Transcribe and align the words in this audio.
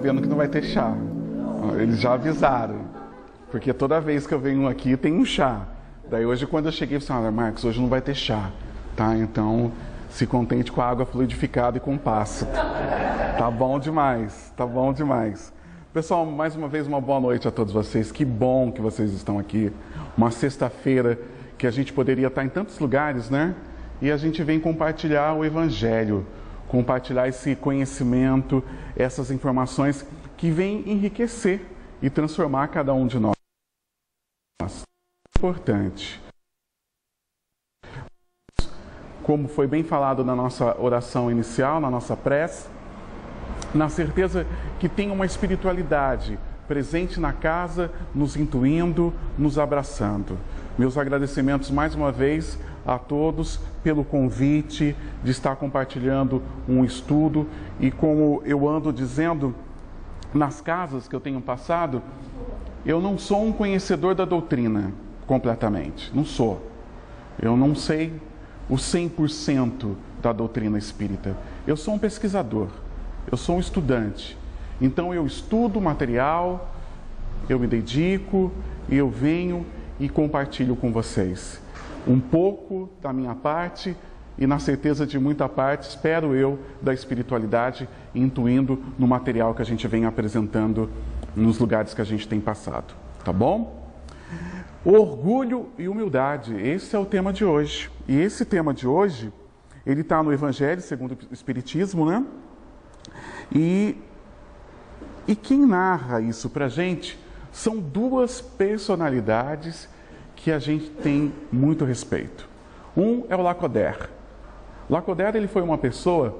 sabendo 0.00 0.22
que 0.22 0.28
não 0.28 0.38
vai 0.38 0.48
ter 0.48 0.62
chá. 0.62 0.96
Eles 1.78 2.00
já 2.00 2.14
avisaram. 2.14 2.86
Porque 3.50 3.70
toda 3.70 4.00
vez 4.00 4.26
que 4.26 4.32
eu 4.32 4.40
venho 4.40 4.66
aqui 4.66 4.96
tem 4.96 5.12
um 5.12 5.26
chá. 5.26 5.66
Daí 6.08 6.24
hoje 6.24 6.46
quando 6.46 6.66
eu 6.66 6.72
cheguei, 6.72 6.96
eu 6.96 7.02
falei, 7.02 7.28
ah, 7.28 7.30
Marcos, 7.30 7.66
hoje 7.66 7.78
não 7.78 7.88
vai 7.88 8.00
ter 8.00 8.14
chá. 8.14 8.50
Tá? 8.96 9.14
Então 9.14 9.70
se 10.08 10.26
contente 10.26 10.72
com 10.72 10.80
a 10.80 10.86
água 10.86 11.04
fluidificada 11.04 11.76
e 11.76 11.80
com 11.80 11.98
passo. 11.98 12.46
Tá 12.46 13.50
bom 13.50 13.78
demais, 13.78 14.50
tá 14.56 14.64
bom 14.64 14.90
demais. 14.90 15.52
Pessoal, 15.92 16.24
mais 16.24 16.56
uma 16.56 16.66
vez 16.66 16.86
uma 16.86 17.00
boa 17.00 17.20
noite 17.20 17.46
a 17.46 17.50
todos 17.50 17.70
vocês. 17.70 18.10
Que 18.10 18.24
bom 18.24 18.72
que 18.72 18.80
vocês 18.80 19.12
estão 19.12 19.38
aqui. 19.38 19.70
Uma 20.16 20.30
sexta-feira 20.30 21.18
que 21.58 21.66
a 21.66 21.70
gente 21.70 21.92
poderia 21.92 22.28
estar 22.28 22.42
em 22.42 22.48
tantos 22.48 22.78
lugares, 22.78 23.28
né? 23.28 23.54
E 24.00 24.10
a 24.10 24.16
gente 24.16 24.42
vem 24.42 24.58
compartilhar 24.58 25.34
o 25.34 25.44
evangelho, 25.44 26.26
compartilhar 26.70 27.26
esse 27.26 27.56
conhecimento, 27.56 28.62
essas 28.96 29.32
informações 29.32 30.06
que 30.36 30.52
vêm 30.52 30.88
enriquecer 30.88 31.60
e 32.00 32.08
transformar 32.08 32.68
cada 32.68 32.94
um 32.94 33.08
de 33.08 33.18
nós. 33.18 33.34
Importante. 35.36 36.22
Como 39.24 39.48
foi 39.48 39.66
bem 39.66 39.82
falado 39.82 40.24
na 40.24 40.36
nossa 40.36 40.80
oração 40.80 41.28
inicial, 41.28 41.80
na 41.80 41.90
nossa 41.90 42.16
prece, 42.16 42.68
na 43.74 43.88
certeza 43.88 44.46
que 44.78 44.88
tem 44.88 45.10
uma 45.10 45.26
espiritualidade 45.26 46.38
presente 46.68 47.18
na 47.18 47.32
casa, 47.32 47.90
nos 48.14 48.36
intuindo, 48.36 49.12
nos 49.36 49.58
abraçando. 49.58 50.38
Meus 50.78 50.96
agradecimentos 50.96 51.68
mais 51.68 51.96
uma 51.96 52.12
vez 52.12 52.56
a 52.86 52.98
todos 52.98 53.60
pelo 53.82 54.04
convite 54.04 54.96
de 55.22 55.30
estar 55.30 55.56
compartilhando 55.56 56.42
um 56.68 56.84
estudo 56.84 57.46
e 57.78 57.90
como 57.90 58.42
eu 58.44 58.68
ando 58.68 58.92
dizendo 58.92 59.54
nas 60.32 60.60
casas 60.60 61.08
que 61.08 61.14
eu 61.14 61.20
tenho 61.20 61.40
passado, 61.40 62.02
eu 62.84 63.00
não 63.00 63.18
sou 63.18 63.44
um 63.44 63.52
conhecedor 63.52 64.14
da 64.14 64.24
doutrina 64.24 64.92
completamente, 65.26 66.10
não 66.14 66.24
sou. 66.24 66.70
Eu 67.40 67.56
não 67.56 67.74
sei 67.74 68.12
o 68.68 68.74
100% 68.74 69.94
da 70.22 70.32
doutrina 70.32 70.78
espírita. 70.78 71.36
Eu 71.66 71.76
sou 71.76 71.94
um 71.94 71.98
pesquisador, 71.98 72.68
eu 73.30 73.36
sou 73.36 73.56
um 73.56 73.60
estudante. 73.60 74.36
Então 74.80 75.12
eu 75.12 75.26
estudo 75.26 75.78
o 75.78 75.82
material, 75.82 76.74
eu 77.48 77.58
me 77.58 77.66
dedico 77.66 78.52
eu 78.90 79.08
venho 79.08 79.64
e 79.98 80.08
compartilho 80.08 80.74
com 80.74 80.92
vocês 80.92 81.60
um 82.06 82.18
pouco 82.18 82.88
da 83.00 83.12
minha 83.12 83.34
parte 83.34 83.96
e 84.38 84.46
na 84.46 84.58
certeza 84.58 85.06
de 85.06 85.18
muita 85.18 85.48
parte, 85.48 85.88
espero 85.88 86.34
eu, 86.34 86.58
da 86.80 86.94
espiritualidade, 86.94 87.86
intuindo 88.14 88.82
no 88.98 89.06
material 89.06 89.54
que 89.54 89.60
a 89.60 89.64
gente 89.64 89.86
vem 89.86 90.06
apresentando 90.06 90.88
nos 91.36 91.58
lugares 91.58 91.92
que 91.92 92.00
a 92.00 92.04
gente 92.04 92.26
tem 92.26 92.40
passado. 92.40 92.94
Tá 93.22 93.32
bom? 93.32 93.78
Orgulho 94.82 95.68
e 95.78 95.88
humildade, 95.88 96.54
esse 96.54 96.96
é 96.96 96.98
o 96.98 97.04
tema 97.04 97.34
de 97.34 97.44
hoje. 97.44 97.90
E 98.08 98.18
esse 98.18 98.46
tema 98.46 98.72
de 98.72 98.86
hoje, 98.86 99.30
ele 99.84 100.00
está 100.00 100.22
no 100.22 100.32
Evangelho 100.32 100.80
segundo 100.80 101.18
o 101.30 101.34
Espiritismo, 101.34 102.06
né? 102.06 102.24
E, 103.52 103.98
e 105.28 105.36
quem 105.36 105.66
narra 105.66 106.20
isso 106.20 106.48
para 106.48 106.66
gente 106.66 107.18
são 107.52 107.78
duas 107.78 108.40
personalidades 108.40 109.86
que 110.42 110.50
a 110.50 110.58
gente 110.58 110.88
tem 110.88 111.32
muito 111.52 111.84
respeito. 111.84 112.48
Um 112.96 113.24
é 113.28 113.36
o 113.36 113.42
Lacoder. 113.42 114.08
Lacoder 114.88 115.36
ele 115.36 115.46
foi 115.46 115.62
uma 115.62 115.78
pessoa 115.78 116.38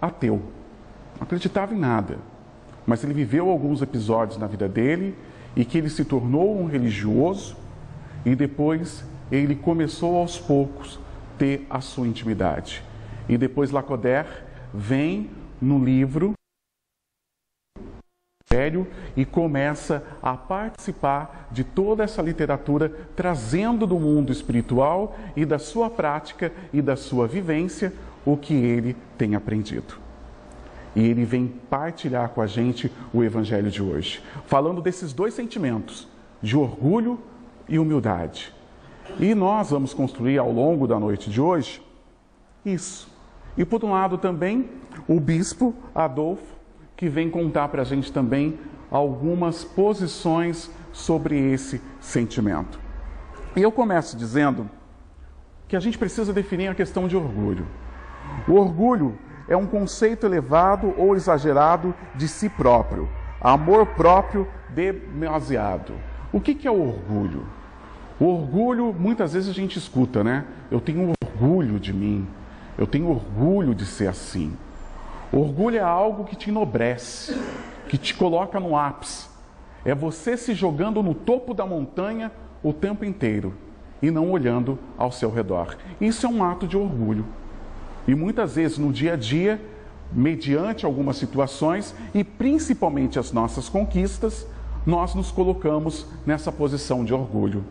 ateu, 0.00 0.42
não 1.16 1.22
acreditava 1.22 1.74
em 1.74 1.78
nada, 1.78 2.18
mas 2.86 3.02
ele 3.02 3.12
viveu 3.12 3.50
alguns 3.50 3.82
episódios 3.82 4.38
na 4.38 4.46
vida 4.46 4.68
dele 4.68 5.16
e 5.56 5.64
que 5.64 5.78
ele 5.78 5.90
se 5.90 6.04
tornou 6.04 6.58
um 6.58 6.66
religioso 6.66 7.56
e 8.24 8.34
depois 8.34 9.04
ele 9.30 9.54
começou 9.54 10.16
aos 10.16 10.38
poucos 10.38 10.98
ter 11.38 11.66
a 11.68 11.80
sua 11.80 12.06
intimidade. 12.06 12.82
E 13.28 13.36
depois 13.36 13.70
Lacoder 13.70 14.26
vem 14.72 15.30
no 15.60 15.82
livro 15.82 16.34
e 19.16 19.24
começa 19.24 20.04
a 20.22 20.36
participar 20.36 21.48
de 21.50 21.64
toda 21.64 22.04
essa 22.04 22.22
literatura, 22.22 22.88
trazendo 23.16 23.86
do 23.86 23.98
mundo 23.98 24.30
espiritual 24.30 25.16
e 25.36 25.44
da 25.44 25.58
sua 25.58 25.90
prática 25.90 26.52
e 26.72 26.80
da 26.80 26.94
sua 26.94 27.26
vivência 27.26 27.92
o 28.24 28.36
que 28.36 28.54
ele 28.54 28.96
tem 29.18 29.34
aprendido. 29.34 29.98
E 30.94 31.04
ele 31.04 31.24
vem 31.24 31.48
partilhar 31.68 32.28
com 32.28 32.40
a 32.40 32.46
gente 32.46 32.90
o 33.12 33.24
evangelho 33.24 33.70
de 33.70 33.82
hoje, 33.82 34.22
falando 34.46 34.80
desses 34.80 35.12
dois 35.12 35.34
sentimentos, 35.34 36.06
de 36.40 36.56
orgulho 36.56 37.18
e 37.68 37.78
humildade. 37.78 38.54
E 39.18 39.34
nós 39.34 39.70
vamos 39.70 39.92
construir 39.92 40.38
ao 40.38 40.52
longo 40.52 40.86
da 40.86 40.98
noite 40.98 41.28
de 41.28 41.40
hoje 41.40 41.82
isso. 42.64 43.08
E 43.56 43.64
por 43.64 43.84
um 43.84 43.90
lado 43.90 44.16
também, 44.16 44.70
o 45.08 45.18
bispo 45.18 45.74
Adolfo 45.92 46.53
que 46.96 47.08
vem 47.08 47.30
contar 47.30 47.68
para 47.68 47.82
a 47.82 47.84
gente 47.84 48.12
também 48.12 48.58
algumas 48.90 49.64
posições 49.64 50.70
sobre 50.92 51.38
esse 51.52 51.80
sentimento. 52.00 52.78
E 53.56 53.62
eu 53.62 53.72
começo 53.72 54.16
dizendo 54.16 54.68
que 55.66 55.76
a 55.76 55.80
gente 55.80 55.98
precisa 55.98 56.32
definir 56.32 56.68
a 56.68 56.74
questão 56.74 57.08
de 57.08 57.16
orgulho. 57.16 57.66
O 58.46 58.54
orgulho 58.54 59.18
é 59.48 59.56
um 59.56 59.66
conceito 59.66 60.26
elevado 60.26 60.94
ou 60.96 61.14
exagerado 61.14 61.94
de 62.14 62.28
si 62.28 62.48
próprio, 62.48 63.08
amor 63.40 63.86
próprio 63.86 64.48
demasiado. 64.70 65.94
O 66.32 66.40
que, 66.40 66.54
que 66.54 66.66
é 66.66 66.70
o 66.70 66.80
orgulho? 66.80 67.46
O 68.18 68.26
orgulho, 68.26 68.92
muitas 68.92 69.32
vezes 69.32 69.48
a 69.48 69.52
gente 69.52 69.78
escuta, 69.78 70.22
né? 70.22 70.44
Eu 70.70 70.80
tenho 70.80 71.12
orgulho 71.22 71.80
de 71.80 71.92
mim, 71.92 72.26
eu 72.78 72.86
tenho 72.86 73.08
orgulho 73.08 73.74
de 73.74 73.84
ser 73.84 74.06
assim. 74.06 74.56
Orgulho 75.34 75.78
é 75.78 75.80
algo 75.80 76.24
que 76.24 76.36
te 76.36 76.48
enobrece, 76.48 77.36
que 77.88 77.98
te 77.98 78.14
coloca 78.14 78.60
no 78.60 78.76
ápice. 78.76 79.26
É 79.84 79.92
você 79.92 80.36
se 80.36 80.54
jogando 80.54 81.02
no 81.02 81.12
topo 81.12 81.52
da 81.52 81.66
montanha 81.66 82.30
o 82.62 82.72
tempo 82.72 83.04
inteiro 83.04 83.52
e 84.00 84.12
não 84.12 84.30
olhando 84.30 84.78
ao 84.96 85.10
seu 85.10 85.32
redor. 85.32 85.76
Isso 86.00 86.24
é 86.24 86.28
um 86.28 86.44
ato 86.44 86.68
de 86.68 86.76
orgulho. 86.76 87.26
E 88.06 88.14
muitas 88.14 88.54
vezes 88.54 88.78
no 88.78 88.92
dia 88.92 89.14
a 89.14 89.16
dia, 89.16 89.60
mediante 90.12 90.86
algumas 90.86 91.16
situações 91.16 91.96
e 92.14 92.22
principalmente 92.22 93.18
as 93.18 93.32
nossas 93.32 93.68
conquistas, 93.68 94.46
nós 94.86 95.16
nos 95.16 95.32
colocamos 95.32 96.06
nessa 96.24 96.52
posição 96.52 97.04
de 97.04 97.12
orgulho. 97.12 97.64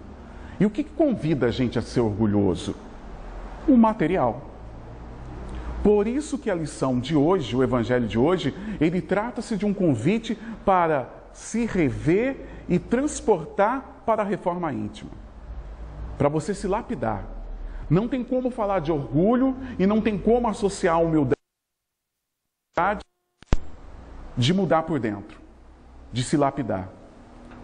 E 0.59 0.65
o 0.65 0.69
que 0.69 0.83
convida 0.83 1.45
a 1.45 1.51
gente 1.51 1.79
a 1.79 1.81
ser 1.81 2.01
orgulhoso? 2.01 2.75
O 3.65 3.77
material. 3.77 4.52
Por 5.83 6.07
isso 6.07 6.37
que 6.37 6.49
a 6.49 6.55
lição 6.55 6.97
de 6.97 7.13
hoje, 7.13 7.53
o 7.55 7.61
evangelho 7.61 8.07
de 8.07 8.17
hoje, 8.17 8.55
ele 8.79 9.01
trata-se 9.01 9.57
de 9.57 9.65
um 9.65 9.73
convite 9.73 10.37
para 10.63 11.09
se 11.33 11.65
rever 11.65 12.47
e 12.69 12.79
transportar 12.79 14.01
para 14.05 14.21
a 14.21 14.25
reforma 14.25 14.71
íntima. 14.71 15.11
Para 16.17 16.29
você 16.29 16.53
se 16.53 16.67
lapidar. 16.67 17.25
Não 17.89 18.07
tem 18.07 18.23
como 18.23 18.49
falar 18.49 18.79
de 18.79 18.93
orgulho 18.93 19.57
e 19.77 19.85
não 19.85 19.99
tem 19.99 20.17
como 20.17 20.47
associar 20.47 20.95
a 20.95 20.99
humildade 20.99 21.35
de 24.37 24.53
mudar 24.53 24.83
por 24.83 24.99
dentro, 24.99 25.39
de 26.13 26.23
se 26.23 26.37
lapidar. 26.37 26.89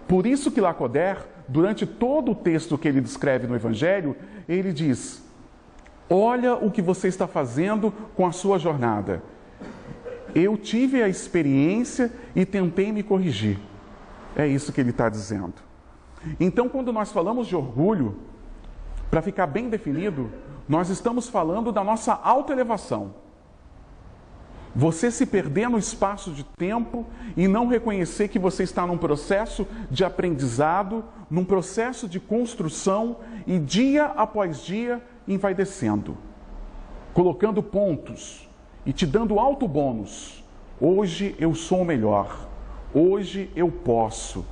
Por 0.10 0.25
isso 0.25 0.51
que 0.51 0.60
Lacoder, 0.60 1.25
durante 1.48 1.86
todo 1.86 2.31
o 2.31 2.36
texto 2.36 2.77
que 2.77 2.88
ele 2.88 3.00
descreve 3.00 3.48
no 3.48 3.56
Evangelho, 3.56 4.16
ele 4.48 4.74
diz: 4.74 5.24
Olha 6.09 6.56
o 6.56 6.71
que 6.71 6.81
você 6.81 7.07
está 7.07 7.27
fazendo 7.27 7.94
com 8.15 8.25
a 8.25 8.31
sua 8.31 8.57
jornada. 8.57 9.21
Eu 10.33 10.57
tive 10.57 11.03
a 11.03 11.07
experiência 11.07 12.11
e 12.35 12.45
tentei 12.45 12.91
me 12.91 13.03
corrigir. 13.03 13.59
É 14.35 14.47
isso 14.47 14.71
que 14.71 14.81
ele 14.81 14.91
está 14.91 15.09
dizendo. 15.09 15.56
Então, 16.39 16.67
quando 16.67 16.91
nós 16.91 17.11
falamos 17.11 17.47
de 17.47 17.56
orgulho, 17.56 18.17
para 19.09 19.21
ficar 19.21 19.47
bem 19.47 19.69
definido, 19.69 20.29
nós 20.67 20.89
estamos 20.89 21.27
falando 21.27 21.71
da 21.71 21.83
nossa 21.83 22.13
autoelevação. 22.13 23.13
Você 24.75 25.09
se 25.09 25.25
perder 25.25 25.67
no 25.67 25.79
espaço 25.79 26.31
de 26.31 26.44
tempo 26.44 27.06
e 27.35 27.47
não 27.47 27.67
reconhecer 27.67 28.27
que 28.27 28.38
você 28.38 28.63
está 28.63 28.85
num 28.85 28.97
processo 28.97 29.65
de 29.89 30.06
aprendizado, 30.06 31.03
num 31.29 31.44
processo 31.44 32.07
de 32.07 32.19
construção 32.19 33.17
e 33.47 33.57
dia 33.57 34.06
após 34.06 34.63
dia 34.63 35.01
e 35.30 35.38
vai 35.38 35.54
descendo, 35.54 36.18
colocando 37.14 37.62
pontos 37.62 38.50
e 38.84 38.92
te 38.92 39.06
dando 39.06 39.40
alto 39.40 39.68
bônus. 39.68 40.44
Hoje 40.81 41.36
eu 41.38 41.54
sou 41.54 41.84
o 41.84 41.86
melhor. 41.86 42.48
Hoje 42.92 43.52
eu 43.56 43.70
posso. 43.70 44.44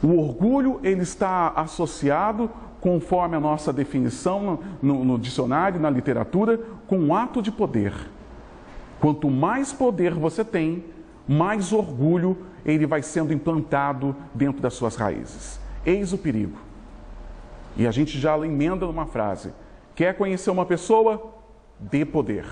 O 0.00 0.16
orgulho 0.16 0.78
ele 0.84 1.02
está 1.02 1.48
associado, 1.56 2.48
conforme 2.80 3.34
a 3.34 3.40
nossa 3.40 3.72
definição 3.72 4.60
no, 4.80 5.04
no 5.04 5.18
dicionário, 5.18 5.80
na 5.80 5.90
literatura, 5.90 6.60
com 6.86 6.96
um 6.96 7.12
ato 7.12 7.42
de 7.42 7.50
poder. 7.50 7.92
Quanto 9.00 9.28
mais 9.28 9.72
poder 9.72 10.14
você 10.14 10.44
tem, 10.44 10.84
mais 11.26 11.72
orgulho 11.72 12.38
ele 12.64 12.86
vai 12.86 13.02
sendo 13.02 13.32
implantado 13.32 14.14
dentro 14.32 14.62
das 14.62 14.74
suas 14.74 14.94
raízes. 14.94 15.58
Eis 15.84 16.12
o 16.12 16.18
perigo. 16.18 16.65
E 17.76 17.86
a 17.86 17.90
gente 17.90 18.18
já 18.18 18.36
emenda 18.38 18.86
numa 18.86 19.06
frase: 19.06 19.52
quer 19.94 20.16
conhecer 20.16 20.50
uma 20.50 20.64
pessoa? 20.64 21.34
Dê 21.78 22.04
poder. 22.04 22.46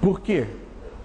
Por 0.00 0.20
quê? 0.20 0.46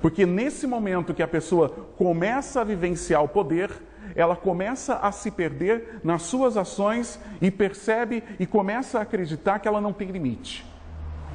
Porque 0.01 0.25
nesse 0.25 0.67
momento 0.67 1.13
que 1.13 1.23
a 1.23 1.27
pessoa 1.27 1.69
começa 1.97 2.61
a 2.61 2.63
vivenciar 2.63 3.23
o 3.23 3.27
poder, 3.27 3.69
ela 4.15 4.35
começa 4.35 4.95
a 4.95 5.11
se 5.11 5.31
perder 5.31 5.99
nas 6.03 6.23
suas 6.23 6.57
ações 6.57 7.19
e 7.41 7.49
percebe 7.51 8.23
e 8.39 8.45
começa 8.45 8.99
a 8.99 9.01
acreditar 9.01 9.59
que 9.59 9.67
ela 9.67 9.81
não 9.81 9.93
tem 9.93 10.09
limite. 10.09 10.65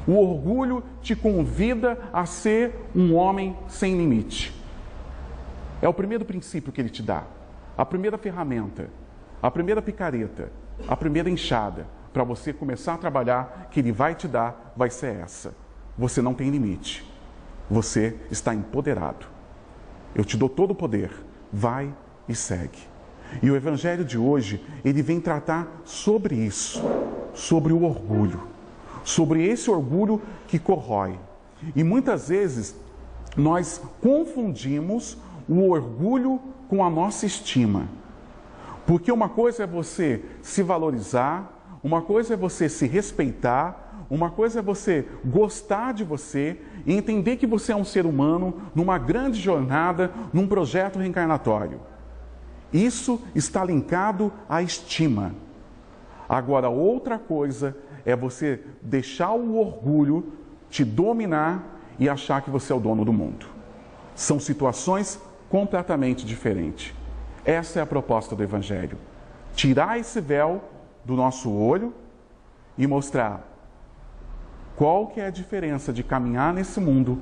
O 0.07 0.17
orgulho 0.17 0.83
te 1.01 1.17
convida 1.17 1.99
a 2.13 2.27
ser 2.27 2.75
um 2.95 3.15
homem 3.15 3.57
sem 3.69 3.97
limite. 3.97 4.55
É 5.81 5.89
o 5.89 5.95
primeiro 5.95 6.25
princípio 6.25 6.73
que 6.73 6.81
ele 6.81 6.91
te 6.91 7.03
dá, 7.03 7.25
a 7.77 7.85
primeira 7.85 8.19
ferramenta, 8.19 8.91
a 9.43 9.51
primeira 9.51 9.81
picareta, 9.81 10.51
a 10.87 10.97
primeira 10.97 11.31
enxada 11.31 11.87
para 12.12 12.25
você 12.25 12.53
começar 12.53 12.94
a 12.94 12.99
trabalhar 12.99 13.69
que 13.71 13.81
ele 13.81 13.93
vai 13.93 14.15
te 14.15 14.29
dar 14.29 14.73
vai 14.76 14.91
ser 14.91 15.17
essa. 15.17 15.55
Você 15.99 16.23
não 16.23 16.35
tem 16.35 16.50
limite. 16.50 17.05
Você 17.71 18.17
está 18.31 18.55
empoderado. 18.55 19.26
Eu 20.15 20.25
te 20.25 20.37
dou 20.37 20.49
todo 20.49 20.73
o 20.73 20.75
poder. 20.75 21.11
Vai 21.53 21.93
e 22.29 22.35
segue. 22.35 22.79
E 23.43 23.50
o 23.50 23.56
evangelho 23.56 24.05
de 24.05 24.19
hoje, 24.19 24.65
ele 24.85 25.03
vem 25.03 25.21
tratar 25.21 25.82
sobre 25.85 26.37
isso, 26.37 26.82
sobre 27.32 27.73
o 27.73 27.82
orgulho, 27.82 28.43
sobre 29.03 29.44
esse 29.44 29.70
orgulho 29.70 30.20
que 30.47 30.59
corrói. 30.59 31.19
E 31.75 31.82
muitas 31.82 32.29
vezes 32.29 32.77
nós 33.37 33.81
confundimos 34.00 35.19
o 35.49 35.69
orgulho 35.69 36.41
com 36.69 36.85
a 36.85 36.91
nossa 36.91 37.27
estima. 37.27 37.88
Porque 38.87 39.11
uma 39.11 39.29
coisa 39.29 39.65
é 39.65 39.67
você 39.67 40.23
se 40.43 40.63
valorizar, 40.63 41.79
uma 41.83 42.03
coisa 42.03 42.35
é 42.35 42.37
você 42.37 42.69
se 42.69 42.87
respeitar, 42.87 44.07
uma 44.11 44.31
coisa 44.31 44.59
é 44.59 44.63
você 44.63 45.07
gostar 45.25 45.93
de 45.93 46.05
você 46.05 46.61
e 46.87 46.95
entender 46.95 47.37
que 47.37 47.47
você 47.47 47.73
é 47.73 47.77
um 47.77 47.85
ser 47.85 48.07
humano 48.07 48.63
numa 48.75 48.99
grande 48.99 49.41
jornada, 49.41 50.11
num 50.33 50.47
projeto 50.47 50.99
reencarnatório. 50.99 51.81
Isso 52.73 53.21
está 53.35 53.65
linkado 53.65 54.33
à 54.49 54.63
estima. 54.63 55.35
Agora, 56.29 56.69
outra 56.69 57.19
coisa 57.19 57.77
é 58.05 58.15
você 58.15 58.61
deixar 58.83 59.33
o 59.33 59.57
orgulho 59.57 60.33
te 60.69 60.85
dominar 60.85 61.81
e 61.99 62.09
achar 62.09 62.43
que 62.43 62.51
você 62.51 62.73
é 62.73 62.77
o 62.77 62.81
dono 62.81 63.05
do 63.05 63.13
mundo. 63.13 63.47
São 64.15 64.41
situações 64.41 65.21
completamente 65.49 66.27
diferentes. 66.27 66.93
Essa 67.44 67.81
é 67.81 67.82
a 67.82 67.87
proposta 67.87 68.35
do 68.35 68.43
Evangelho. 68.43 68.96
Tirar 69.55 69.99
esse 69.99 70.20
véu 70.20 70.62
do 71.05 71.14
nosso 71.14 71.52
olho 71.52 71.93
e 72.79 72.87
mostrar 72.87 73.46
qual 74.76 75.08
que 75.08 75.20
é 75.20 75.26
a 75.26 75.31
diferença 75.31 75.93
de 75.93 76.02
caminhar 76.02 76.52
nesse 76.52 76.81
mundo 76.81 77.20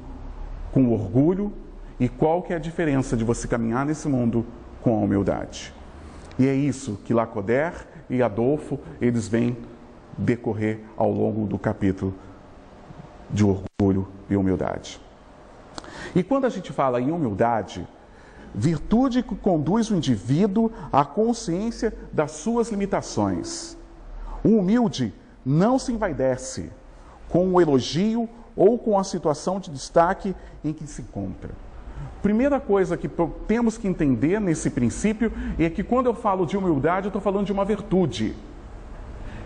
com 0.73 0.91
orgulho 0.93 1.53
e 1.99 2.09
qual 2.09 2.43
que 2.43 2.53
é 2.53 2.57
a 2.57 2.59
diferença 2.59 3.17
de 3.17 3.25
você 3.25 3.47
caminhar 3.47 3.85
nesse 3.85 4.09
mundo 4.09 4.47
com 4.81 4.95
a 4.95 4.99
humildade. 4.99 5.75
E 6.39 6.47
é 6.47 6.55
isso 6.55 6.99
que 7.05 7.13
Lacoder 7.13 7.87
e 8.09 8.23
Adolfo, 8.23 8.79
eles 9.01 9.29
vêm 9.29 9.57
decorrer 10.17 10.81
ao 10.97 11.11
longo 11.11 11.47
do 11.47 11.59
capítulo 11.59 12.15
de 13.31 13.45
orgulho 13.45 14.09
e 14.31 14.37
humildade. 14.37 15.01
E 16.15 16.23
quando 16.23 16.45
a 16.45 16.51
gente 16.51 16.73
fala 16.73 17.01
em 17.01 17.11
humildade, 17.11 17.87
virtude 18.55 19.23
que 19.23 19.35
conduz 19.35 19.91
o 19.91 19.97
indivíduo 19.97 20.71
à 20.93 21.05
consciência 21.05 21.93
das 22.13 22.33
suas 22.33 22.71
limitações. 22.71 23.77
O 24.45 24.59
humilde 24.59 25.15
não 25.45 25.79
se 25.79 25.93
envaidece 25.93 26.71
com 27.29 27.53
o 27.53 27.61
elogio 27.61 28.29
ou 28.55 28.79
com 28.79 28.99
a 28.99 29.05
situação 29.05 29.59
de 29.59 29.71
destaque 29.71 30.35
em 30.65 30.73
que 30.73 30.87
se 30.87 31.03
encontra. 31.03 31.51
Primeira 32.21 32.61
coisa 32.61 32.97
que 32.97 33.09
temos 33.47 33.79
que 33.79 33.89
entender 33.89 34.41
nesse 34.41 34.71
princípio 34.71 35.33
é 35.59 35.69
que 35.69 35.83
quando 35.83 36.07
eu 36.07 36.15
falo 36.15 36.47
de 36.47 36.57
humildade, 36.57 37.07
eu 37.07 37.09
estou 37.09 37.23
falando 37.23 37.47
de 37.47 37.53
uma 37.53 37.65
virtude. 37.65 38.35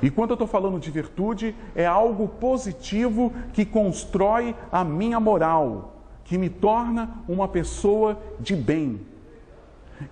E 0.02 0.10
quando 0.10 0.30
eu 0.30 0.34
estou 0.34 0.46
falando 0.46 0.78
de 0.78 0.90
virtude, 0.90 1.54
é 1.74 1.86
algo 1.86 2.28
positivo 2.28 3.32
que 3.52 3.64
constrói 3.64 4.54
a 4.70 4.84
minha 4.84 5.18
moral, 5.18 5.95
que 6.26 6.36
me 6.36 6.50
torna 6.50 7.22
uma 7.28 7.46
pessoa 7.46 8.20
de 8.38 8.54
bem, 8.54 9.00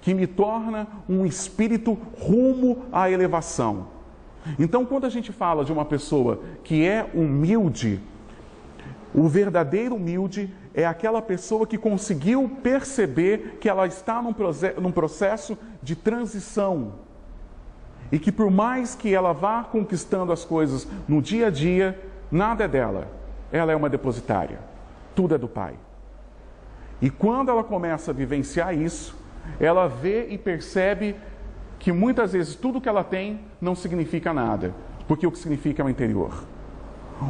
que 0.00 0.14
me 0.14 0.26
torna 0.26 0.86
um 1.08 1.26
espírito 1.26 1.98
rumo 2.18 2.84
à 2.90 3.10
elevação. 3.10 3.88
Então, 4.58 4.86
quando 4.86 5.06
a 5.06 5.10
gente 5.10 5.32
fala 5.32 5.64
de 5.64 5.72
uma 5.72 5.84
pessoa 5.84 6.40
que 6.62 6.86
é 6.86 7.10
humilde, 7.12 8.00
o 9.12 9.28
verdadeiro 9.28 9.96
humilde 9.96 10.54
é 10.72 10.86
aquela 10.86 11.20
pessoa 11.20 11.66
que 11.66 11.76
conseguiu 11.76 12.48
perceber 12.62 13.58
que 13.60 13.68
ela 13.68 13.86
está 13.86 14.22
num 14.22 14.92
processo 14.92 15.58
de 15.82 15.96
transição. 15.96 16.94
E 18.12 18.20
que 18.20 18.30
por 18.30 18.52
mais 18.52 18.94
que 18.94 19.12
ela 19.12 19.32
vá 19.32 19.64
conquistando 19.64 20.30
as 20.32 20.44
coisas 20.44 20.86
no 21.08 21.20
dia 21.20 21.48
a 21.48 21.50
dia, 21.50 22.00
nada 22.30 22.64
é 22.64 22.68
dela. 22.68 23.08
Ela 23.50 23.72
é 23.72 23.76
uma 23.76 23.90
depositária. 23.90 24.60
Tudo 25.14 25.34
é 25.34 25.38
do 25.38 25.48
Pai. 25.48 25.74
E 27.04 27.10
quando 27.10 27.50
ela 27.50 27.62
começa 27.62 28.12
a 28.12 28.14
vivenciar 28.14 28.74
isso, 28.74 29.14
ela 29.60 29.86
vê 29.86 30.28
e 30.30 30.38
percebe 30.38 31.14
que 31.78 31.92
muitas 31.92 32.32
vezes 32.32 32.54
tudo 32.54 32.80
que 32.80 32.88
ela 32.88 33.04
tem 33.04 33.40
não 33.60 33.74
significa 33.74 34.32
nada, 34.32 34.74
porque 35.06 35.26
o 35.26 35.30
que 35.30 35.38
significa 35.38 35.82
é 35.82 35.84
o 35.84 35.90
interior. 35.90 36.32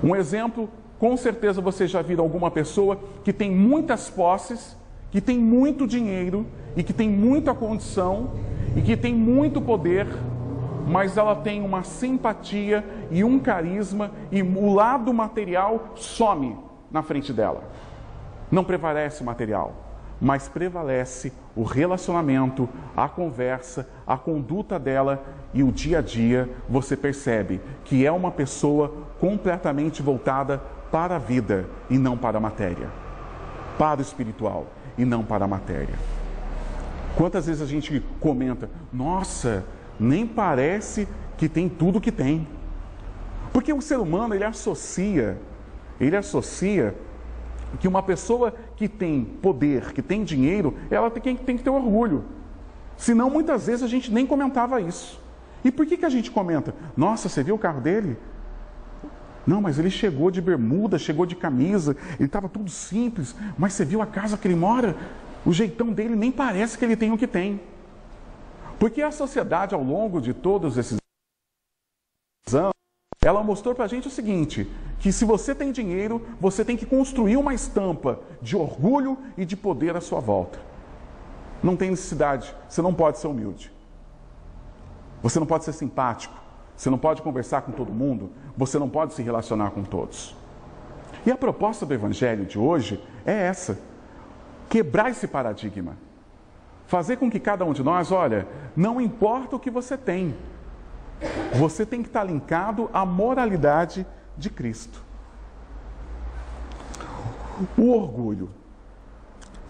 Um 0.01 0.15
exemplo 0.15 0.71
com 0.97 1.17
certeza 1.17 1.61
você 1.61 1.89
já 1.89 2.03
viu 2.03 2.21
alguma 2.21 2.53
pessoa 2.53 3.01
que 3.25 3.33
tem 3.33 3.51
muitas 3.51 4.09
posses, 4.09 4.77
que 5.11 5.21
tem 5.21 5.41
muito 5.41 5.89
dinheiro 5.89 6.47
e 6.77 6.85
que 6.85 6.93
tem 6.93 7.11
muita 7.11 7.53
condição 7.53 8.31
e 8.77 8.81
que 8.81 8.97
tem 8.97 9.13
muito 9.13 9.61
poder, 9.61 10.07
mas 10.87 11.17
ela 11.17 11.35
tem 11.35 11.61
uma 11.61 11.83
simpatia 11.83 12.85
e 13.11 13.25
um 13.25 13.41
carisma 13.41 14.13
e 14.31 14.41
o 14.41 14.73
lado 14.73 15.13
material 15.13 15.95
some 15.97 16.57
na 16.93 17.03
frente 17.03 17.33
dela. 17.33 17.65
Não 18.55 18.63
prevalece 18.63 19.21
o 19.21 19.27
material, 19.27 19.75
mas 20.21 20.47
prevalece 20.47 21.33
o 21.57 21.65
relacionamento, 21.65 22.69
a 22.97 23.09
conversa, 23.09 23.89
a 24.07 24.17
conduta 24.17 24.79
dela 24.79 25.25
e 25.53 25.65
o 25.65 25.73
dia 25.73 25.99
a 25.99 26.01
dia. 26.01 26.49
Você 26.69 26.97
percebe 26.97 27.61
que 27.85 28.07
é 28.07 28.13
uma 28.13 28.31
pessoa 28.31 28.95
completamente 29.19 30.03
voltada 30.03 30.59
para 30.93 31.17
a 31.17 31.19
vida 31.19 31.67
e 31.91 31.99
não 31.99 32.17
para 32.17 32.39
a 32.39 32.41
matéria, 32.41 32.89
para 33.77 33.99
o 33.99 34.03
espiritual 34.03 34.69
e 34.97 35.05
não 35.05 35.25
para 35.25 35.47
a 35.47 35.49
matéria. 35.49 35.97
Quantas 37.17 37.47
vezes 37.47 37.61
a 37.61 37.67
gente 37.67 38.01
comenta, 38.21 38.71
nossa, 38.93 39.65
nem 39.99 40.25
parece 40.25 41.09
que 41.37 41.49
tem 41.49 41.69
tudo 41.69 42.01
que 42.01 42.13
tem. 42.13 42.47
Porque 43.53 43.73
o 43.73 43.81
ser 43.81 43.99
humano, 43.99 44.33
ele 44.33 44.45
associa, 44.45 45.41
ele 45.99 46.17
associa 46.17 46.95
que 47.79 47.89
uma 47.89 48.03
pessoa 48.03 48.55
que 48.77 48.89
tem 48.89 49.25
poder, 49.25 49.93
que 49.93 50.03
tem 50.03 50.25
dinheiro, 50.25 50.75
ela 50.91 51.11
tem, 51.11 51.37
tem 51.37 51.57
que 51.57 51.63
ter 51.63 51.71
orgulho. 51.71 52.25
Senão, 52.97 53.29
muitas 53.29 53.67
vezes 53.67 53.83
a 53.83 53.89
gente 53.89 54.13
nem 54.13 54.27
comentava 54.27 54.81
isso. 54.81 55.21
E 55.65 55.71
por 55.71 55.87
que, 55.87 55.97
que 55.97 56.05
a 56.05 56.11
gente 56.11 56.31
comenta? 56.31 56.75
Nossa, 56.97 57.29
você 57.29 57.43
viu 57.43 57.55
o 57.55 57.59
carro 57.59 57.81
dele? 57.81 58.17
Não, 59.47 59.61
mas 59.61 59.79
ele 59.79 59.91
chegou 59.91 60.31
de 60.31 60.41
bermuda, 60.41 60.99
chegou 60.99 61.27
de 61.27 61.37
camisa, 61.37 61.97
ele 62.19 62.27
estava 62.27 62.49
tudo 62.49 62.71
simples, 62.71 63.35
mas 63.59 63.75
você 63.75 63.85
viu 63.85 64.01
a 64.01 64.07
casa 64.07 64.37
que 64.37 64.49
ele 64.49 64.55
mora? 64.55 64.97
O 65.45 65.53
jeitão 65.53 65.93
dele 65.93 66.17
nem 66.17 66.33
parece 66.33 66.79
que 66.79 66.85
ele 66.85 66.97
tem 66.97 67.13
o 67.13 67.19
que 67.19 67.27
tem. 67.27 67.61
Porque 68.79 69.03
a 69.03 69.11
sociedade, 69.11 69.75
ao 69.75 69.83
longo 69.83 70.21
de 70.21 70.33
todos 70.33 70.79
esses 70.79 70.99
ela 73.25 73.43
mostrou 73.43 73.75
para 73.75 73.87
a 73.87 73.89
gente 73.89 74.07
o 74.07 74.11
seguinte: 74.11 74.71
que 74.99 75.11
se 75.11 75.25
você 75.25 75.55
tem 75.55 75.73
dinheiro, 75.73 76.23
você 76.41 76.65
tem 76.65 76.77
que 76.77 76.87
construir 76.87 77.37
uma 77.37 77.55
estampa 77.55 78.21
de 78.43 78.57
orgulho 78.57 79.19
e 79.37 79.45
de 79.45 79.57
poder 79.57 79.97
à 79.97 80.01
sua 80.01 80.21
volta. 80.21 80.59
Não 81.63 81.77
tem 81.77 81.91
necessidade, 81.91 82.55
você 82.69 82.83
não 82.83 82.93
pode 82.93 83.19
ser 83.19 83.27
humilde. 83.27 83.73
Você 85.23 85.41
não 85.41 85.47
pode 85.47 85.65
ser 85.65 85.73
simpático. 85.73 86.45
Você 86.77 86.91
não 86.91 86.99
pode 86.99 87.23
conversar 87.23 87.63
com 87.63 87.73
todo 87.73 87.93
mundo, 87.93 88.31
você 88.57 88.79
não 88.79 88.89
pode 88.89 89.15
se 89.15 89.23
relacionar 89.23 89.71
com 89.71 89.83
todos. 89.85 90.35
E 91.25 91.31
a 91.31 91.37
proposta 91.37 91.87
do 91.87 91.95
Evangelho 91.95 92.45
de 92.45 92.59
hoje 92.59 93.03
é 93.25 93.33
essa: 93.33 93.79
quebrar 94.69 95.11
esse 95.11 95.27
paradigma. 95.27 95.97
Fazer 96.87 97.17
com 97.17 97.31
que 97.31 97.41
cada 97.41 97.65
um 97.65 97.73
de 97.73 97.83
nós, 97.83 98.13
olha, 98.13 98.47
não 98.77 99.01
importa 99.01 99.57
o 99.57 99.61
que 99.61 99.71
você 99.71 99.97
tem, 99.97 100.35
você 101.55 101.87
tem 101.87 102.03
que 102.03 102.09
estar 102.09 102.25
linkado 102.25 102.91
à 102.93 103.05
moralidade 103.07 104.07
de 104.37 104.51
Cristo. 104.51 105.03
O 107.79 107.91
orgulho 107.93 108.51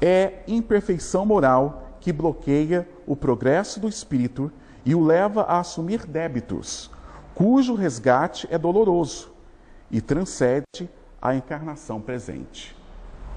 é 0.01 0.43
imperfeição 0.49 1.27
moral 1.27 1.99
que 2.01 2.13
bloqueia 2.13 2.89
o 3.07 3.15
progresso 3.15 3.79
do 3.79 3.89
espírito 3.89 4.51
e 4.85 4.95
o 4.95 5.05
leva 5.05 5.43
a 5.43 5.61
assumir 5.61 6.07
débitos, 6.07 6.91
cujo 7.35 7.75
resgate 7.75 8.47
é 8.51 8.59
doloroso 8.59 9.33
e 9.91 10.01
transcende 10.01 10.89
a 11.21 11.35
encarnação 11.35 12.01
presente. 12.01 12.77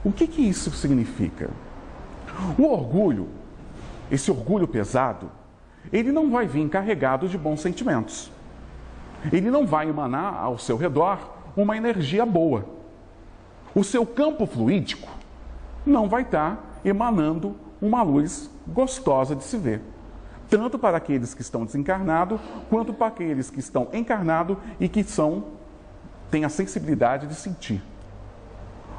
O 0.04 0.12
que, 0.12 0.28
que 0.28 0.42
isso 0.42 0.72
significa? 0.72 1.50
O 2.58 2.64
orgulho, 2.64 3.30
esse 4.12 4.30
orgulho 4.30 4.68
pesado, 4.68 5.32
ele 5.92 6.12
não 6.12 6.30
vai 6.30 6.46
vir 6.46 6.68
carregado 6.70 7.28
de 7.28 7.38
bons 7.38 7.62
sentimentos. 7.62 8.32
Ele 9.32 9.50
não 9.50 9.66
vai 9.66 9.90
emanar 9.90 10.36
ao 10.36 10.58
seu 10.58 10.78
redor 10.78 11.20
uma 11.56 11.76
energia 11.76 12.26
boa. 12.26 12.66
O 13.74 13.84
seu 13.84 14.06
campo 14.06 14.46
fluídico 14.46 15.10
não 15.86 16.08
vai 16.08 16.22
estar 16.24 16.80
emanando 16.84 17.56
uma 17.82 18.02
luz 18.02 18.50
gostosa 18.68 19.36
de 19.36 19.44
se 19.44 19.58
ver. 19.58 19.82
Tanto 20.50 20.80
para 20.80 20.98
aqueles 20.98 21.34
que 21.34 21.42
estão 21.42 21.66
desencarnados, 21.66 22.40
quanto 22.70 22.94
para 22.94 23.08
aqueles 23.08 23.50
que 23.50 23.60
estão 23.60 23.88
encarnados 23.92 24.58
e 24.80 24.88
que 24.88 25.04
são 25.04 25.46
têm 26.32 26.46
a 26.46 26.50
sensibilidade 26.50 27.28
de 27.28 27.36
sentir. 27.36 27.82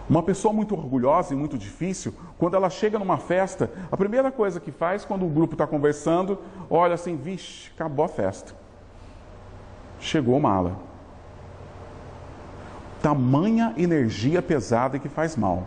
Uma 0.08 0.22
pessoa 0.22 0.54
muito 0.54 0.74
orgulhosa 0.74 1.34
e 1.34 1.36
muito 1.36 1.58
difícil, 1.58 2.14
quando 2.38 2.56
ela 2.56 2.70
chega 2.70 2.98
numa 2.98 3.18
festa, 3.18 3.70
a 3.92 3.96
primeira 3.96 4.30
coisa 4.30 4.58
que 4.58 4.72
faz 4.72 5.04
quando 5.04 5.26
o 5.26 5.28
grupo 5.28 5.54
está 5.54 5.66
conversando, 5.66 6.38
olha 6.70 6.94
assim, 6.94 7.14
vixe, 7.14 7.70
acabou 7.74 8.04
a 8.04 8.08
festa. 8.08 8.54
Chegou 10.00 10.40
mala. 10.40 10.78
Tamanha 13.02 13.74
energia 13.76 14.40
pesada 14.40 14.98
que 14.98 15.08
faz 15.08 15.36
mal. 15.36 15.64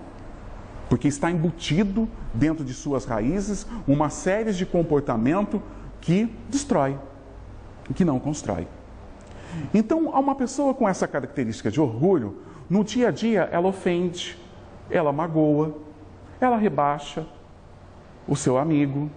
Porque 0.89 1.07
está 1.07 1.29
embutido 1.29 2.09
dentro 2.33 2.65
de 2.65 2.73
suas 2.73 3.05
raízes 3.05 3.67
uma 3.87 4.09
série 4.09 4.51
de 4.51 4.65
comportamento 4.65 5.61
que 6.01 6.35
destrói, 6.49 6.97
que 7.93 8.03
não 8.03 8.19
constrói. 8.19 8.67
Então, 9.73 10.15
a 10.15 10.19
uma 10.19 10.33
pessoa 10.33 10.73
com 10.73 10.87
essa 10.89 11.07
característica 11.07 11.69
de 11.69 11.79
orgulho, 11.79 12.37
no 12.71 12.85
dia 12.85 13.09
a 13.09 13.11
dia, 13.11 13.49
ela 13.51 13.67
ofende, 13.67 14.37
ela 14.89 15.11
magoa, 15.11 15.75
ela 16.39 16.55
rebaixa 16.55 17.25
o 18.25 18.33
seu 18.33 18.57
amigo. 18.57 19.11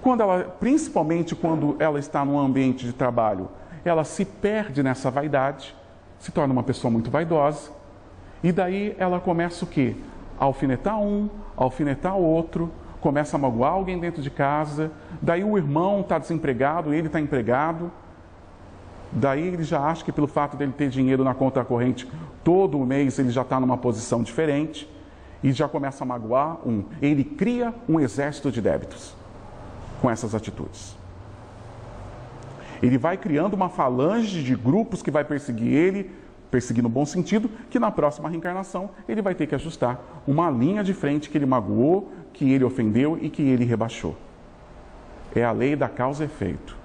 Quando 0.00 0.22
ela, 0.22 0.44
principalmente 0.58 1.36
quando 1.36 1.76
ela 1.78 1.98
está 1.98 2.24
num 2.24 2.38
ambiente 2.38 2.86
de 2.86 2.94
trabalho, 2.94 3.50
ela 3.84 4.04
se 4.04 4.24
perde 4.24 4.82
nessa 4.82 5.10
vaidade, 5.10 5.76
se 6.18 6.32
torna 6.32 6.50
uma 6.50 6.62
pessoa 6.62 6.90
muito 6.90 7.10
vaidosa. 7.10 7.70
E 8.42 8.50
daí 8.50 8.96
ela 8.98 9.20
começa 9.20 9.66
o 9.66 9.68
quê? 9.68 9.94
A 10.40 10.46
alfinetar 10.46 10.98
um, 10.98 11.28
a 11.58 11.64
alfinetar 11.64 12.16
outro, 12.16 12.72
começa 13.02 13.36
a 13.36 13.38
magoar 13.38 13.72
alguém 13.72 14.00
dentro 14.00 14.22
de 14.22 14.30
casa. 14.30 14.90
Daí 15.20 15.44
o 15.44 15.58
irmão 15.58 16.00
está 16.00 16.18
desempregado, 16.18 16.94
ele 16.94 17.08
está 17.08 17.20
empregado 17.20 17.92
Daí 19.10 19.46
ele 19.46 19.62
já 19.62 19.80
acha 19.80 20.04
que 20.04 20.12
pelo 20.12 20.26
fato 20.26 20.56
dele 20.56 20.72
ter 20.76 20.88
dinheiro 20.88 21.24
na 21.24 21.34
conta 21.34 21.64
corrente 21.64 22.08
todo 22.44 22.78
mês 22.80 23.18
ele 23.18 23.30
já 23.30 23.42
está 23.42 23.58
numa 23.60 23.76
posição 23.76 24.22
diferente 24.22 24.88
e 25.42 25.52
já 25.52 25.68
começa 25.68 26.04
a 26.04 26.06
magoar 26.06 26.58
um. 26.66 26.84
Ele 27.00 27.24
cria 27.24 27.74
um 27.88 28.00
exército 28.00 28.50
de 28.50 28.60
débitos 28.60 29.14
com 30.00 30.10
essas 30.10 30.34
atitudes. 30.34 30.96
Ele 32.82 32.96
vai 32.96 33.16
criando 33.16 33.54
uma 33.54 33.68
falange 33.68 34.42
de 34.42 34.54
grupos 34.54 35.02
que 35.02 35.10
vai 35.10 35.24
perseguir 35.24 35.72
ele, 35.72 36.10
perseguir 36.50 36.82
no 36.82 36.88
bom 36.88 37.04
sentido, 37.04 37.50
que 37.68 37.78
na 37.78 37.90
próxima 37.90 38.28
reencarnação 38.28 38.90
ele 39.08 39.20
vai 39.20 39.34
ter 39.34 39.46
que 39.46 39.54
ajustar 39.54 40.22
uma 40.26 40.50
linha 40.50 40.84
de 40.84 40.94
frente 40.94 41.28
que 41.28 41.36
ele 41.36 41.46
magoou, 41.46 42.12
que 42.32 42.50
ele 42.52 42.64
ofendeu 42.64 43.18
e 43.20 43.28
que 43.28 43.42
ele 43.42 43.64
rebaixou. 43.64 44.16
É 45.34 45.44
a 45.44 45.52
lei 45.52 45.74
da 45.76 45.88
causa 45.88 46.24
e 46.24 46.26
efeito. 46.26 46.77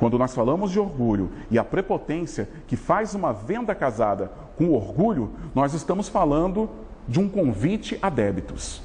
Quando 0.00 0.18
nós 0.18 0.34
falamos 0.34 0.70
de 0.70 0.80
orgulho 0.80 1.30
e 1.50 1.58
a 1.58 1.62
prepotência 1.62 2.48
que 2.66 2.74
faz 2.74 3.14
uma 3.14 3.34
venda 3.34 3.74
casada 3.74 4.32
com 4.56 4.70
orgulho, 4.70 5.30
nós 5.54 5.74
estamos 5.74 6.08
falando 6.08 6.70
de 7.06 7.20
um 7.20 7.28
convite 7.28 7.98
a 8.00 8.08
débitos. 8.08 8.80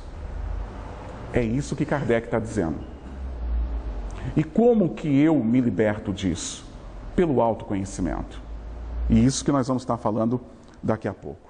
É 1.32 1.42
isso 1.42 1.74
que 1.74 1.86
Kardec 1.86 2.28
está 2.28 2.38
dizendo. 2.38 2.80
E 4.36 4.44
como 4.44 4.94
que 4.94 5.08
eu 5.18 5.42
me 5.42 5.62
liberto 5.62 6.12
disso? 6.12 6.66
Pelo 7.16 7.40
autoconhecimento. 7.40 8.42
E 9.10 9.24
isso 9.24 9.46
que 9.46 9.54
nós 9.54 9.70
vamos 9.70 9.84
estar 9.84 9.96
falando 9.96 10.42
daqui 10.84 11.08
a 11.08 11.14
pouco. 11.14 11.50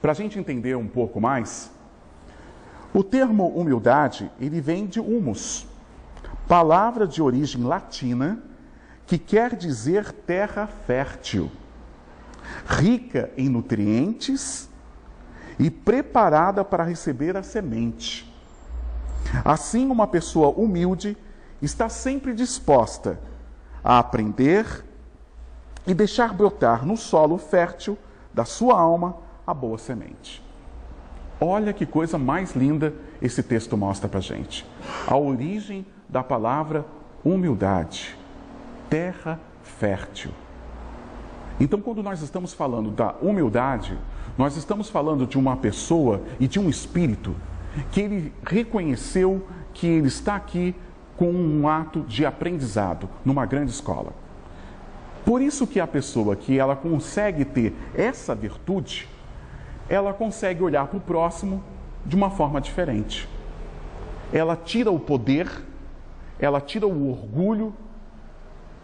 Para 0.00 0.12
a 0.12 0.14
gente 0.14 0.38
entender 0.38 0.76
um 0.76 0.86
pouco 0.86 1.20
mais, 1.20 1.68
o 2.94 3.02
termo 3.02 3.48
humildade, 3.48 4.30
ele 4.40 4.60
vem 4.60 4.86
de 4.86 5.00
humus, 5.00 5.65
palavra 6.48 7.06
de 7.06 7.22
origem 7.22 7.62
latina 7.62 8.38
que 9.06 9.18
quer 9.18 9.54
dizer 9.54 10.12
terra 10.12 10.66
fértil, 10.66 11.50
rica 12.66 13.30
em 13.36 13.48
nutrientes 13.48 14.68
e 15.58 15.70
preparada 15.70 16.64
para 16.64 16.84
receber 16.84 17.36
a 17.36 17.42
semente. 17.42 18.32
Assim, 19.44 19.90
uma 19.90 20.06
pessoa 20.06 20.48
humilde 20.48 21.16
está 21.60 21.88
sempre 21.88 22.34
disposta 22.34 23.18
a 23.82 23.98
aprender 23.98 24.84
e 25.86 25.94
deixar 25.94 26.34
brotar 26.34 26.84
no 26.84 26.96
solo 26.96 27.38
fértil 27.38 27.96
da 28.34 28.44
sua 28.44 28.78
alma 28.78 29.16
a 29.46 29.54
boa 29.54 29.78
semente. 29.78 30.44
Olha 31.40 31.72
que 31.72 31.86
coisa 31.86 32.18
mais 32.18 32.54
linda 32.54 32.94
esse 33.20 33.42
texto 33.42 33.76
mostra 33.76 34.08
para 34.08 34.20
gente. 34.20 34.66
A 35.06 35.16
origem 35.16 35.86
da 36.08 36.22
palavra 36.22 36.84
humildade, 37.24 38.16
terra 38.88 39.40
fértil. 39.62 40.30
Então, 41.58 41.80
quando 41.80 42.02
nós 42.02 42.22
estamos 42.22 42.52
falando 42.52 42.90
da 42.90 43.14
humildade, 43.20 43.98
nós 44.36 44.56
estamos 44.56 44.90
falando 44.90 45.26
de 45.26 45.38
uma 45.38 45.56
pessoa 45.56 46.22
e 46.38 46.46
de 46.46 46.60
um 46.60 46.68
espírito 46.68 47.34
que 47.90 48.00
ele 48.00 48.32
reconheceu 48.44 49.46
que 49.72 49.86
ele 49.86 50.08
está 50.08 50.36
aqui 50.36 50.74
com 51.16 51.30
um 51.30 51.66
ato 51.66 52.00
de 52.02 52.26
aprendizado 52.26 53.08
numa 53.24 53.46
grande 53.46 53.70
escola. 53.70 54.12
Por 55.24 55.42
isso 55.42 55.66
que 55.66 55.80
a 55.80 55.86
pessoa 55.86 56.36
que 56.36 56.58
ela 56.58 56.76
consegue 56.76 57.44
ter 57.44 57.74
essa 57.94 58.34
virtude, 58.34 59.08
ela 59.88 60.12
consegue 60.12 60.62
olhar 60.62 60.86
para 60.86 60.98
o 60.98 61.00
próximo 61.00 61.62
de 62.04 62.14
uma 62.14 62.30
forma 62.30 62.60
diferente. 62.60 63.28
Ela 64.32 64.56
tira 64.56 64.90
o 64.90 65.00
poder 65.00 65.48
ela 66.38 66.60
tira 66.60 66.86
o 66.86 67.10
orgulho 67.10 67.74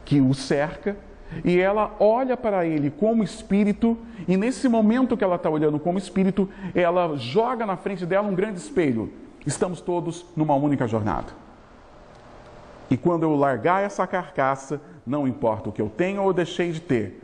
que 0.05 0.21
o 0.21 0.35
cerca 0.35 0.97
e 1.45 1.59
ela 1.59 1.95
olha 1.99 2.37
para 2.37 2.67
ele 2.67 2.91
como 2.91 3.23
espírito, 3.23 3.97
e 4.29 4.37
nesse 4.37 4.69
momento 4.69 5.17
que 5.17 5.25
ela 5.25 5.37
está 5.37 5.49
olhando 5.49 5.79
como 5.79 5.99
espírito, 5.99 6.49
ela 6.75 7.17
joga 7.17 7.65
na 7.65 7.77
frente 7.77 8.05
dela 8.05 8.29
um 8.29 8.35
grande 8.35 8.59
espelho. 8.59 9.11
Estamos 9.47 9.81
todos 9.81 10.27
numa 10.37 10.55
única 10.55 10.87
jornada. 10.87 11.33
E 12.91 12.97
quando 12.97 13.23
eu 13.23 13.35
largar 13.35 13.83
essa 13.83 14.07
carcaça, 14.07 14.81
não 15.07 15.27
importa 15.27 15.71
o 15.71 15.73
que 15.73 15.81
eu 15.81 15.89
tenho 15.89 16.23
ou 16.23 16.33
deixei 16.33 16.71
de 16.73 16.81
ter, 16.81 17.23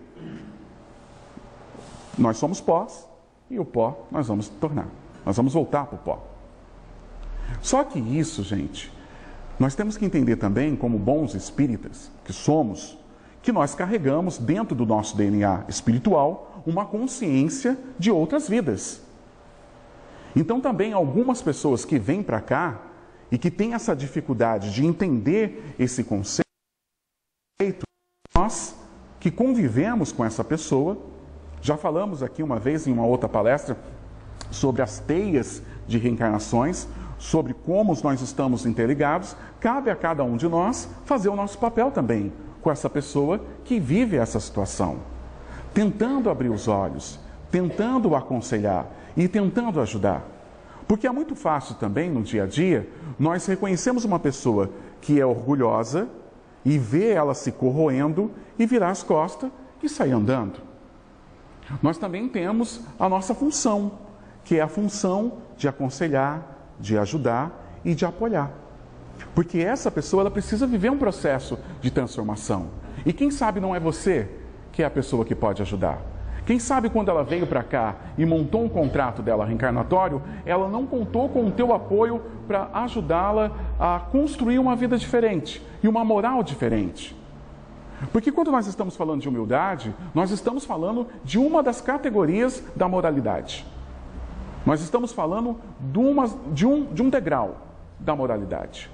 nós 2.17 2.39
somos 2.39 2.61
pós 2.61 3.07
e 3.51 3.59
o 3.59 3.65
pó 3.65 4.07
nós 4.11 4.27
vamos 4.27 4.49
tornar. 4.49 4.89
Nós 5.25 5.37
vamos 5.37 5.53
voltar 5.53 5.87
para 5.87 5.97
o 5.97 5.99
pó. 5.99 6.25
Só 7.61 7.85
que 7.85 7.99
isso, 7.99 8.43
gente, 8.43 8.91
nós 9.59 9.75
temos 9.75 9.97
que 9.97 10.05
entender 10.05 10.37
também, 10.37 10.77
como 10.77 10.99
bons 10.99 11.35
espíritas 11.35 12.11
que 12.25 12.33
somos, 12.33 12.97
que 13.43 13.51
nós 13.51 13.75
carregamos 13.75 14.39
dentro 14.39 14.75
do 14.75 14.87
nosso 14.87 15.17
DNA 15.17 15.65
espiritual 15.69 16.63
uma 16.67 16.85
consciência 16.85 17.79
de 17.99 18.11
outras 18.11 18.49
vidas. 18.49 19.01
Então, 20.37 20.61
também 20.61 20.93
algumas 20.93 21.43
pessoas 21.43 21.85
que 21.85 21.99
vêm 21.99 22.23
para 22.23 22.41
cá 22.41 22.81
e 23.31 23.39
que 23.39 23.51
têm 23.51 23.75
essa 23.75 23.97
dificuldade 23.97 24.73
de 24.73 24.87
entender 24.87 25.75
esse 25.79 26.05
conceito, 26.05 26.45
nós 28.37 28.77
que 29.19 29.31
convivemos 29.31 30.13
com 30.13 30.25
essa 30.25 30.45
pessoa, 30.45 30.97
já 31.61 31.77
falamos 31.77 32.23
aqui 32.23 32.43
uma 32.43 32.59
vez 32.59 32.87
em 32.87 32.93
uma 32.93 33.05
outra 33.05 33.29
palestra 33.29 33.77
sobre 34.51 34.83
as 34.83 35.01
teias 35.01 35.63
de 35.87 35.99
reencarnações, 35.99 36.87
sobre 37.19 37.53
como 37.53 37.97
nós 38.03 38.21
estamos 38.23 38.65
interligados, 38.65 39.37
cabe 39.61 39.91
a 39.91 39.97
cada 39.97 40.23
um 40.23 40.37
de 40.37 40.49
nós 40.49 40.89
fazer 41.05 41.29
o 41.29 41.37
nosso 41.37 41.59
papel 41.59 41.91
também 41.91 42.33
com 42.63 42.71
essa 42.71 42.89
pessoa 42.89 43.41
que 43.65 43.79
vive 43.79 44.17
essa 44.17 44.41
situação, 44.41 44.99
tentando 45.75 46.31
abrir 46.31 46.49
os 46.49 46.69
olhos, 46.69 47.19
tentando 47.51 48.15
aconselhar 48.15 48.87
e 49.17 49.27
tentando 49.29 49.81
ajudar. 49.81 50.25
Porque 50.87 51.07
é 51.07 51.13
muito 51.13 51.35
fácil 51.35 51.75
também 51.75 52.11
no 52.11 52.23
dia 52.23 52.45
a 52.45 52.47
dia 52.47 52.89
nós 53.19 53.45
reconhecemos 53.47 54.05
uma 54.05 54.19
pessoa 54.19 54.71
que 55.01 55.21
é 55.21 55.27
orgulhosa 55.27 56.09
e 56.65 56.79
ver 56.79 57.17
ela 57.17 57.35
se 57.35 57.53
corroendo 57.53 58.31
e 58.59 58.67
virar 58.67 58.91
as 58.91 59.03
costas 59.03 59.51
e 59.83 59.89
sair 59.89 60.13
andando. 60.13 60.61
Nós 61.83 61.99
também 61.99 62.29
temos 62.29 62.81
a 62.99 63.09
nossa 63.09 63.35
função, 63.35 63.93
que 64.45 64.57
é 64.57 64.61
a 64.61 64.69
função 64.69 65.39
de 65.57 65.69
aconselhar, 65.69 66.58
de 66.79 66.99
ajudar 66.99 67.81
e 67.85 67.95
de 67.95 68.05
apoiar. 68.05 68.51
Porque 69.35 69.59
essa 69.59 69.91
pessoa 69.91 70.23
ela 70.23 70.31
precisa 70.31 70.67
viver 70.67 70.91
um 70.91 70.99
processo 70.99 71.59
de 71.81 71.91
transformação. 71.91 72.69
E 73.05 73.13
quem 73.13 73.31
sabe 73.31 73.61
não 73.61 73.75
é 73.75 73.81
você 73.81 74.29
que 74.73 74.83
é 74.83 74.87
a 74.87 74.91
pessoa 74.91 75.25
que 75.25 75.35
pode 75.35 75.63
ajudar. 75.63 76.01
Quem 76.47 76.59
sabe 76.59 76.89
quando 76.89 77.11
ela 77.11 77.23
veio 77.23 77.47
para 77.47 77.63
cá 77.63 77.97
e 78.17 78.25
montou 78.25 78.65
um 78.65 78.69
contrato 78.69 79.21
dela 79.21 79.45
reencarnatório, 79.45 80.23
ela 80.47 80.67
não 80.67 80.87
contou 80.87 81.29
com 81.29 81.47
o 81.47 81.51
teu 81.51 81.75
apoio 81.75 82.23
para 82.47 82.71
ajudá-la 82.73 83.51
a 83.79 84.01
construir 84.11 84.59
uma 84.59 84.75
vida 84.75 84.97
diferente 84.97 85.63
e 85.83 85.89
uma 85.89 86.05
moral 86.05 86.43
diferente. 86.43 87.15
Porque 88.13 88.33
quando 88.33 88.51
nós 88.51 88.67
estamos 88.67 88.97
falando 88.97 89.21
de 89.21 89.29
humildade, 89.29 89.95
nós 90.15 90.31
estamos 90.31 90.65
falando 90.65 91.07
de 91.23 91.39
uma 91.39 91.63
das 91.63 91.81
categorias 91.81 92.63
da 92.75 92.89
moralidade. 92.89 93.67
Nós 94.69 94.83
estamos 94.83 95.13
falando 95.13 95.59
de, 95.81 95.99
uma, 95.99 96.29
de, 96.53 96.67
um, 96.67 96.85
de 96.93 97.03
um 97.03 97.09
degrau 97.09 97.57
da 97.99 98.15
moralidade. 98.15 98.91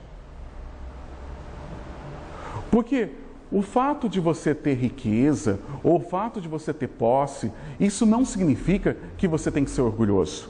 Porque 2.71 3.11
o 3.50 3.61
fato 3.61 4.09
de 4.09 4.21
você 4.21 4.54
ter 4.54 4.75
riqueza, 4.75 5.59
ou 5.83 5.97
o 5.97 6.00
fato 6.00 6.40
de 6.40 6.47
você 6.47 6.73
ter 6.73 6.87
posse, 6.87 7.50
isso 7.81 8.07
não 8.07 8.25
significa 8.25 8.97
que 9.19 9.26
você 9.26 9.50
tem 9.50 9.64
que 9.64 9.71
ser 9.73 9.81
orgulhoso. 9.81 10.49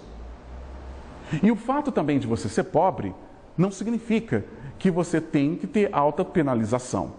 E 1.42 1.50
o 1.50 1.56
fato 1.56 1.90
também 1.90 2.18
de 2.18 2.26
você 2.26 2.46
ser 2.46 2.64
pobre 2.64 3.14
não 3.56 3.70
significa 3.70 4.44
que 4.78 4.90
você 4.90 5.22
tem 5.22 5.56
que 5.56 5.66
ter 5.66 5.88
alta 5.90 6.22
penalização. 6.22 7.14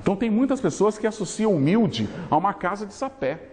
Então 0.00 0.16
tem 0.16 0.30
muitas 0.30 0.62
pessoas 0.62 0.96
que 0.96 1.06
associam 1.06 1.54
humilde 1.54 2.08
a 2.30 2.38
uma 2.38 2.54
casa 2.54 2.86
de 2.86 2.94
sapé. 2.94 3.49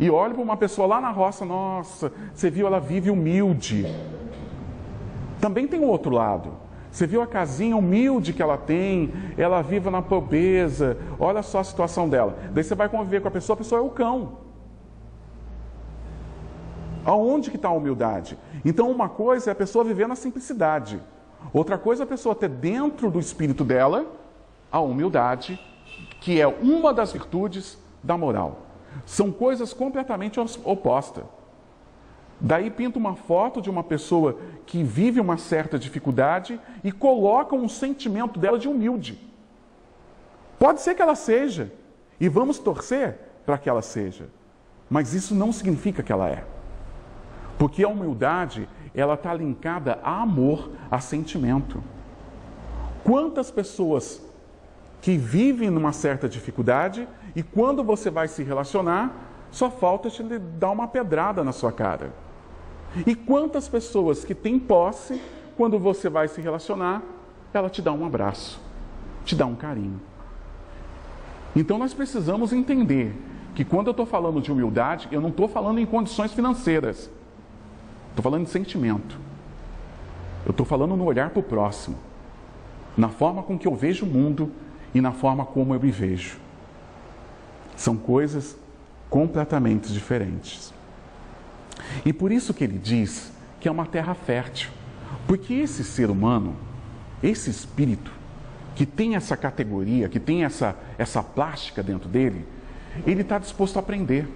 E 0.00 0.10
olha 0.10 0.32
para 0.32 0.42
uma 0.42 0.56
pessoa 0.56 0.88
lá 0.88 0.98
na 0.98 1.10
roça, 1.10 1.44
nossa, 1.44 2.10
você 2.32 2.48
viu, 2.48 2.66
ela 2.66 2.80
vive 2.80 3.10
humilde. 3.10 3.84
Também 5.38 5.68
tem 5.68 5.78
o 5.78 5.86
outro 5.86 6.10
lado. 6.10 6.52
Você 6.90 7.06
viu 7.06 7.20
a 7.20 7.26
casinha 7.26 7.76
humilde 7.76 8.32
que 8.32 8.42
ela 8.42 8.56
tem, 8.56 9.12
ela 9.36 9.60
vive 9.60 9.90
na 9.90 10.00
pobreza, 10.00 10.96
olha 11.18 11.42
só 11.42 11.58
a 11.58 11.64
situação 11.64 12.08
dela. 12.08 12.34
Daí 12.50 12.64
você 12.64 12.74
vai 12.74 12.88
conviver 12.88 13.20
com 13.20 13.28
a 13.28 13.30
pessoa, 13.30 13.54
a 13.54 13.58
pessoa 13.58 13.78
é 13.78 13.84
o 13.84 13.90
cão. 13.90 14.38
Aonde 17.04 17.50
que 17.50 17.56
está 17.56 17.68
a 17.68 17.72
humildade? 17.72 18.38
Então, 18.64 18.90
uma 18.90 19.08
coisa 19.08 19.50
é 19.50 19.52
a 19.52 19.54
pessoa 19.54 19.84
viver 19.84 20.08
na 20.08 20.16
simplicidade. 20.16 20.98
Outra 21.52 21.76
coisa 21.76 22.02
é 22.02 22.04
a 22.04 22.08
pessoa 22.08 22.34
ter 22.34 22.48
dentro 22.48 23.10
do 23.10 23.20
espírito 23.20 23.64
dela 23.64 24.06
a 24.72 24.80
humildade, 24.80 25.60
que 26.22 26.40
é 26.40 26.46
uma 26.46 26.92
das 26.94 27.12
virtudes 27.12 27.78
da 28.02 28.16
moral. 28.16 28.69
São 29.04 29.30
coisas 29.30 29.72
completamente 29.72 30.38
opostas. 30.64 31.24
Daí 32.40 32.70
pinta 32.70 32.98
uma 32.98 33.14
foto 33.14 33.60
de 33.60 33.68
uma 33.68 33.84
pessoa 33.84 34.38
que 34.64 34.82
vive 34.82 35.20
uma 35.20 35.36
certa 35.36 35.78
dificuldade 35.78 36.58
e 36.82 36.90
coloca 36.90 37.54
um 37.54 37.68
sentimento 37.68 38.40
dela 38.40 38.58
de 38.58 38.66
humilde. 38.66 39.20
Pode 40.58 40.80
ser 40.80 40.94
que 40.94 41.02
ela 41.02 41.14
seja, 41.14 41.72
e 42.18 42.28
vamos 42.28 42.58
torcer 42.58 43.18
para 43.44 43.58
que 43.58 43.68
ela 43.68 43.82
seja, 43.82 44.28
mas 44.88 45.12
isso 45.12 45.34
não 45.34 45.52
significa 45.52 46.02
que 46.02 46.12
ela 46.12 46.28
é. 46.28 46.44
Porque 47.58 47.84
a 47.84 47.88
humildade, 47.88 48.68
ela 48.94 49.14
está 49.14 49.34
linkada 49.34 49.98
a 50.02 50.22
amor, 50.22 50.70
a 50.90 50.98
sentimento. 50.98 51.82
Quantas 53.04 53.50
pessoas 53.50 54.22
que 55.00 55.16
vivem 55.16 55.70
numa 55.70 55.92
certa 55.92 56.28
dificuldade 56.28 57.06
e 57.34 57.42
quando 57.42 57.82
você 57.84 58.10
vai 58.10 58.28
se 58.28 58.42
relacionar, 58.42 59.12
só 59.50 59.70
falta 59.70 60.08
te 60.08 60.22
dar 60.22 60.70
uma 60.70 60.86
pedrada 60.86 61.42
na 61.42 61.52
sua 61.52 61.72
cara. 61.72 62.12
E 63.06 63.14
quantas 63.14 63.68
pessoas 63.68 64.24
que 64.24 64.34
têm 64.34 64.58
posse, 64.58 65.20
quando 65.56 65.78
você 65.78 66.08
vai 66.08 66.28
se 66.28 66.40
relacionar, 66.40 67.02
ela 67.52 67.68
te 67.68 67.82
dá 67.82 67.92
um 67.92 68.04
abraço, 68.04 68.60
te 69.24 69.34
dá 69.34 69.46
um 69.46 69.54
carinho. 69.54 70.00
Então 71.54 71.78
nós 71.78 71.92
precisamos 71.92 72.52
entender 72.52 73.14
que 73.54 73.64
quando 73.64 73.88
eu 73.88 73.92
estou 73.92 74.06
falando 74.06 74.40
de 74.40 74.52
humildade, 74.52 75.08
eu 75.10 75.20
não 75.20 75.30
estou 75.30 75.48
falando 75.48 75.78
em 75.78 75.86
condições 75.86 76.32
financeiras, 76.32 77.10
estou 78.10 78.22
falando 78.22 78.44
de 78.44 78.50
sentimento. 78.50 79.18
Eu 80.46 80.52
estou 80.52 80.64
falando 80.64 80.96
no 80.96 81.04
olhar 81.04 81.30
para 81.30 81.40
o 81.40 81.42
próximo, 81.42 81.96
na 82.96 83.08
forma 83.08 83.42
com 83.42 83.58
que 83.58 83.68
eu 83.68 83.74
vejo 83.74 84.06
o 84.06 84.08
mundo 84.08 84.50
e 84.94 85.00
na 85.00 85.12
forma 85.12 85.44
como 85.44 85.74
eu 85.74 85.80
me 85.80 85.90
vejo. 85.90 86.38
São 87.80 87.96
coisas 87.96 88.58
completamente 89.08 89.90
diferentes. 89.90 90.70
E 92.04 92.12
por 92.12 92.30
isso 92.30 92.52
que 92.52 92.62
ele 92.62 92.76
diz 92.76 93.32
que 93.58 93.66
é 93.66 93.72
uma 93.72 93.86
terra 93.86 94.12
fértil. 94.12 94.70
Porque 95.26 95.54
esse 95.54 95.82
ser 95.82 96.10
humano, 96.10 96.54
esse 97.22 97.48
espírito, 97.48 98.12
que 98.74 98.84
tem 98.84 99.16
essa 99.16 99.34
categoria, 99.34 100.10
que 100.10 100.20
tem 100.20 100.44
essa, 100.44 100.76
essa 100.98 101.22
plástica 101.22 101.82
dentro 101.82 102.06
dele, 102.06 102.46
ele 103.06 103.22
está 103.22 103.38
disposto 103.38 103.78
a 103.78 103.80
aprender. 103.80 104.28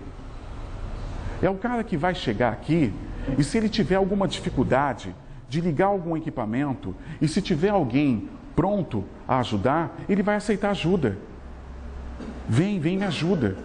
É 1.42 1.50
o 1.50 1.56
cara 1.56 1.84
que 1.84 1.98
vai 1.98 2.14
chegar 2.14 2.50
aqui 2.50 2.94
e 3.36 3.44
se 3.44 3.58
ele 3.58 3.68
tiver 3.68 3.96
alguma 3.96 4.26
dificuldade 4.26 5.14
de 5.50 5.60
ligar 5.60 5.88
algum 5.88 6.16
equipamento, 6.16 6.96
e 7.20 7.28
se 7.28 7.42
tiver 7.42 7.68
alguém 7.68 8.30
pronto 8.56 9.04
a 9.28 9.40
ajudar, 9.40 9.94
ele 10.08 10.22
vai 10.22 10.36
aceitar 10.36 10.70
ajuda. 10.70 11.18
Vem, 12.48 12.78
vem, 12.78 12.98
me 12.98 13.04
ajuda. 13.04 13.56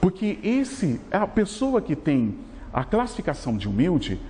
Porque 0.00 0.38
esse, 0.42 1.00
a 1.10 1.26
pessoa 1.26 1.80
que 1.80 1.96
tem 1.96 2.36
a 2.72 2.84
classificação 2.84 3.56
de 3.56 3.68
humilde, 3.68 4.20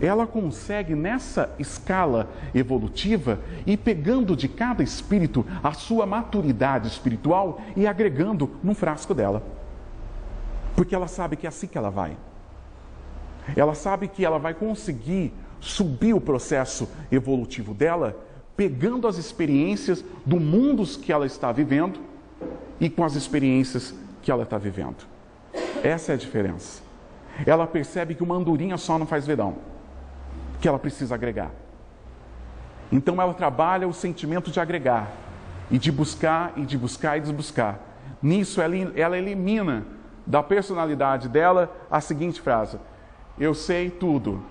ela 0.00 0.26
consegue 0.26 0.94
nessa 0.94 1.54
escala 1.58 2.28
evolutiva 2.54 3.40
ir 3.66 3.78
pegando 3.78 4.36
de 4.36 4.46
cada 4.46 4.82
espírito 4.82 5.44
a 5.62 5.72
sua 5.72 6.04
maturidade 6.04 6.86
espiritual 6.86 7.60
e 7.74 7.86
agregando 7.86 8.50
num 8.62 8.74
frasco 8.74 9.14
dela. 9.14 9.42
Porque 10.76 10.94
ela 10.94 11.08
sabe 11.08 11.36
que 11.36 11.46
é 11.46 11.48
assim 11.48 11.66
que 11.66 11.78
ela 11.78 11.90
vai. 11.90 12.16
Ela 13.56 13.74
sabe 13.74 14.08
que 14.08 14.24
ela 14.24 14.38
vai 14.38 14.54
conseguir 14.54 15.32
subir 15.60 16.14
o 16.14 16.20
processo 16.20 16.88
evolutivo 17.10 17.72
dela, 17.72 18.16
pegando 18.56 19.08
as 19.08 19.16
experiências 19.16 20.04
do 20.26 20.38
mundo 20.38 20.84
que 20.98 21.12
ela 21.12 21.24
está 21.24 21.50
vivendo 21.50 22.11
e 22.80 22.90
com 22.90 23.04
as 23.04 23.14
experiências 23.14 23.94
que 24.22 24.30
ela 24.30 24.42
está 24.42 24.58
vivendo. 24.58 25.06
Essa 25.82 26.12
é 26.12 26.14
a 26.14 26.18
diferença. 26.18 26.82
Ela 27.46 27.66
percebe 27.66 28.14
que 28.14 28.22
uma 28.22 28.34
andorinha 28.34 28.76
só 28.76 28.98
não 28.98 29.06
faz 29.06 29.26
verão, 29.26 29.56
que 30.60 30.68
ela 30.68 30.78
precisa 30.78 31.14
agregar. 31.14 31.50
Então 32.90 33.20
ela 33.20 33.34
trabalha 33.34 33.88
o 33.88 33.92
sentimento 33.92 34.50
de 34.50 34.60
agregar, 34.60 35.10
e 35.70 35.78
de 35.78 35.90
buscar, 35.90 36.52
e 36.56 36.62
de 36.62 36.76
buscar, 36.76 37.18
e 37.18 37.20
de 37.20 37.32
buscar. 37.32 37.80
Nisso 38.20 38.60
ela, 38.60 38.76
ela 38.94 39.18
elimina 39.18 39.86
da 40.26 40.42
personalidade 40.42 41.28
dela 41.28 41.74
a 41.90 42.00
seguinte 42.00 42.40
frase: 42.40 42.78
Eu 43.38 43.54
sei 43.54 43.90
tudo. 43.90 44.42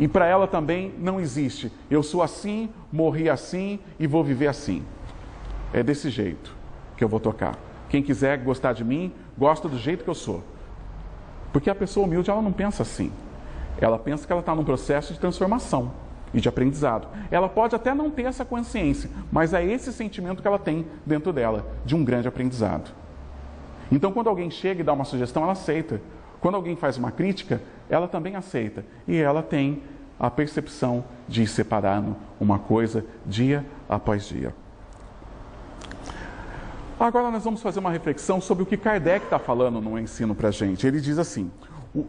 E 0.00 0.06
para 0.06 0.26
ela 0.26 0.46
também 0.46 0.94
não 0.98 1.20
existe. 1.20 1.72
Eu 1.90 2.04
sou 2.04 2.22
assim, 2.22 2.70
morri 2.92 3.28
assim 3.28 3.80
e 3.98 4.06
vou 4.06 4.22
viver 4.22 4.46
assim. 4.46 4.84
É 5.72 5.82
desse 5.82 6.08
jeito 6.08 6.57
que 6.98 7.04
eu 7.04 7.08
vou 7.08 7.20
tocar. 7.20 7.56
Quem 7.88 8.02
quiser 8.02 8.36
gostar 8.38 8.74
de 8.74 8.84
mim, 8.84 9.14
gosta 9.38 9.68
do 9.68 9.78
jeito 9.78 10.04
que 10.04 10.10
eu 10.10 10.14
sou. 10.14 10.42
Porque 11.52 11.70
a 11.70 11.74
pessoa 11.74 12.04
humilde, 12.04 12.28
ela 12.28 12.42
não 12.42 12.52
pensa 12.52 12.82
assim. 12.82 13.10
Ela 13.80 13.98
pensa 13.98 14.26
que 14.26 14.32
ela 14.32 14.40
está 14.40 14.54
num 14.54 14.64
processo 14.64 15.14
de 15.14 15.20
transformação 15.20 15.92
e 16.34 16.40
de 16.40 16.48
aprendizado. 16.48 17.08
Ela 17.30 17.48
pode 17.48 17.74
até 17.74 17.94
não 17.94 18.10
ter 18.10 18.24
essa 18.24 18.44
consciência, 18.44 19.08
mas 19.32 19.54
é 19.54 19.64
esse 19.64 19.92
sentimento 19.92 20.42
que 20.42 20.48
ela 20.48 20.58
tem 20.58 20.84
dentro 21.06 21.32
dela, 21.32 21.64
de 21.86 21.94
um 21.94 22.04
grande 22.04 22.28
aprendizado. 22.28 22.90
Então, 23.90 24.12
quando 24.12 24.28
alguém 24.28 24.50
chega 24.50 24.80
e 24.80 24.84
dá 24.84 24.92
uma 24.92 25.04
sugestão, 25.04 25.44
ela 25.44 25.52
aceita. 25.52 26.02
Quando 26.40 26.56
alguém 26.56 26.76
faz 26.76 26.98
uma 26.98 27.10
crítica, 27.10 27.62
ela 27.88 28.06
também 28.06 28.36
aceita. 28.36 28.84
E 29.06 29.16
ela 29.16 29.42
tem 29.42 29.82
a 30.20 30.28
percepção 30.28 31.04
de 31.26 31.42
ir 31.42 31.46
separando 31.46 32.16
uma 32.38 32.58
coisa 32.58 33.06
dia 33.24 33.64
após 33.88 34.28
dia. 34.28 34.52
Agora 37.00 37.30
nós 37.30 37.44
vamos 37.44 37.62
fazer 37.62 37.78
uma 37.78 37.92
reflexão 37.92 38.40
sobre 38.40 38.64
o 38.64 38.66
que 38.66 38.76
Kardec 38.76 39.24
está 39.24 39.38
falando 39.38 39.80
no 39.80 39.96
ensino 39.96 40.34
para 40.34 40.48
a 40.48 40.50
gente. 40.50 40.84
Ele 40.84 41.00
diz 41.00 41.16
assim, 41.16 41.48
o, 41.94 42.04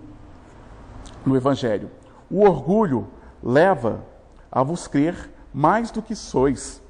no 1.23 1.35
Evangelho: 1.35 1.91
o 2.29 2.41
orgulho 2.41 3.07
leva 3.43 4.03
a 4.51 4.63
vos 4.63 4.87
crer 4.87 5.31
mais 5.53 5.91
do 5.91 6.01
que 6.01 6.15
sois, 6.15 6.81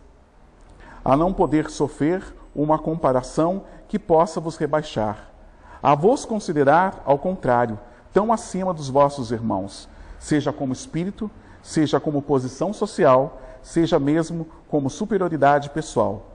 a 1.03 1.17
não 1.17 1.33
poder 1.33 1.69
sofrer 1.69 2.23
uma 2.55 2.79
comparação 2.79 3.65
que 3.89 3.99
possa 3.99 4.39
vos 4.39 4.55
rebaixar, 4.55 5.29
a 5.83 5.93
vos 5.93 6.23
considerar, 6.23 7.03
ao 7.05 7.19
contrário, 7.19 7.77
tão 8.13 8.31
acima 8.31 8.73
dos 8.73 8.89
vossos 8.89 9.29
irmãos, 9.29 9.89
seja 10.17 10.53
como 10.53 10.71
espírito, 10.71 11.29
seja 11.61 11.99
como 11.99 12.21
posição 12.21 12.71
social, 12.71 13.41
seja 13.61 13.99
mesmo 13.99 14.47
como 14.69 14.89
superioridade 14.89 15.69
pessoal, 15.69 16.27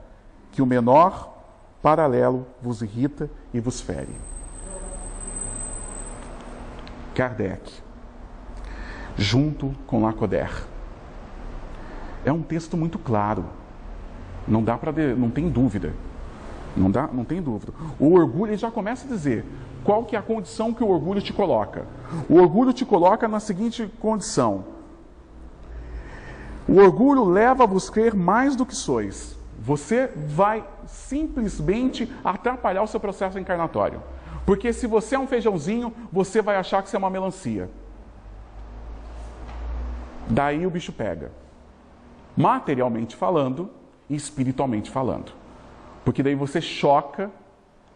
que 0.51 0.61
o 0.61 0.65
menor 0.65 1.34
paralelo 1.85 2.47
vos 2.59 2.81
irrita 2.81 3.29
e 3.53 3.59
vos 3.59 3.79
fere. 3.79 4.09
Kardec. 7.13 7.71
junto 9.15 9.71
com 9.85 10.01
Lacoder. 10.01 10.65
É 12.25 12.31
um 12.31 12.41
texto 12.41 12.75
muito 12.75 12.97
claro. 12.97 13.45
Não 14.47 14.63
dá 14.63 14.79
para 14.79 14.91
não 15.15 15.29
tem 15.29 15.47
dúvida. 15.47 15.93
Não 16.75 16.89
dá, 16.89 17.07
não 17.07 17.23
tem 17.23 17.39
dúvida. 17.39 17.71
O 17.99 18.13
orgulho 18.15 18.49
ele 18.49 18.57
já 18.57 18.71
começa 18.71 19.05
a 19.05 19.07
dizer 19.07 19.45
qual 19.83 20.05
que 20.05 20.15
é 20.15 20.19
a 20.19 20.23
condição 20.23 20.73
que 20.73 20.83
o 20.83 20.89
orgulho 20.89 21.21
te 21.21 21.31
coloca. 21.31 21.85
O 22.27 22.39
orgulho 22.39 22.73
te 22.73 22.83
coloca 22.83 23.27
na 23.27 23.39
seguinte 23.39 23.87
condição: 23.99 24.65
o 26.67 26.77
orgulho 26.77 27.25
leva 27.25 27.63
a 27.63 27.67
vos 27.67 27.91
crer 27.91 28.15
mais 28.15 28.55
do 28.55 28.65
que 28.65 28.75
sois. 28.75 29.37
Você 29.65 30.11
vai 30.15 30.63
simplesmente 30.85 32.11
atrapalhar 32.23 32.83
o 32.83 32.87
seu 32.87 32.99
processo 32.99 33.39
encarnatório. 33.39 33.99
Porque 34.45 34.71
se 34.71 34.85
você 34.85 35.15
é 35.15 35.19
um 35.19 35.25
feijãozinho, 35.25 35.91
você 36.11 36.39
vai 36.39 36.55
achar 36.55 36.83
que 36.83 36.89
você 36.89 36.95
é 36.95 36.99
uma 36.99 37.09
melancia. 37.09 37.67
Daí 40.29 40.67
o 40.67 40.69
bicho 40.69 40.93
pega. 40.93 41.31
Materialmente 42.37 43.15
falando 43.15 43.71
e 44.07 44.15
espiritualmente 44.15 44.91
falando. 44.91 45.31
Porque 46.03 46.21
daí 46.21 46.35
você 46.35 46.61
choca 46.61 47.31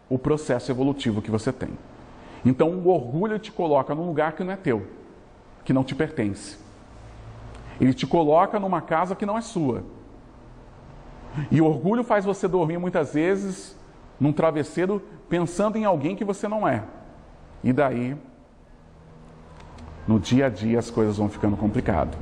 o 0.08 0.18
processo 0.18 0.72
evolutivo 0.72 1.22
que 1.22 1.30
você 1.30 1.52
tem. 1.52 1.70
Então 2.44 2.70
o 2.70 2.88
orgulho 2.88 3.38
te 3.38 3.52
coloca 3.52 3.94
num 3.94 4.06
lugar 4.06 4.32
que 4.32 4.42
não 4.42 4.52
é 4.52 4.56
teu, 4.56 4.88
que 5.64 5.72
não 5.72 5.84
te 5.84 5.94
pertence. 5.94 6.58
Ele 7.80 7.94
te 7.94 8.08
coloca 8.08 8.58
numa 8.58 8.80
casa 8.80 9.14
que 9.14 9.24
não 9.24 9.38
é 9.38 9.40
sua. 9.40 9.84
E 11.50 11.60
orgulho 11.60 12.02
faz 12.02 12.24
você 12.24 12.48
dormir 12.48 12.78
muitas 12.78 13.14
vezes 13.14 13.76
num 14.18 14.32
travesseiro 14.32 15.02
pensando 15.28 15.76
em 15.76 15.84
alguém 15.84 16.14
que 16.14 16.24
você 16.24 16.46
não 16.46 16.66
é. 16.66 16.82
E 17.62 17.72
daí, 17.72 18.16
no 20.06 20.18
dia 20.18 20.46
a 20.46 20.48
dia, 20.48 20.78
as 20.78 20.90
coisas 20.90 21.16
vão 21.16 21.28
ficando 21.28 21.56
complicadas. 21.56 22.14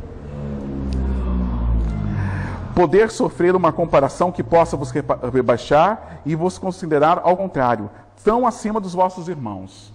Poder 2.75 3.11
sofrer 3.11 3.57
uma 3.57 3.73
comparação 3.73 4.31
que 4.31 4.43
possa 4.43 4.77
vos 4.77 4.93
rebaixar 5.33 6.21
e 6.25 6.37
vos 6.37 6.59
considerar 6.59 7.21
ao 7.25 7.37
contrário, 7.37 7.91
tão 8.23 8.47
acima 8.47 8.81
dos 8.81 8.95
vossos 8.95 9.29
irmãos. 9.29 9.93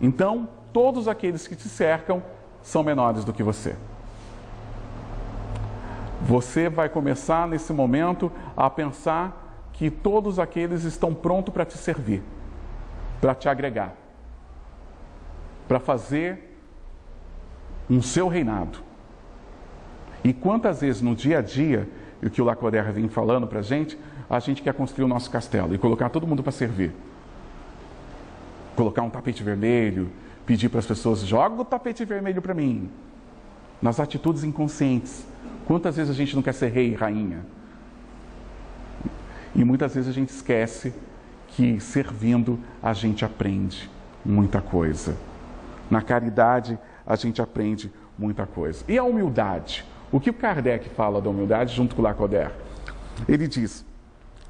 Então, 0.00 0.48
todos 0.72 1.06
aqueles 1.06 1.46
que 1.46 1.54
te 1.54 1.68
cercam 1.68 2.22
são 2.62 2.82
menores 2.82 3.24
do 3.24 3.32
que 3.32 3.42
você. 3.42 3.76
Você 6.24 6.70
vai 6.70 6.88
começar 6.88 7.46
nesse 7.46 7.72
momento 7.72 8.32
a 8.56 8.70
pensar 8.70 9.68
que 9.74 9.90
todos 9.90 10.38
aqueles 10.38 10.84
estão 10.84 11.12
prontos 11.12 11.52
para 11.52 11.66
te 11.66 11.76
servir, 11.76 12.22
para 13.20 13.34
te 13.34 13.46
agregar, 13.46 13.94
para 15.68 15.78
fazer 15.78 16.58
um 17.90 18.00
seu 18.00 18.26
reinado. 18.26 18.78
E 20.22 20.32
quantas 20.32 20.80
vezes 20.80 21.02
no 21.02 21.14
dia 21.14 21.40
a 21.40 21.42
dia, 21.42 21.86
o 22.22 22.30
que 22.30 22.40
o 22.40 22.44
Lacordaire 22.44 22.90
vem 22.90 23.06
falando 23.06 23.46
para 23.46 23.58
a 23.58 23.62
gente, 23.62 23.98
a 24.30 24.40
gente 24.40 24.62
quer 24.62 24.72
construir 24.72 25.04
o 25.04 25.08
nosso 25.08 25.30
castelo 25.30 25.74
e 25.74 25.78
colocar 25.78 26.08
todo 26.08 26.26
mundo 26.26 26.42
para 26.42 26.52
servir. 26.52 26.94
Colocar 28.74 29.02
um 29.02 29.10
tapete 29.10 29.42
vermelho, 29.42 30.10
pedir 30.46 30.70
para 30.70 30.78
as 30.78 30.86
pessoas, 30.86 31.20
joga 31.20 31.60
o 31.60 31.64
tapete 31.66 32.02
vermelho 32.06 32.40
para 32.40 32.54
mim. 32.54 32.90
Nas 33.82 34.00
atitudes 34.00 34.42
inconscientes. 34.42 35.33
Quantas 35.66 35.96
vezes 35.96 36.10
a 36.10 36.14
gente 36.14 36.34
não 36.34 36.42
quer 36.42 36.52
ser 36.52 36.68
rei 36.68 36.92
e 36.92 36.94
rainha? 36.94 37.40
E 39.54 39.64
muitas 39.64 39.94
vezes 39.94 40.10
a 40.10 40.12
gente 40.12 40.28
esquece 40.28 40.92
que 41.48 41.80
servindo 41.80 42.58
a 42.82 42.92
gente 42.92 43.24
aprende 43.24 43.88
muita 44.24 44.60
coisa. 44.60 45.16
Na 45.90 46.02
caridade 46.02 46.78
a 47.06 47.16
gente 47.16 47.40
aprende 47.40 47.92
muita 48.18 48.46
coisa. 48.46 48.84
E 48.88 48.98
a 48.98 49.04
humildade? 49.04 49.84
O 50.10 50.20
que 50.20 50.30
o 50.30 50.34
Kardec 50.34 50.88
fala 50.90 51.20
da 51.20 51.30
humildade 51.30 51.74
junto 51.74 51.94
com 51.94 52.02
Lacoder? 52.02 52.50
Ele 53.28 53.46
diz: 53.46 53.84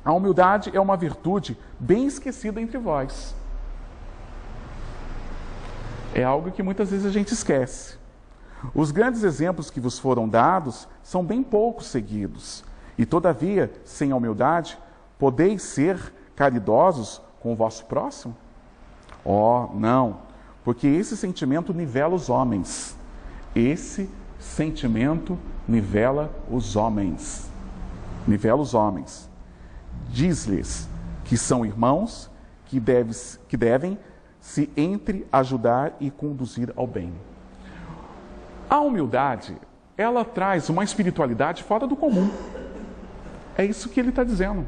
a 0.05 0.13
humildade 0.13 0.71
é 0.75 0.81
uma 0.81 0.97
virtude 0.97 1.57
bem 1.79 2.07
esquecida 2.07 2.61
entre 2.61 2.79
vós. 2.79 3.35
É 6.15 6.23
algo 6.23 6.51
que 6.51 6.63
muitas 6.63 6.91
vezes 6.91 7.07
a 7.07 7.11
gente 7.11 7.33
esquece. 7.33 7.97
Os 8.73 8.91
grandes 8.91 9.25
exemplos 9.25 9.71
que 9.71 9.81
vos 9.81 9.99
foram 9.99 10.29
dados 10.29 10.89
são 11.03 11.25
bem 11.25 11.43
poucos 11.43 11.87
seguidos. 11.87 12.65
E, 12.97 13.05
todavia, 13.05 13.73
sem 13.85 14.13
a 14.13 14.17
humildade, 14.17 14.79
Podeis 15.19 15.63
ser 15.63 16.13
caridosos 16.35 17.23
com 17.41 17.53
o 17.53 17.57
vosso 17.57 17.87
próximo? 17.87 18.37
Oh, 19.25 19.69
não, 19.75 20.19
porque 20.63 20.87
esse 20.87 21.17
sentimento 21.17 21.73
nivela 21.73 22.15
os 22.15 22.29
homens. 22.29 22.97
Esse 23.55 24.11
sentimento 24.39 25.39
nivela 25.67 26.31
os 26.51 26.77
homens. 26.77 27.49
Nivela 28.27 28.61
os 28.61 28.75
homens. 28.75 29.31
Diz-lhes 30.11 30.89
que 31.25 31.39
são 31.39 31.65
irmãos, 31.65 32.31
que, 32.67 32.83
que 33.49 33.57
devem 33.57 33.99
se 34.41 34.69
entre 34.77 35.27
ajudar 35.33 35.97
e 36.01 36.11
conduzir 36.11 36.73
ao 36.77 36.87
bem. 36.87 37.15
A 38.75 38.81
humildade, 38.81 39.57
ela 39.97 40.25
traz 40.25 40.69
uma 40.69 40.83
espiritualidade 40.83 41.63
fora 41.63 41.87
do 41.87 41.95
comum. 41.95 42.29
É 43.57 43.65
isso 43.65 43.89
que 43.89 44.01
ele 44.01 44.09
está 44.09 44.25
dizendo. 44.25 44.67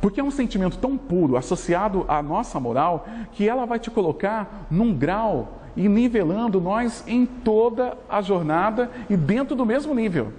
Porque 0.00 0.22
é 0.22 0.24
um 0.24 0.30
sentimento 0.30 0.78
tão 0.78 0.96
puro, 0.96 1.36
associado 1.36 2.06
à 2.08 2.22
nossa 2.22 2.58
moral, 2.58 3.06
que 3.32 3.46
ela 3.46 3.66
vai 3.66 3.78
te 3.78 3.90
colocar 3.90 4.66
num 4.70 4.94
grau 4.94 5.60
e 5.76 5.86
nivelando 5.86 6.58
nós 6.62 7.04
em 7.06 7.26
toda 7.26 7.94
a 8.08 8.22
jornada 8.22 8.90
e 9.10 9.18
dentro 9.18 9.54
do 9.54 9.66
mesmo 9.66 9.94
nível. 9.94 10.32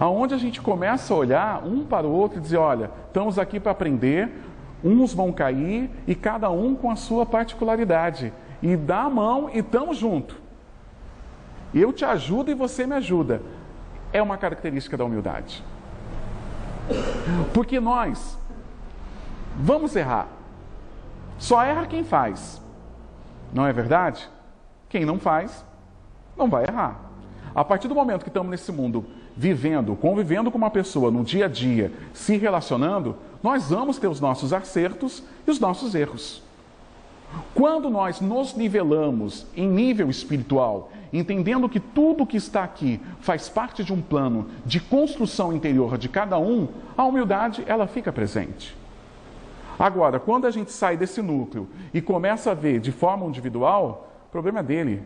Aonde 0.00 0.34
a 0.34 0.38
gente 0.38 0.60
começa 0.60 1.14
a 1.14 1.16
olhar 1.16 1.64
um 1.64 1.84
para 1.84 2.04
o 2.04 2.10
outro 2.10 2.38
e 2.38 2.42
dizer: 2.42 2.56
olha, 2.56 2.90
estamos 3.06 3.38
aqui 3.38 3.60
para 3.60 3.70
aprender, 3.70 4.28
uns 4.82 5.14
vão 5.14 5.30
cair 5.30 5.88
e 6.04 6.16
cada 6.16 6.50
um 6.50 6.74
com 6.74 6.90
a 6.90 6.96
sua 6.96 7.24
particularidade. 7.24 8.32
E 8.60 8.74
dá 8.74 9.02
a 9.02 9.10
mão 9.10 9.48
e 9.54 9.60
estamos 9.60 9.96
junto. 9.98 10.41
Eu 11.74 11.92
te 11.92 12.04
ajudo 12.04 12.50
e 12.50 12.54
você 12.54 12.86
me 12.86 12.94
ajuda. 12.94 13.42
É 14.12 14.20
uma 14.20 14.36
característica 14.36 14.96
da 14.96 15.04
humildade. 15.04 15.62
Porque 17.54 17.80
nós 17.80 18.38
vamos 19.56 19.96
errar. 19.96 20.28
Só 21.38 21.62
erra 21.62 21.86
quem 21.86 22.04
faz. 22.04 22.60
Não 23.52 23.66
é 23.66 23.72
verdade? 23.72 24.28
Quem 24.88 25.04
não 25.04 25.18
faz, 25.18 25.64
não 26.36 26.48
vai 26.48 26.64
errar. 26.64 27.00
A 27.54 27.64
partir 27.64 27.88
do 27.88 27.94
momento 27.94 28.22
que 28.22 28.28
estamos 28.28 28.50
nesse 28.50 28.72
mundo 28.72 29.04
vivendo, 29.36 29.96
convivendo 29.96 30.50
com 30.50 30.58
uma 30.58 30.70
pessoa 30.70 31.10
no 31.10 31.24
dia 31.24 31.46
a 31.46 31.48
dia, 31.48 31.92
se 32.12 32.36
relacionando, 32.36 33.16
nós 33.42 33.70
vamos 33.70 33.98
ter 33.98 34.06
os 34.06 34.20
nossos 34.20 34.52
acertos 34.52 35.22
e 35.46 35.50
os 35.50 35.58
nossos 35.58 35.94
erros. 35.94 36.42
Quando 37.54 37.90
nós 37.90 38.20
nos 38.20 38.54
nivelamos 38.54 39.46
em 39.56 39.68
nível 39.68 40.08
espiritual, 40.08 40.90
entendendo 41.12 41.68
que 41.68 41.78
tudo 41.78 42.26
que 42.26 42.36
está 42.36 42.64
aqui 42.64 43.00
faz 43.20 43.48
parte 43.48 43.84
de 43.84 43.92
um 43.92 44.00
plano 44.00 44.48
de 44.64 44.80
construção 44.80 45.52
interior 45.52 45.98
de 45.98 46.08
cada 46.08 46.38
um, 46.38 46.68
a 46.96 47.04
humildade 47.04 47.62
ela 47.66 47.86
fica 47.86 48.12
presente. 48.12 48.76
Agora, 49.78 50.18
quando 50.20 50.46
a 50.46 50.50
gente 50.50 50.72
sai 50.72 50.96
desse 50.96 51.20
núcleo 51.20 51.68
e 51.92 52.00
começa 52.00 52.50
a 52.50 52.54
ver 52.54 52.80
de 52.80 52.92
forma 52.92 53.26
individual, 53.26 54.10
o 54.28 54.30
problema 54.30 54.60
é 54.60 54.62
dele. 54.62 55.02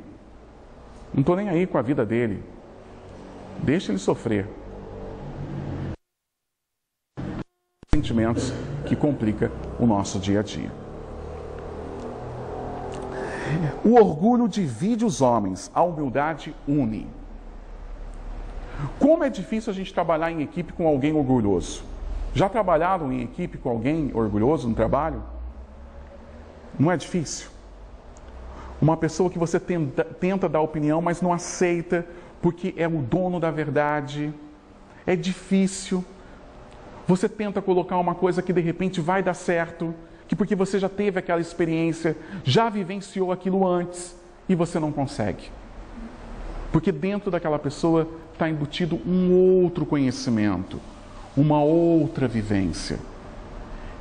Não 1.13 1.21
estou 1.21 1.37
nem 1.37 1.49
aí 1.49 1.67
com 1.67 1.79
a 1.79 1.83
vida 1.83 2.05
dele. 2.05 2.43
Deixa 3.63 3.91
ele 3.91 3.99
sofrer. 3.99 4.47
Sentimentos 7.95 8.53
que 8.87 8.95
complica 8.95 9.51
o 9.81 9.87
nosso 9.87 10.19
dia 10.19 10.41
a 10.41 10.43
dia. 10.43 10.86
O 13.85 13.95
orgulho 13.95 14.49
divide 14.49 15.05
os 15.05 15.21
homens, 15.21 15.71
a 15.75 15.83
humildade 15.83 16.55
une. 16.67 17.09
Como 18.99 19.25
é 19.25 19.31
difícil 19.31 19.73
a 19.73 19.75
gente 19.75 19.93
trabalhar 19.93 20.31
em 20.31 20.43
equipe 20.43 20.73
com 20.73 20.87
alguém 20.87 21.13
orgulhoso? 21.13 21.85
Já 22.35 22.49
trabalharam 22.49 23.11
em 23.13 23.23
equipe 23.23 23.57
com 23.57 23.71
alguém 23.71 24.11
orgulhoso 24.13 24.69
no 24.69 24.75
trabalho? 24.75 25.23
Não 26.79 26.93
é 26.93 26.97
difícil? 26.97 27.49
Uma 28.81 28.97
pessoa 28.97 29.31
que 29.31 29.39
você 29.39 29.59
tenta, 29.59 30.05
tenta 30.05 30.49
dar 30.49 30.61
opinião, 30.61 31.01
mas 31.01 31.23
não 31.23 31.33
aceita 31.33 32.07
porque 32.43 32.75
é 32.77 32.87
o 32.87 33.01
dono 33.03 33.41
da 33.41 33.51
verdade. 33.51 34.33
É 35.07 35.17
difícil. 35.17 36.05
Você 37.07 37.29
tenta 37.29 37.63
colocar 37.63 37.97
uma 37.99 38.15
coisa 38.15 38.43
que 38.43 38.53
de 38.53 38.61
repente 38.61 39.01
vai 39.01 39.23
dar 39.23 39.35
certo, 39.35 39.95
que 40.29 40.35
porque 40.35 40.55
você 40.55 40.79
já 40.79 40.89
teve 40.89 41.19
aquela 41.19 41.41
experiência, 41.41 42.17
já 42.45 42.69
vivenciou 42.69 43.31
aquilo 43.31 43.67
antes 43.67 44.17
e 44.49 44.55
você 44.55 44.79
não 44.79 44.91
consegue. 44.91 45.51
Porque 46.73 46.91
dentro 46.91 47.31
daquela 47.31 47.59
pessoa 47.59 48.09
está 48.33 48.49
embutido 48.49 49.01
um 49.07 49.63
outro 49.63 49.87
conhecimento, 49.87 50.81
uma 51.37 51.63
outra 51.63 52.27
vivência. 52.27 52.99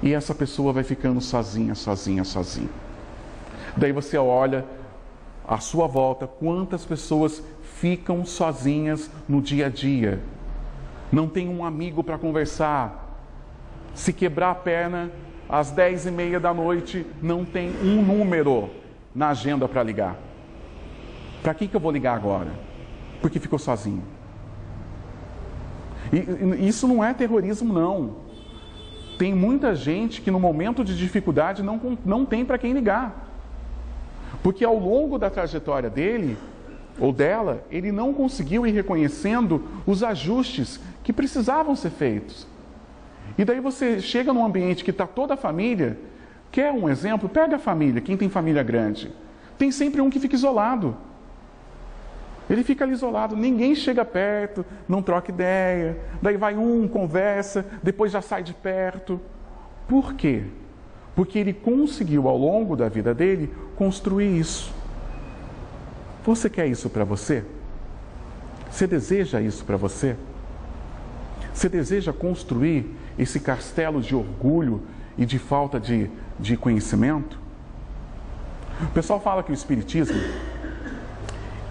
E 0.01 0.13
essa 0.13 0.35
pessoa 0.35 0.73
vai 0.73 0.83
ficando 0.83 1.21
sozinha, 1.21 1.73
sozinha, 1.73 2.23
sozinha. 2.23 2.69
Daí 3.77 3.91
você 3.91 4.17
olha 4.17 4.65
à 5.47 5.59
sua 5.59 5.87
volta, 5.87 6.27
quantas 6.27 6.83
pessoas 6.83 7.43
ficam 7.79 8.25
sozinhas 8.25 9.09
no 9.27 9.41
dia 9.41 9.67
a 9.67 9.69
dia? 9.69 10.19
Não 11.11 11.27
tem 11.27 11.47
um 11.47 11.63
amigo 11.63 12.03
para 12.03 12.17
conversar. 12.17 13.03
Se 13.93 14.11
quebrar 14.11 14.51
a 14.51 14.55
perna 14.55 15.11
às 15.49 15.71
dez 15.71 16.05
e 16.05 16.11
meia 16.11 16.39
da 16.39 16.53
noite, 16.53 17.05
não 17.21 17.45
tem 17.45 17.71
um 17.81 18.01
número 18.01 18.69
na 19.13 19.29
agenda 19.29 19.67
para 19.67 19.83
ligar. 19.83 20.17
Para 21.41 21.53
que, 21.53 21.67
que 21.67 21.75
eu 21.75 21.79
vou 21.79 21.91
ligar 21.91 22.15
agora? 22.15 22.51
Porque 23.21 23.39
ficou 23.39 23.59
sozinho. 23.59 24.03
E, 26.11 26.67
isso 26.67 26.87
não 26.87 27.03
é 27.03 27.13
terrorismo, 27.13 27.73
não. 27.73 28.15
Tem 29.17 29.33
muita 29.33 29.75
gente 29.75 30.21
que 30.21 30.31
no 30.31 30.39
momento 30.39 30.83
de 30.83 30.97
dificuldade 30.97 31.63
não, 31.63 31.97
não 32.03 32.25
tem 32.25 32.43
para 32.43 32.57
quem 32.57 32.73
ligar. 32.73 33.29
Porque 34.43 34.65
ao 34.65 34.77
longo 34.77 35.17
da 35.17 35.29
trajetória 35.29 35.89
dele 35.89 36.37
ou 36.99 37.11
dela, 37.11 37.63
ele 37.69 37.91
não 37.91 38.13
conseguiu 38.13 38.65
ir 38.65 38.71
reconhecendo 38.71 39.63
os 39.85 40.03
ajustes 40.03 40.79
que 41.03 41.13
precisavam 41.13 41.75
ser 41.75 41.91
feitos. 41.91 42.47
E 43.37 43.43
daí 43.43 43.59
você 43.59 43.99
chega 43.99 44.31
num 44.31 44.45
ambiente 44.45 44.83
que 44.83 44.91
está 44.91 45.05
toda 45.05 45.33
a 45.33 45.37
família, 45.37 45.97
quer 46.51 46.71
um 46.71 46.89
exemplo? 46.89 47.27
Pega 47.27 47.57
a 47.57 47.59
família, 47.59 48.01
quem 48.01 48.15
tem 48.15 48.29
família 48.29 48.63
grande. 48.63 49.11
Tem 49.57 49.71
sempre 49.71 50.01
um 50.01 50.09
que 50.09 50.19
fica 50.19 50.35
isolado. 50.35 50.95
Ele 52.49 52.63
fica 52.63 52.83
ali 52.85 52.93
isolado, 52.93 53.35
ninguém 53.35 53.73
chega 53.73 54.05
perto, 54.05 54.63
não 54.87 55.01
troca 55.01 55.31
ideia. 55.31 55.97
Daí 56.21 56.37
vai 56.37 56.55
um, 56.55 56.87
conversa, 56.87 57.65
depois 57.81 58.11
já 58.11 58.21
sai 58.21 58.43
de 58.43 58.53
perto. 58.53 59.19
Por 59.87 60.13
quê? 60.13 60.43
Porque 61.15 61.39
ele 61.39 61.53
conseguiu 61.53 62.27
ao 62.27 62.37
longo 62.37 62.75
da 62.75 62.87
vida 62.87 63.13
dele 63.13 63.51
construir 63.75 64.37
isso. 64.39 64.73
Você 66.23 66.49
quer 66.49 66.67
isso 66.67 66.89
para 66.89 67.03
você? 67.03 67.43
Você 68.69 68.85
deseja 68.85 69.41
isso 69.41 69.63
para 69.65 69.77
você? 69.77 70.15
Você 71.55 71.69
deseja 71.69 72.11
construir 72.11 72.85
esse 73.17 73.39
castelo 73.39 74.01
de 74.01 74.13
orgulho 74.13 74.81
e 75.17 75.25
de 75.25 75.39
falta 75.39 75.79
de, 75.79 76.11
de 76.37 76.57
conhecimento? 76.57 77.39
O 78.81 78.87
pessoal 78.87 79.21
fala 79.21 79.41
que 79.41 79.51
o 79.51 79.53
Espiritismo 79.53 80.19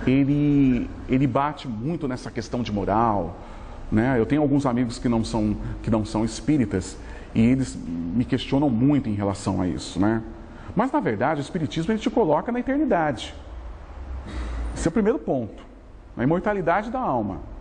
ele, 0.06 0.88
ele 1.06 1.26
bate 1.26 1.68
muito 1.68 2.08
nessa 2.08 2.30
questão 2.30 2.62
de 2.62 2.72
moral. 2.72 3.36
Né? 3.92 4.18
Eu 4.18 4.24
tenho 4.24 4.40
alguns 4.40 4.64
amigos 4.64 4.98
que 4.98 5.06
não 5.06 5.22
são, 5.22 5.54
que 5.82 5.90
não 5.90 6.02
são 6.02 6.24
espíritas 6.24 6.96
e 7.34 7.42
eles 7.42 7.76
me 7.76 8.24
questionam 8.24 8.70
muito 8.70 9.10
em 9.10 9.14
relação 9.14 9.60
a 9.60 9.68
isso. 9.68 10.00
Né? 10.00 10.22
Mas 10.74 10.90
na 10.92 11.00
verdade 11.00 11.40
o 11.40 11.42
Espiritismo 11.42 11.92
ele 11.92 12.00
te 12.00 12.08
coloca 12.08 12.50
na 12.50 12.58
eternidade. 12.58 13.34
Esse 14.74 14.88
é 14.88 14.90
o 14.90 14.92
primeiro 14.92 15.18
ponto, 15.18 15.62
na 16.16 16.24
imortalidade 16.24 16.90
da 16.90 17.00
alma. 17.00 17.52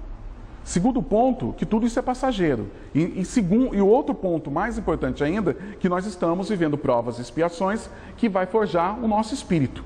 Segundo 0.63 1.01
ponto, 1.01 1.53
que 1.57 1.65
tudo 1.65 1.85
isso 1.85 1.99
é 1.99 2.01
passageiro. 2.01 2.67
E, 2.95 3.21
e, 3.21 3.25
segundo, 3.25 3.75
e 3.75 3.81
o 3.81 3.87
outro 3.87 4.15
ponto 4.15 4.49
mais 4.49 4.77
importante 4.77 5.23
ainda, 5.23 5.53
que 5.53 5.89
nós 5.89 6.05
estamos 6.05 6.49
vivendo 6.49 6.77
provas 6.77 7.19
e 7.19 7.21
expiações 7.21 7.89
que 8.15 8.29
vai 8.29 8.45
forjar 8.45 8.97
o 9.03 9.07
nosso 9.07 9.33
espírito, 9.33 9.83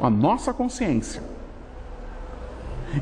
a 0.00 0.08
nossa 0.08 0.54
consciência. 0.54 1.22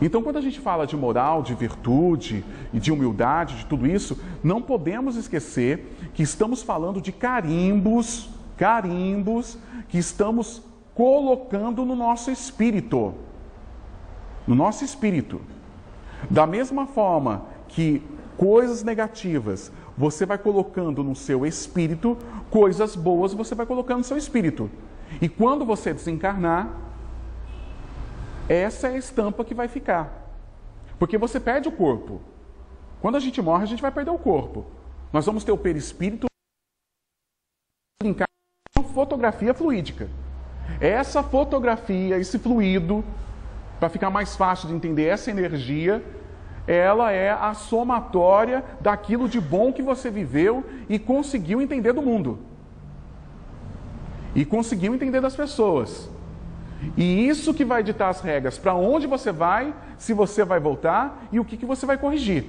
Então, 0.01 0.23
quando 0.23 0.39
a 0.39 0.41
gente 0.41 0.59
fala 0.59 0.87
de 0.87 0.97
moral, 0.97 1.43
de 1.43 1.55
virtude 1.55 2.45
e 2.73 2.81
de 2.81 2.91
humildade, 2.91 3.57
de 3.57 3.67
tudo 3.67 3.87
isso, 3.87 4.19
não 4.43 4.63
podemos 4.63 5.17
esquecer 5.17 5.97
que 6.15 6.23
estamos 6.23 6.63
falando 6.63 7.01
de 7.01 7.13
carimbos, 7.13 8.31
carimbos 8.57 9.59
que 9.89 9.99
estamos 9.99 10.63
colocando 10.95 11.85
no 11.85 11.95
nosso 11.95 12.31
espírito. 12.31 13.15
No 14.47 14.55
nosso 14.55 14.85
espírito. 14.85 15.41
Da 16.31 16.47
mesma 16.47 16.87
forma 16.87 17.47
que 17.69 18.03
coisas 18.37 18.83
negativas 18.83 19.73
você 19.97 20.25
vai 20.25 20.39
colocando 20.39 21.03
no 21.03 21.15
seu 21.15 21.45
espírito, 21.47 22.17
coisas 22.51 22.97
boas 22.97 23.35
você 23.35 23.55
vai 23.55 23.67
colocando 23.67 23.99
no 23.99 24.05
seu 24.05 24.17
espírito. 24.17 24.71
E 25.21 25.29
quando 25.29 25.65
você 25.65 25.93
desencarnar, 25.93 26.71
essa 28.49 28.89
é 28.89 28.95
a 28.95 28.99
estampa 28.99 29.45
que 29.45 29.55
vai 29.55 29.69
ficar. 29.69 30.23
Porque 30.99 31.19
você 31.19 31.39
perde 31.39 31.69
o 31.69 31.73
corpo. 31.73 32.21
Quando 33.01 33.17
a 33.17 33.21
gente 33.21 33.43
morre, 33.43 33.65
a 33.65 33.67
gente 33.67 33.83
vai 33.83 33.91
perder 33.91 34.11
o 34.11 34.19
corpo. 34.19 34.65
Nós 35.13 35.27
vamos 35.27 35.45
ter 35.45 35.53
o 35.53 35.59
perispírito 35.59 36.27
uma 38.77 38.89
fotografia 38.89 39.55
fluídica. 39.55 40.09
Essa 40.81 41.23
fotografia, 41.23 42.19
esse 42.19 42.39
fluido, 42.39 43.05
para 43.83 43.89
ficar 43.89 44.11
mais 44.11 44.37
fácil 44.37 44.69
de 44.69 44.75
entender 44.75 45.07
essa 45.07 45.29
energia, 45.29 46.05
ela 46.69 47.11
é 47.11 47.33
a 47.33 47.53
somatória 47.53 48.65
daquilo 48.81 49.29
de 49.29 49.41
bom 49.41 49.73
que 49.73 49.83
você 49.83 50.09
viveu 50.09 50.65
e 50.89 51.01
conseguiu 51.01 51.61
entender 51.61 51.93
do 51.93 52.01
mundo. 52.01 52.39
E 54.37 54.45
conseguiu 54.45 54.95
entender 54.95 55.21
das 55.21 55.35
pessoas. 55.35 56.09
E 56.97 57.27
isso 57.27 57.53
que 57.53 57.65
vai 57.65 57.83
ditar 57.83 58.09
as 58.11 58.21
regras 58.21 58.57
para 58.57 58.73
onde 58.73 59.09
você 59.09 59.33
vai, 59.33 59.75
se 59.99 60.15
você 60.15 60.45
vai 60.45 60.61
voltar 60.61 61.27
e 61.33 61.41
o 61.41 61.45
que, 61.45 61.57
que 61.57 61.67
você 61.67 61.85
vai 61.85 61.99
corrigir. 61.99 62.45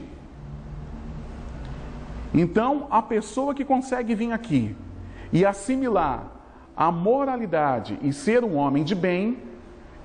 Então, 2.32 2.86
a 2.91 3.02
pessoa 3.02 3.56
que 3.56 3.65
consegue 3.65 4.13
vir 4.13 4.32
aqui 4.32 4.76
e 5.32 5.43
assimilar 5.43 6.28
a 6.78 6.91
moralidade 6.91 7.98
e 8.04 8.13
ser 8.13 8.43
um 8.43 8.56
homem 8.56 8.84
de 8.84 8.93
bem, 8.93 9.52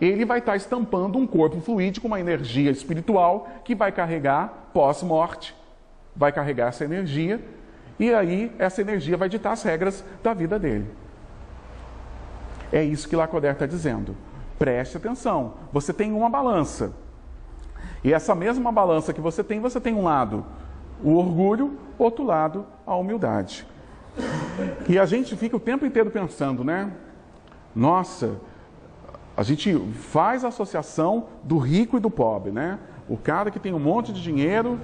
ele 0.01 0.25
vai 0.25 0.39
estar 0.39 0.57
estampando 0.57 1.19
um 1.19 1.27
corpo 1.27 1.61
fluídico, 1.61 2.07
uma 2.07 2.21
energia 2.21 2.71
espiritual 2.71 3.49
que 3.65 3.75
vai 3.75 3.91
carregar 3.91 4.71
pós-morte, 4.73 5.55
vai 6.15 6.33
carregar 6.33 6.69
essa 6.69 6.85
energia, 6.85 7.45
e 7.99 8.13
aí 8.15 8.53
essa 8.59 8.81
energia 8.81 9.17
vai 9.17 9.29
ditar 9.29 9.53
as 9.53 9.63
regras 9.63 10.05
da 10.23 10.33
vida 10.33 10.59
dele. 10.59 10.87
É 12.73 12.83
isso 12.83 13.09
que 13.09 13.17
Lacoder 13.17 13.53
está 13.53 13.67
dizendo. 13.67 14.15
Preste 14.59 14.97
atenção. 14.97 15.55
Você 15.73 15.93
tem 15.93 16.13
uma 16.13 16.29
balança. 16.29 16.93
E 18.05 18.13
essa 18.13 18.35
mesma 18.35 18.71
balança 18.71 19.13
que 19.13 19.21
você 19.21 19.43
tem, 19.43 19.61
você 19.61 19.81
tem 19.81 19.95
um 19.95 20.05
lado 20.05 20.45
o 21.03 21.15
orgulho, 21.15 21.79
outro 21.99 22.25
lado 22.25 22.67
a 22.87 22.95
humildade. 22.97 23.67
E 24.89 24.99
a 24.99 25.07
gente 25.07 25.37
fica 25.37 25.57
o 25.57 25.61
tempo 25.61 25.87
inteiro 25.87 26.11
pensando, 26.11 26.65
né? 26.65 26.91
Nossa, 27.75 28.37
a 29.39 29.45
gente 29.45 29.73
faz 30.11 30.45
a 30.45 30.49
associação 30.49 31.29
do 31.45 31.59
rico 31.59 31.97
e 31.97 32.01
do 32.01 32.11
pobre, 32.11 32.51
né? 32.51 32.77
O 33.09 33.17
cara 33.17 33.53
que 33.53 33.61
tem 33.61 33.73
um 33.73 33.79
monte 33.79 34.13
de 34.13 34.21
dinheiro, 34.21 34.81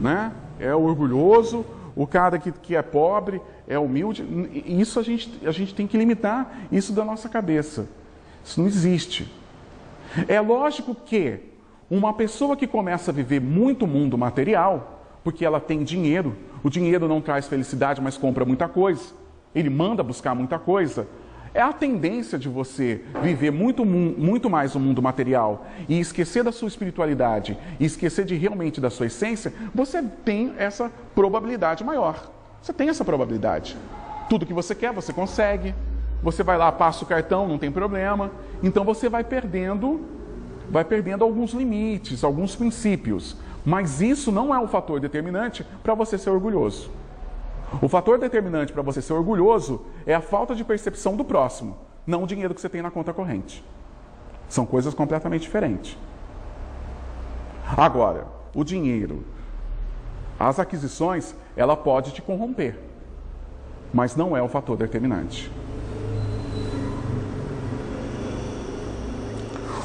né? 0.00 0.32
É 0.58 0.74
orgulhoso, 0.74 1.62
o 1.94 2.06
cara 2.06 2.38
que, 2.38 2.50
que 2.50 2.74
é 2.74 2.80
pobre 2.80 3.38
é 3.66 3.78
humilde. 3.78 4.24
Isso 4.64 4.98
a 4.98 5.02
gente, 5.02 5.46
a 5.46 5.50
gente 5.50 5.74
tem 5.74 5.86
que 5.86 5.98
limitar 5.98 6.60
isso 6.72 6.94
da 6.94 7.04
nossa 7.04 7.28
cabeça. 7.28 7.86
Isso 8.42 8.58
não 8.58 8.66
existe. 8.66 9.30
É 10.26 10.40
lógico 10.40 10.94
que 10.94 11.40
uma 11.90 12.14
pessoa 12.14 12.56
que 12.56 12.66
começa 12.66 13.10
a 13.10 13.14
viver 13.14 13.42
muito 13.42 13.86
mundo 13.86 14.16
material, 14.16 15.02
porque 15.22 15.44
ela 15.44 15.60
tem 15.60 15.84
dinheiro, 15.84 16.34
o 16.64 16.70
dinheiro 16.70 17.06
não 17.08 17.20
traz 17.20 17.46
felicidade, 17.46 18.00
mas 18.00 18.16
compra 18.16 18.46
muita 18.46 18.68
coisa, 18.68 19.12
ele 19.54 19.68
manda 19.68 20.02
buscar 20.02 20.34
muita 20.34 20.58
coisa. 20.58 21.06
É 21.54 21.62
a 21.62 21.72
tendência 21.72 22.38
de 22.38 22.48
você 22.48 23.02
viver 23.22 23.50
muito, 23.50 23.84
muito 23.84 24.50
mais 24.50 24.74
o 24.74 24.80
mundo 24.80 25.02
material 25.02 25.66
e 25.88 25.98
esquecer 25.98 26.44
da 26.44 26.52
sua 26.52 26.68
espiritualidade 26.68 27.56
e 27.80 27.84
esquecer 27.84 28.24
de 28.24 28.34
realmente 28.34 28.80
da 28.80 28.90
sua 28.90 29.06
essência, 29.06 29.52
você 29.74 30.02
tem 30.02 30.54
essa 30.58 30.90
probabilidade 31.14 31.82
maior. 31.82 32.30
Você 32.60 32.72
tem 32.72 32.88
essa 32.88 33.04
probabilidade. 33.04 33.76
Tudo 34.28 34.44
que 34.44 34.52
você 34.52 34.74
quer, 34.74 34.92
você 34.92 35.12
consegue. 35.12 35.74
Você 36.22 36.42
vai 36.42 36.58
lá, 36.58 36.70
passa 36.72 37.04
o 37.04 37.06
cartão, 37.06 37.46
não 37.46 37.58
tem 37.58 37.70
problema. 37.70 38.30
Então 38.62 38.84
você 38.84 39.08
vai 39.08 39.24
perdendo, 39.24 40.00
vai 40.68 40.84
perdendo 40.84 41.24
alguns 41.24 41.52
limites, 41.52 42.24
alguns 42.24 42.56
princípios. 42.56 43.36
Mas 43.64 44.00
isso 44.00 44.32
não 44.32 44.54
é 44.54 44.58
um 44.58 44.66
fator 44.66 45.00
determinante 45.00 45.64
para 45.82 45.94
você 45.94 46.18
ser 46.18 46.30
orgulhoso. 46.30 46.90
O 47.82 47.88
fator 47.88 48.18
determinante 48.18 48.72
para 48.72 48.82
você 48.82 49.02
ser 49.02 49.12
orgulhoso 49.12 49.82
é 50.06 50.14
a 50.14 50.20
falta 50.20 50.54
de 50.54 50.64
percepção 50.64 51.16
do 51.16 51.24
próximo, 51.24 51.76
não 52.06 52.22
o 52.22 52.26
dinheiro 52.26 52.54
que 52.54 52.60
você 52.60 52.68
tem 52.68 52.82
na 52.82 52.90
conta 52.90 53.12
corrente. 53.12 53.64
São 54.48 54.64
coisas 54.64 54.94
completamente 54.94 55.42
diferentes. 55.42 55.96
Agora, 57.76 58.26
o 58.54 58.64
dinheiro, 58.64 59.22
as 60.40 60.58
aquisições, 60.58 61.34
ela 61.54 61.76
pode 61.76 62.12
te 62.12 62.22
corromper, 62.22 62.78
mas 63.92 64.16
não 64.16 64.36
é 64.36 64.42
o 64.42 64.48
fator 64.48 64.76
determinante. 64.76 65.52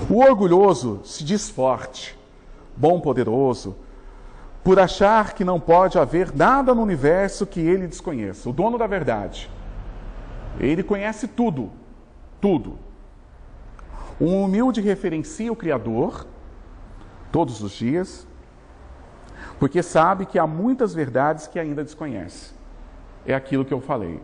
O 0.09 0.19
orgulhoso 0.19 1.01
se 1.03 1.23
diz 1.23 1.49
forte, 1.49 2.17
bom, 2.77 2.99
poderoso, 2.99 3.75
por 4.63 4.79
achar 4.79 5.33
que 5.33 5.43
não 5.43 5.59
pode 5.59 5.99
haver 5.99 6.33
nada 6.33 6.73
no 6.73 6.81
universo 6.81 7.45
que 7.45 7.59
ele 7.59 7.85
desconheça. 7.85 8.49
O 8.49 8.53
dono 8.53 8.77
da 8.77 8.87
verdade. 8.87 9.49
Ele 10.59 10.81
conhece 10.81 11.27
tudo, 11.27 11.71
tudo. 12.39 12.77
O 14.19 14.25
humilde 14.25 14.79
referencia 14.79 15.51
o 15.51 15.55
Criador 15.55 16.25
todos 17.31 17.61
os 17.61 17.71
dias, 17.73 18.27
porque 19.59 19.81
sabe 19.81 20.25
que 20.25 20.39
há 20.39 20.47
muitas 20.47 20.93
verdades 20.93 21.47
que 21.47 21.59
ainda 21.59 21.83
desconhece. 21.83 22.53
É 23.25 23.33
aquilo 23.33 23.65
que 23.65 23.73
eu 23.73 23.81
falei 23.81 24.21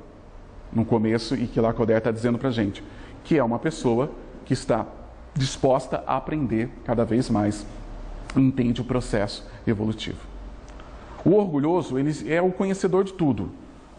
no 0.72 0.86
começo 0.86 1.36
e 1.36 1.48
que 1.48 1.60
Lacoder 1.60 1.98
está 1.98 2.12
dizendo 2.12 2.38
para 2.38 2.50
a 2.50 2.52
gente, 2.52 2.84
que 3.24 3.38
é 3.38 3.44
uma 3.44 3.60
pessoa 3.60 4.12
que 4.46 4.54
está 4.54 4.86
disposta 5.34 6.04
a 6.06 6.18
aprender 6.18 6.70
cada 6.84 7.04
vez 7.04 7.30
mais 7.30 7.66
entende 8.36 8.82
o 8.82 8.84
processo 8.84 9.48
evolutivo. 9.66 10.20
O 11.26 11.36
orgulhoso 11.36 11.98
ele 11.98 12.32
é 12.32 12.42
o 12.42 12.52
conhecedor 12.52 13.04
de 13.04 13.14
tudo, 13.14 13.52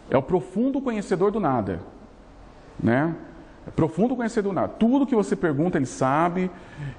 é 0.09 0.17
o 0.17 0.21
profundo 0.21 0.81
conhecedor 0.81 1.31
do 1.31 1.39
nada, 1.39 1.79
né? 2.81 3.15
É 3.67 3.69
profundo 3.69 4.15
conhecedor 4.15 4.51
do 4.51 4.55
nada. 4.55 4.69
Tudo 4.69 5.05
que 5.05 5.15
você 5.15 5.35
pergunta 5.35 5.77
ele 5.77 5.85
sabe, 5.85 6.49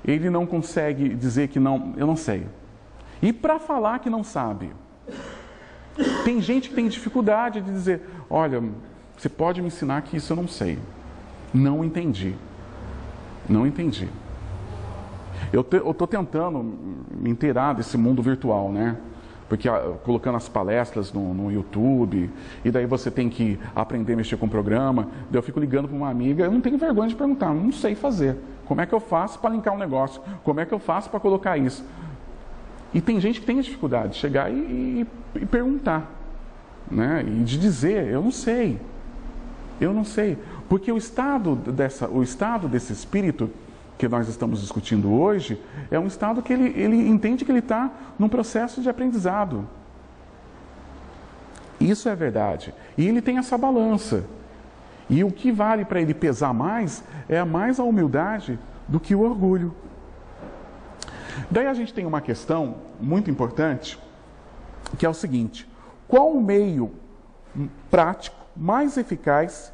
ele 0.05 0.31
não 0.31 0.47
consegue 0.47 1.09
dizer 1.09 1.49
que 1.49 1.59
não, 1.59 1.95
eu 1.97 2.07
não 2.07 2.17
sei. 2.17 2.47
E 3.21 3.33
para 3.33 3.59
falar 3.59 3.99
que 3.99 4.09
não 4.09 4.23
sabe, 4.23 4.73
tem 6.25 6.41
gente 6.41 6.69
que 6.69 6.75
tem 6.75 6.89
dificuldade 6.89 7.61
de 7.61 7.71
dizer, 7.71 8.03
olha, 8.31 8.63
você 9.17 9.29
pode 9.29 9.61
me 9.61 9.69
ensinar 9.69 10.03
que 10.03 10.17
isso 10.17 10.33
eu 10.33 10.37
não 10.37 10.49
sei. 10.49 10.79
Não 11.53 11.85
entendi. 11.85 12.35
Não 13.49 13.67
entendi. 13.67 14.09
Eu 15.53 15.61
estou 15.63 16.07
tentando 16.07 16.63
me 17.11 17.31
inteirar 17.31 17.75
desse 17.75 17.97
mundo 17.97 18.23
virtual, 18.23 18.71
né? 18.71 18.97
Porque 19.49 19.69
ah, 19.69 19.95
colocando 20.03 20.37
as 20.37 20.49
palestras 20.49 21.13
no, 21.13 21.35
no, 21.35 21.53
YouTube, 21.53 22.31
e 22.65 22.71
daí 22.71 22.87
você 22.87 23.11
tem 23.11 23.29
que 23.29 23.59
aprender 23.75 24.15
a 24.15 24.17
mexer 24.17 24.37
com 24.37 24.47
o 24.47 24.49
programa. 24.49 25.09
Daí 25.31 25.39
eu 25.39 25.43
fico 25.43 25.61
ligando 25.61 25.89
para 25.89 25.97
uma 25.97 26.09
amiga, 26.09 26.45
eu 26.45 26.51
não 26.51 26.61
tenho 26.61 26.79
vergonha 26.79 27.09
de 27.09 27.15
perguntar, 27.15 27.53
não 27.53 27.71
sei 27.71 27.95
fazer. 27.95 28.39
Como 28.65 28.81
é 28.81 28.87
que 28.87 28.95
eu 28.95 29.01
faço 29.01 29.39
para 29.39 29.51
linkar 29.51 29.75
um 29.75 29.79
negócio? 29.79 30.23
Como 30.43 30.59
é 30.59 30.65
que 30.65 30.73
eu 30.73 30.79
faço 30.79 31.11
para 31.11 31.21
colocar 31.21 31.59
isso? 31.59 31.85
E 32.95 33.01
tem 33.03 33.21
gente 33.21 33.41
que 33.41 33.47
tem 33.47 33.61
dificuldade 33.61 34.13
de 34.13 34.17
chegar 34.17 34.51
e, 34.51 34.55
e, 34.55 35.07
e 35.37 35.45
perguntar, 35.45 36.11
né? 36.91 37.23
E 37.27 37.45
de 37.45 37.59
dizer, 37.59 38.07
eu 38.07 38.23
não 38.23 38.31
sei. 38.31 38.79
Eu 39.79 39.93
não 39.93 40.05
sei. 40.05 40.39
Porque 40.67 40.91
o 40.91 40.97
estado, 40.97 41.57
dessa, 41.57 42.09
o 42.09 42.23
estado 42.23 42.69
desse 42.69 42.93
espírito 42.93 43.51
que 43.99 44.09
nós 44.09 44.29
estamos 44.29 44.61
discutindo 44.61 45.13
hoje 45.13 45.61
é 45.91 45.99
um 45.99 46.07
estado 46.07 46.43
que 46.43 46.53
ele, 46.53 46.69
ele 46.81 47.09
entende 47.09 47.45
que 47.45 47.51
ele 47.51 47.61
está 47.61 47.91
num 48.19 48.29
processo 48.29 48.81
de 48.81 48.89
aprendizado. 48.89 49.69
Isso 51.79 52.09
é 52.09 52.15
verdade. 52.15 52.75
E 52.97 53.07
ele 53.07 53.21
tem 53.21 53.39
essa 53.39 53.59
balança. 53.59 54.25
E 55.09 55.23
o 55.25 55.31
que 55.31 55.53
vale 55.53 55.85
para 55.85 56.01
ele 56.01 56.15
pesar 56.15 56.53
mais 56.53 57.05
é 57.29 57.43
mais 57.45 57.79
a 57.79 57.85
humildade 57.85 58.59
do 58.89 59.01
que 59.01 59.15
o 59.15 59.21
orgulho. 59.21 59.75
Daí 61.51 61.67
a 61.67 61.75
gente 61.75 61.93
tem 61.93 62.07
uma 62.07 62.21
questão 62.21 62.77
muito 63.01 63.31
importante, 63.31 63.99
que 64.99 65.07
é 65.07 65.09
o 65.09 65.15
seguinte: 65.15 65.69
qual 66.07 66.31
o 66.31 66.41
meio 66.41 66.93
prático 67.91 68.37
mais 68.57 68.97
eficaz 68.97 69.73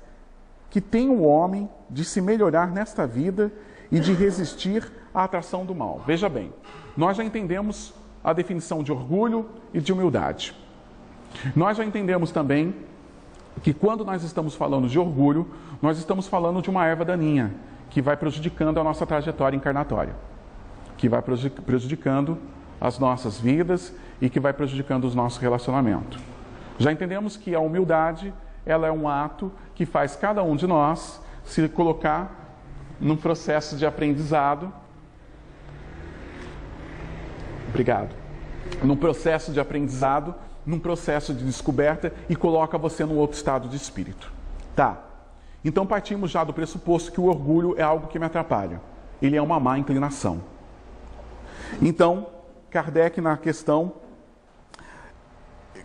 que 0.71 0.81
tem 0.81 1.09
o 1.09 1.23
homem 1.23 1.69
de 1.89 2.05
se 2.05 2.21
melhorar 2.21 2.71
nesta 2.71 3.07
vida 3.07 3.53
e 3.91 4.01
de 4.01 4.13
resistir 4.13 4.91
à 5.15 5.25
atração 5.25 5.65
do 5.65 5.75
mal. 5.75 6.03
Veja 6.07 6.29
bem, 6.29 6.53
nós 6.97 7.17
já 7.17 7.25
entendemos 7.25 7.95
a 8.23 8.33
definição 8.33 8.83
de 8.83 8.93
orgulho 8.93 9.49
e 9.73 9.81
de 9.81 9.93
humildade. 9.93 10.55
Nós 11.55 11.77
já 11.77 11.85
entendemos 11.85 12.31
também 12.31 12.75
que 13.63 13.73
quando 13.73 14.05
nós 14.05 14.23
estamos 14.23 14.55
falando 14.55 14.89
de 14.89 14.99
orgulho, 14.99 15.47
nós 15.81 15.99
estamos 15.99 16.27
falando 16.27 16.63
de 16.63 16.71
uma 16.71 16.87
erva 16.87 17.05
daninha 17.05 17.55
que 17.91 18.03
vai 18.03 18.17
prejudicando 18.17 18.79
a 18.79 18.85
nossa 18.85 19.07
trajetória 19.07 19.57
encarnatória, 19.57 20.15
que 20.97 21.09
vai 21.09 21.23
prejudicando 21.23 22.39
as 22.81 22.99
nossas 22.99 23.41
vidas 23.41 23.95
e 24.21 24.29
que 24.29 24.39
vai 24.39 24.53
prejudicando 24.53 25.05
os 25.05 25.15
nossos 25.15 25.39
relacionamentos. 25.39 26.21
Já 26.79 26.93
entendemos 26.93 27.37
que 27.37 27.55
a 27.55 27.61
humildade 27.61 28.33
ela 28.65 28.87
é 28.87 28.93
um 28.93 29.09
ato 29.09 29.51
que 29.75 29.87
faz 29.87 30.15
cada 30.15 30.43
um 30.43 30.55
de 30.55 30.67
nós 30.67 31.21
se 31.45 31.69
colocar 31.69 32.48
num 33.01 33.17
processo 33.17 33.77
de 33.77 33.87
aprendizado. 33.87 34.73
Obrigado. 37.69 38.15
Num 38.83 38.97
processo 38.97 39.53
de 39.53 39.61
aprendizado, 39.61 40.35
num 40.65 40.79
processo 40.79 41.33
de 41.33 41.45
descoberta 41.45 42.13
e 42.29 42.37
coloca 42.37 42.77
você 42.77 43.05
num 43.05 43.17
outro 43.17 43.37
estado 43.37 43.69
de 43.69 43.77
espírito. 43.77 44.31
Tá. 44.75 44.99
Então 45.65 45.87
partimos 45.87 46.31
já 46.31 46.45
do 46.45 46.53
pressuposto 46.53 47.13
que 47.13 47.21
o 47.21 47.25
orgulho 47.25 47.75
é 47.79 47.83
algo 47.83 48.09
que 48.09 48.19
me 48.19 48.27
atrapalha. 48.27 48.81
Ele 49.21 49.37
é 49.37 49.43
uma 49.43 49.59
má 49.59 49.79
inclinação. 49.79 50.43
Então, 51.83 52.29
Kardec 52.71 53.21
na 53.21 53.37
questão 53.37 53.93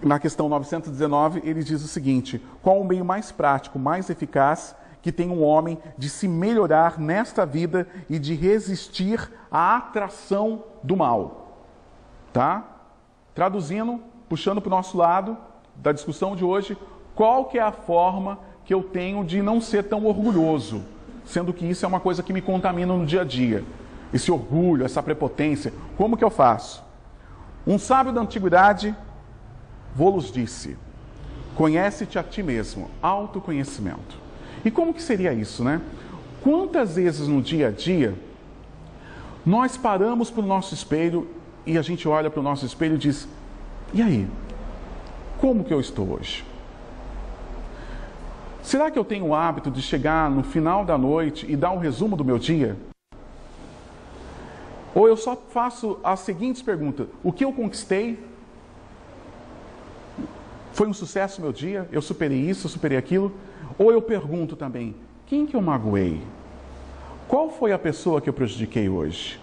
na 0.02 0.20
questão 0.20 0.50
919, 0.50 1.42
ele 1.46 1.64
diz 1.64 1.82
o 1.82 1.88
seguinte: 1.88 2.44
qual 2.62 2.80
o 2.80 2.86
meio 2.86 3.06
mais 3.06 3.32
prático, 3.32 3.80
mais 3.80 4.10
eficaz 4.10 4.76
que 5.04 5.12
tem 5.12 5.30
um 5.30 5.44
homem 5.44 5.78
de 5.96 6.10
se 6.10 6.28
melhorar 6.28 7.00
nesta 7.00 7.46
vida 7.46 7.88
e 8.10 8.18
de 8.18 8.34
resistir 8.34 9.32
à 9.52 9.78
atração 9.78 10.64
do 10.82 10.98
mal? 10.98 11.60
Tá? 12.34 12.66
Traduzindo, 13.36 14.02
puxando 14.28 14.60
para 14.60 14.70
o 14.70 14.76
nosso 14.76 14.98
lado 14.98 15.38
da 15.76 15.92
discussão 15.92 16.36
de 16.36 16.44
hoje, 16.44 16.76
qual 17.14 17.46
que 17.46 17.60
é 17.60 17.62
a 17.62 17.72
forma 17.72 18.40
que 18.66 18.74
eu 18.74 18.82
tenho 18.82 19.24
de 19.24 19.44
não 19.44 19.62
ser 19.62 19.84
tão 19.84 20.06
orgulhoso, 20.06 20.84
sendo 21.24 21.54
que 21.54 21.66
isso 21.66 21.86
é 21.86 21.88
uma 21.88 22.00
coisa 22.00 22.24
que 22.24 22.34
me 22.34 22.42
contamina 22.42 22.96
no 22.96 23.06
dia 23.06 23.22
a 23.22 23.26
dia. 23.26 23.64
Esse 24.12 24.32
orgulho, 24.32 24.84
essa 24.84 25.04
prepotência, 25.04 25.72
como 25.96 26.18
que 26.18 26.24
eu 26.24 26.32
faço? 26.32 26.84
Um 27.68 27.78
sábio 27.78 28.12
da 28.12 28.22
antiguidade 28.22 28.96
Vou-los 29.96 30.32
disse: 30.32 30.76
Conhece-te 31.56 32.18
a 32.18 32.24
ti 32.24 32.42
mesmo, 32.42 32.90
autoconhecimento. 33.02 34.23
E 34.66 34.72
como 34.72 34.94
que 34.94 35.02
seria 35.02 35.34
isso, 35.34 35.64
né? 35.64 35.82
Quantas 36.42 36.96
vezes 36.96 37.28
no 37.28 37.42
dia 37.42 37.68
a 37.68 37.72
dia 37.72 38.16
nós 39.46 39.76
paramos 39.76 40.32
para 40.32 40.42
o 40.44 40.46
nosso 40.46 40.74
espelho 40.74 41.28
e 41.66 41.78
a 41.78 41.82
gente 41.82 42.08
olha 42.08 42.30
para 42.30 42.40
o 42.40 42.44
nosso 42.44 42.66
espelho 42.66 42.96
e 42.96 42.98
diz: 42.98 43.28
E 43.94 44.02
aí? 44.02 44.28
Como 45.40 45.64
que 45.64 45.74
eu 45.74 45.80
estou 45.80 46.14
hoje? 46.14 46.46
Será 48.62 48.90
que 48.90 48.98
eu 48.98 49.04
tenho 49.04 49.28
o 49.28 49.36
hábito 49.36 49.70
de 49.70 49.82
chegar 49.82 50.30
no 50.30 50.42
final 50.42 50.86
da 50.86 50.98
noite 50.98 51.46
e 51.50 51.56
dar 51.56 51.72
um 51.72 51.78
resumo 51.78 52.16
do 52.16 52.24
meu 52.24 52.40
dia? 52.40 52.78
Ou 54.96 55.08
eu 55.08 55.18
só 55.18 55.36
faço 55.36 56.00
as 56.04 56.22
seguintes 56.22 56.62
perguntas: 56.62 57.08
O 57.22 57.32
que 57.32 57.44
eu 57.44 57.52
conquistei? 57.52 58.24
Foi 60.72 60.88
um 60.88 60.94
sucesso 60.94 61.42
meu 61.42 61.52
dia? 61.52 61.88
Eu 61.92 62.02
superei 62.02 62.40
isso, 62.40 62.70
superei 62.70 62.98
aquilo? 62.98 63.32
Ou 63.78 63.92
eu 63.92 64.02
pergunto 64.02 64.56
também: 64.56 64.96
quem 65.26 65.46
que 65.46 65.56
eu 65.56 65.62
magoei? 65.62 66.22
Qual 67.28 67.50
foi 67.50 67.72
a 67.72 67.80
pessoa 67.80 68.22
que 68.22 68.30
eu 68.30 68.34
prejudiquei 68.34 68.90
hoje? 68.90 69.40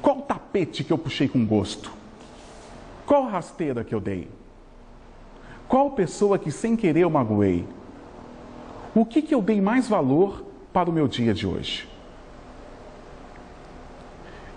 Qual 0.00 0.22
tapete 0.22 0.82
que 0.82 0.92
eu 0.92 0.98
puxei 0.98 1.28
com 1.28 1.44
gosto? 1.46 1.90
Qual 3.06 3.26
rasteira 3.26 3.84
que 3.84 3.94
eu 3.94 4.00
dei? 4.00 4.28
Qual 5.68 5.92
pessoa 5.92 6.38
que 6.38 6.50
sem 6.50 6.76
querer 6.76 7.00
eu 7.00 7.10
magoei? 7.10 7.66
O 8.94 9.04
que, 9.06 9.22
que 9.22 9.34
eu 9.34 9.40
dei 9.40 9.60
mais 9.60 9.88
valor 9.88 10.44
para 10.72 10.90
o 10.90 10.92
meu 10.92 11.08
dia 11.08 11.32
de 11.32 11.46
hoje? 11.46 11.88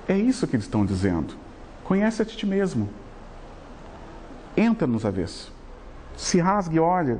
É 0.07 0.17
isso 0.17 0.45
que 0.47 0.55
eles 0.55 0.65
estão 0.65 0.85
dizendo. 0.85 1.35
Conhece 1.83 2.21
a 2.21 2.25
ti 2.25 2.45
mesmo. 2.45 2.89
Entra 4.57 4.85
nos 4.87 5.05
avessos 5.05 5.55
se 6.17 6.39
rasgue 6.39 6.77
e 6.77 6.79
olha. 6.79 7.19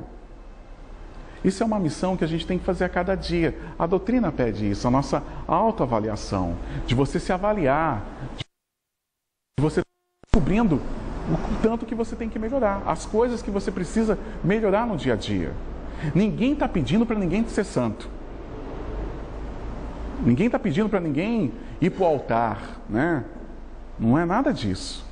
Isso 1.44 1.62
é 1.62 1.66
uma 1.66 1.78
missão 1.78 2.16
que 2.16 2.24
a 2.24 2.26
gente 2.26 2.46
tem 2.46 2.58
que 2.58 2.64
fazer 2.64 2.84
a 2.84 2.88
cada 2.88 3.14
dia. 3.14 3.56
A 3.78 3.86
doutrina 3.86 4.32
pede 4.32 4.68
isso, 4.70 4.86
a 4.86 4.90
nossa 4.90 5.22
autoavaliação, 5.46 6.56
de 6.86 6.94
você 6.94 7.20
se 7.20 7.32
avaliar, 7.32 8.04
de 8.36 9.62
você 9.62 9.82
descobrindo 10.24 10.76
o 10.76 11.62
tanto 11.62 11.86
que 11.86 11.94
você 11.94 12.14
tem 12.14 12.28
que 12.28 12.38
melhorar, 12.38 12.82
as 12.86 13.04
coisas 13.04 13.42
que 13.42 13.50
você 13.50 13.70
precisa 13.70 14.18
melhorar 14.44 14.86
no 14.86 14.96
dia 14.96 15.14
a 15.14 15.16
dia. 15.16 15.52
Ninguém 16.14 16.52
está 16.52 16.68
pedindo 16.68 17.06
para 17.06 17.18
ninguém 17.18 17.46
ser 17.48 17.64
santo. 17.64 18.08
Ninguém 20.24 20.46
está 20.46 20.58
pedindo 20.58 20.88
para 20.88 21.00
ninguém 21.00 21.52
ir 21.80 21.90
para 21.90 22.04
o 22.04 22.06
altar, 22.06 22.80
né? 22.88 23.24
Não 23.98 24.18
é 24.18 24.24
nada 24.24 24.52
disso. 24.52 25.04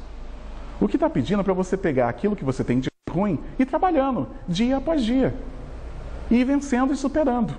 O 0.81 0.89
que 0.89 0.97
está 0.97 1.09
pedindo 1.09 1.41
é 1.41 1.43
para 1.43 1.53
você 1.53 1.77
pegar 1.77 2.09
aquilo 2.09 2.37
que 2.37 2.45
você 2.45 2.62
tem 2.64 2.81
de 2.81 2.89
ruim 3.11 3.39
e 3.59 3.64
trabalhando 3.64 4.29
dia 4.49 4.77
após 4.77 5.03
dia. 5.03 5.35
E 6.31 6.43
vencendo 6.45 6.93
e 6.93 6.97
superando. 6.97 7.55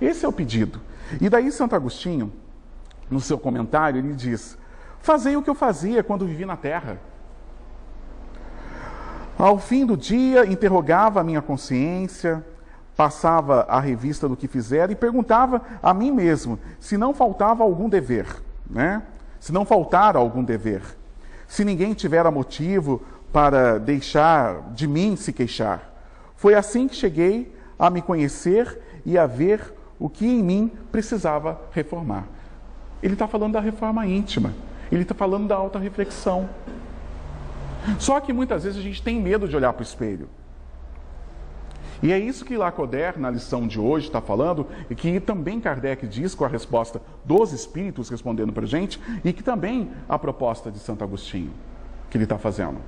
Esse 0.00 0.24
é 0.24 0.28
o 0.28 0.32
pedido. 0.32 0.80
E 1.20 1.28
daí 1.28 1.50
Santo 1.50 1.74
Agostinho, 1.74 2.32
no 3.10 3.20
seu 3.20 3.38
comentário, 3.38 3.98
ele 3.98 4.14
diz: 4.14 4.58
Fazei 5.00 5.36
o 5.36 5.42
que 5.42 5.50
eu 5.50 5.54
fazia 5.54 6.02
quando 6.02 6.26
vivi 6.26 6.44
na 6.44 6.56
terra. 6.56 7.00
Ao 9.38 9.58
fim 9.58 9.86
do 9.86 9.96
dia, 9.96 10.44
interrogava 10.46 11.20
a 11.20 11.24
minha 11.24 11.40
consciência, 11.40 12.44
passava 12.96 13.64
a 13.68 13.78
revista 13.78 14.28
do 14.28 14.36
que 14.36 14.48
fizera 14.48 14.90
e 14.90 14.96
perguntava 14.96 15.62
a 15.80 15.94
mim 15.94 16.10
mesmo 16.10 16.58
se 16.80 16.98
não 16.98 17.14
faltava 17.14 17.62
algum 17.62 17.88
dever, 17.88 18.26
né? 18.68 19.04
Se 19.38 19.52
não 19.52 19.64
faltar 19.64 20.16
algum 20.16 20.42
dever. 20.42 20.82
Se 21.46 21.64
ninguém 21.64 21.94
tivera 21.94 22.30
motivo 22.30 23.00
para 23.32 23.78
deixar 23.78 24.72
de 24.72 24.88
mim 24.88 25.14
se 25.14 25.32
queixar. 25.32 25.94
Foi 26.34 26.54
assim 26.54 26.88
que 26.88 26.96
cheguei 26.96 27.56
a 27.78 27.88
me 27.88 28.02
conhecer 28.02 28.80
e 29.04 29.16
a 29.16 29.26
ver 29.26 29.74
o 29.98 30.08
que 30.08 30.26
em 30.26 30.42
mim 30.42 30.72
precisava 30.90 31.60
reformar. 31.72 32.26
Ele 33.02 33.12
está 33.12 33.28
falando 33.28 33.52
da 33.52 33.60
reforma 33.60 34.06
íntima, 34.06 34.52
ele 34.90 35.02
está 35.02 35.14
falando 35.14 35.46
da 35.46 35.54
alta 35.54 35.78
reflexão. 35.78 36.48
Só 37.98 38.20
que 38.20 38.32
muitas 38.32 38.64
vezes 38.64 38.78
a 38.78 38.82
gente 38.82 39.02
tem 39.02 39.20
medo 39.20 39.48
de 39.48 39.56
olhar 39.56 39.72
para 39.72 39.80
o 39.80 39.84
espelho. 39.84 40.28
E 42.02 42.12
é 42.12 42.18
isso 42.18 42.44
que 42.44 42.56
Lacoder, 42.56 43.18
na 43.18 43.30
lição 43.30 43.66
de 43.66 43.80
hoje, 43.80 44.06
está 44.06 44.20
falando, 44.20 44.66
e 44.88 44.94
que 44.94 45.18
também 45.18 45.60
Kardec 45.60 46.06
diz 46.06 46.34
com 46.34 46.44
a 46.44 46.48
resposta 46.48 47.02
dos 47.24 47.52
Espíritos 47.52 48.08
respondendo 48.08 48.52
para 48.52 48.64
a 48.64 48.68
gente, 48.68 49.00
e 49.24 49.32
que 49.32 49.42
também 49.42 49.90
a 50.08 50.18
proposta 50.18 50.70
de 50.70 50.78
Santo 50.78 51.02
Agostinho, 51.02 51.50
que 52.08 52.16
ele 52.16 52.24
está 52.24 52.38
fazendo. 52.38 52.78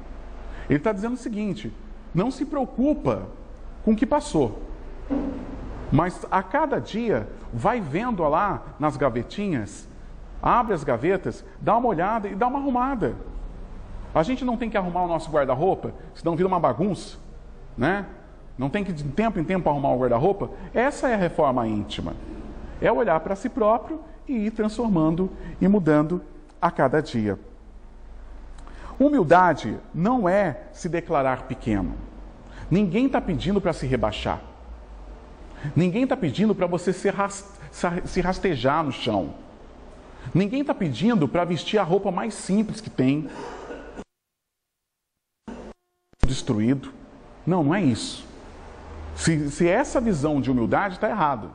Ele 0.69 0.79
está 0.79 0.93
dizendo 0.93 1.15
o 1.15 1.19
seguinte: 1.19 1.73
não 2.15 2.31
se 2.31 2.45
preocupa 2.45 3.27
com 3.85 3.93
o 3.93 3.97
que 3.97 4.07
passou, 4.07 4.63
mas 5.93 6.25
a 6.31 6.43
cada 6.43 6.81
dia 6.81 7.29
vai 7.53 7.81
vendo 7.81 8.23
lá 8.23 8.63
nas 8.79 8.97
gavetinhas, 8.97 9.89
abre 10.43 10.73
as 10.73 10.85
gavetas, 10.85 11.45
dá 11.61 11.77
uma 11.77 11.89
olhada 11.89 12.29
e 12.29 12.35
dá 12.35 12.47
uma 12.47 12.59
arrumada. 12.59 13.15
A 14.15 14.23
gente 14.23 14.45
não 14.45 14.57
tem 14.57 14.71
que 14.71 14.77
arrumar 14.77 15.03
o 15.05 15.09
nosso 15.09 15.31
guarda-roupa, 15.31 15.93
senão 16.15 16.37
vira 16.37 16.49
uma 16.49 16.61
bagunça, 16.61 17.19
né? 17.77 18.07
Não 18.59 18.69
tem 18.69 18.85
que 18.85 18.93
de 18.93 19.05
tempo 19.05 19.39
em 19.39 19.45
tempo 19.45 19.69
arrumar 19.69 19.91
o 19.91 19.99
guarda-roupa. 19.99 20.51
Essa 20.75 21.09
é 21.09 21.15
a 21.15 21.17
reforma 21.17 21.67
íntima. 21.67 22.15
É 22.81 22.91
olhar 22.93 23.19
para 23.21 23.37
si 23.37 23.49
próprio 23.49 24.01
e 24.29 24.47
ir 24.47 24.51
transformando 24.51 25.31
e 25.61 25.67
mudando 25.67 26.23
a 26.61 26.71
cada 26.71 27.01
dia. 27.01 27.39
Humildade 28.99 29.79
não 29.95 30.29
é 30.29 30.65
se 30.73 30.89
declarar 30.89 31.45
pequeno. 31.45 31.95
Ninguém 32.71 33.07
está 33.07 33.21
pedindo 33.21 33.61
para 33.61 33.73
se 33.73 33.87
rebaixar. 33.87 34.50
Ninguém 35.75 36.05
está 36.05 36.17
pedindo 36.17 36.55
para 36.55 36.67
você 36.67 36.93
se, 36.93 37.09
se 38.05 38.21
rastejar 38.21 38.83
no 38.85 38.93
chão. 38.93 39.35
Ninguém 40.35 40.61
está 40.61 40.75
pedindo 40.75 41.27
para 41.27 41.45
vestir 41.45 41.79
a 41.79 41.83
roupa 41.83 42.11
mais 42.11 42.35
simples 42.35 42.81
que 42.81 42.91
tem. 42.91 43.29
Destruído. 46.25 46.93
Não, 47.47 47.65
não 47.65 47.75
é 47.75 47.83
isso. 47.83 48.27
Se, 49.17 49.51
se 49.51 49.69
essa 49.69 50.01
visão 50.01 50.41
de 50.41 50.51
humildade 50.51 50.95
está 50.95 51.09
errado. 51.09 51.51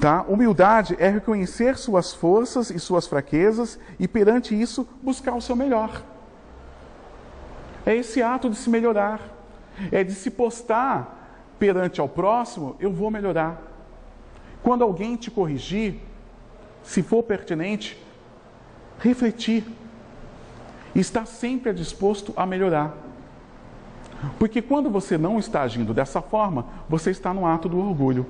Tá? 0.00 0.22
Humildade 0.22 0.96
é 0.98 1.08
reconhecer 1.08 1.76
suas 1.78 2.12
forças 2.12 2.70
e 2.70 2.78
suas 2.78 3.06
fraquezas 3.06 3.78
e 3.98 4.06
perante 4.08 4.58
isso 4.58 4.86
buscar 5.02 5.34
o 5.34 5.40
seu 5.40 5.56
melhor. 5.56 6.02
É 7.86 7.94
esse 7.94 8.22
ato 8.22 8.48
de 8.48 8.56
se 8.56 8.70
melhorar, 8.70 9.20
é 9.92 10.02
de 10.02 10.14
se 10.14 10.30
postar 10.30 11.23
perante 11.58 12.00
ao 12.00 12.08
próximo, 12.08 12.76
eu 12.80 12.92
vou 12.92 13.10
melhorar. 13.10 13.62
Quando 14.62 14.82
alguém 14.82 15.16
te 15.16 15.30
corrigir, 15.30 16.00
se 16.82 17.02
for 17.02 17.22
pertinente, 17.22 17.98
refletir. 18.98 19.64
Está 20.94 21.24
sempre 21.24 21.72
disposto 21.72 22.32
a 22.36 22.46
melhorar. 22.46 22.94
Porque 24.38 24.62
quando 24.62 24.90
você 24.90 25.18
não 25.18 25.38
está 25.38 25.62
agindo 25.62 25.92
dessa 25.92 26.22
forma, 26.22 26.66
você 26.88 27.10
está 27.10 27.34
no 27.34 27.46
ato 27.46 27.68
do 27.68 27.78
orgulho. 27.78 28.26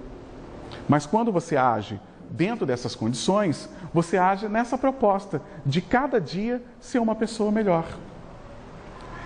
Mas 0.89 1.07
quando 1.07 1.31
você 1.31 1.57
age 1.57 2.01
dentro 2.31 2.67
dessas 2.67 2.95
condições, 2.95 3.69
você 3.93 4.17
age 4.17 4.49
nessa 4.49 4.77
proposta 4.79 5.43
de 5.65 5.81
cada 5.81 6.21
dia 6.21 6.63
ser 6.81 6.99
uma 6.99 7.15
pessoa 7.15 7.53
melhor. 7.53 7.87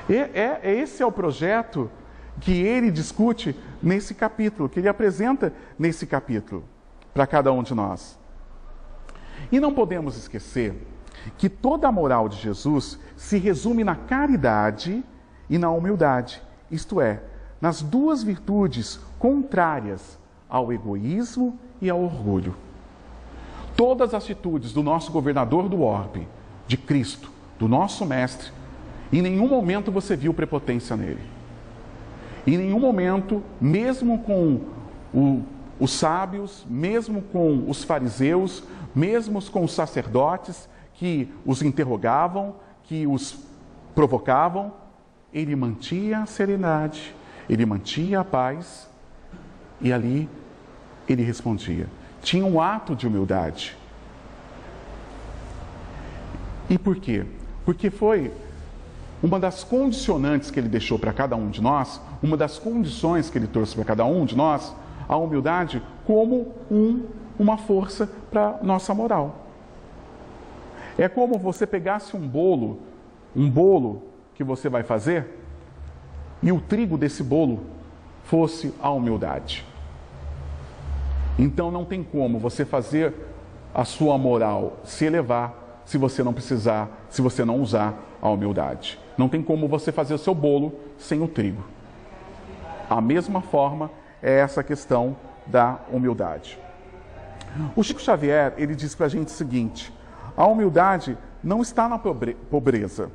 E 0.09 0.17
é, 0.17 0.61
é, 0.63 0.75
esse 0.75 1.03
é 1.03 1.07
o 1.07 1.13
projeto 1.13 1.91
que 2.41 2.53
ele 2.53 2.91
discute 2.91 3.55
nesse 3.83 4.15
capítulo, 4.15 4.69
que 4.69 4.81
ele 4.81 4.89
apresenta 4.89 5.53
nesse 5.79 6.07
capítulo 6.07 6.65
para 7.13 7.27
cada 7.27 7.53
um 7.53 7.63
de 7.63 7.75
nós. 7.75 8.19
E 9.51 9.61
não 9.61 9.73
podemos 9.73 10.17
esquecer 10.17 10.87
que 11.37 11.49
toda 11.49 11.89
a 11.89 11.93
moral 11.93 12.29
de 12.29 12.37
Jesus 12.37 12.99
se 13.17 13.39
resume 13.39 13.85
na 13.85 13.95
caridade 13.95 15.05
e 15.49 15.59
na 15.59 15.71
humildade 15.71 16.43
isto 16.71 17.01
é, 17.01 17.23
nas 17.61 17.83
duas 17.83 18.23
virtudes 18.23 19.01
contrárias 19.19 20.19
ao 20.49 20.73
egoísmo 20.73 21.59
e 21.81 21.91
ao 21.91 22.03
orgulho. 22.03 22.55
Todas 23.77 24.13
as 24.15 24.25
atitudes 24.25 24.73
do 24.73 24.83
nosso 24.83 25.13
governador 25.13 25.69
do 25.69 25.83
orbe, 25.83 26.27
de 26.67 26.77
Cristo, 26.77 27.31
do 27.59 27.69
nosso 27.69 28.05
Mestre, 28.05 28.53
em 29.13 29.23
nenhum 29.23 29.49
momento 29.49 29.91
você 29.91 30.15
viu 30.17 30.35
prepotência 30.35 30.97
nele. 30.97 31.38
Em 32.49 32.57
nenhum 32.57 32.81
momento, 32.81 33.43
mesmo 33.61 34.21
com 34.21 34.63
o, 35.13 35.43
os 35.79 35.91
sábios, 35.91 36.65
mesmo 36.67 37.21
com 37.21 37.69
os 37.69 37.85
fariseus, 37.85 38.65
mesmo 38.95 39.45
com 39.51 39.65
os 39.65 39.73
sacerdotes 39.75 40.67
que 40.95 41.31
os 41.45 41.61
interrogavam, 41.61 42.55
que 42.85 43.07
os 43.07 43.39
provocavam, 43.95 44.73
ele 45.31 45.55
mantinha 45.55 46.21
a 46.21 46.27
serenidade, 46.27 47.15
ele 47.51 47.67
mantinha 47.67 48.21
a 48.21 48.25
paz 48.25 48.89
e 49.79 49.93
ali 49.93 50.27
ele 51.07 51.23
respondia. 51.23 51.87
Tinha 52.23 52.47
um 52.47 52.63
ato 52.63 52.97
de 52.97 53.07
humildade. 53.07 53.77
E 56.71 56.79
por 56.79 56.97
quê? 56.97 57.27
Porque 57.67 57.91
foi 57.91 58.33
uma 59.23 59.39
das 59.39 59.65
condicionantes 59.65 60.51
que 60.51 60.59
ele 60.59 60.69
deixou 60.71 60.99
para 60.99 61.13
cada 61.13 61.37
um 61.37 61.51
de 61.51 61.61
nós, 61.61 62.01
uma 62.23 62.37
das 62.37 62.59
condições 62.59 63.31
que 63.31 63.39
ele 63.39 63.47
trouxe 63.47 63.75
para 63.75 63.85
cada 63.85 64.05
um 64.05 64.25
de 64.25 64.37
nós, 64.37 64.75
a 65.09 65.17
humildade 65.17 65.83
como 66.07 66.53
um, 66.71 67.05
uma 67.39 67.57
força 67.57 68.09
para 68.31 68.59
nossa 68.63 68.95
moral. 68.95 69.47
É 70.97 71.09
como 71.09 71.39
você 71.39 71.67
pegasse 71.67 72.17
um 72.17 72.27
bolo, 72.27 72.81
um 73.35 73.49
bolo 73.49 74.03
que 74.35 74.43
você 74.43 74.69
vai 74.69 74.83
fazer 74.83 75.39
e 76.43 76.51
o 76.53 76.61
trigo 76.61 76.99
desse 76.99 77.23
bolo 77.23 77.61
fosse 78.25 78.75
a 78.81 78.91
humildade. 78.91 79.65
Então 81.39 81.71
não 81.71 81.85
tem 81.85 82.03
como 82.03 82.39
você 82.39 82.65
fazer 82.65 83.15
a 83.73 83.85
sua 83.85 84.19
moral 84.19 84.79
se 84.83 85.05
elevar 85.05 85.83
se 85.85 85.97
você 85.97 86.23
não 86.23 86.33
precisar, 86.33 87.07
se 87.09 87.23
você 87.23 87.45
não 87.45 87.61
usar 87.61 87.95
a 88.21 88.29
humildade. 88.29 88.99
Não 89.17 89.29
tem 89.29 89.43
como 89.43 89.69
você 89.69 89.93
fazer 89.93 90.15
o 90.15 90.19
seu 90.19 90.35
bolo 90.35 90.75
sem 90.99 91.23
o 91.23 91.29
trigo. 91.29 91.65
A 92.89 93.01
mesma 93.01 93.41
forma 93.41 93.91
é 94.23 94.39
essa 94.39 94.63
questão 94.63 95.17
da 95.47 95.79
humildade. 95.91 96.59
O 97.75 97.83
Chico 97.83 98.01
Xavier, 98.01 98.55
ele 98.57 98.75
diz 98.75 98.95
para 98.95 99.07
a 99.07 99.09
gente 99.09 99.29
o 99.29 99.33
seguinte: 99.33 99.93
a 100.37 100.47
humildade 100.47 101.17
não 101.43 101.61
está 101.61 101.89
na 101.89 101.99
pobreza, 101.99 103.11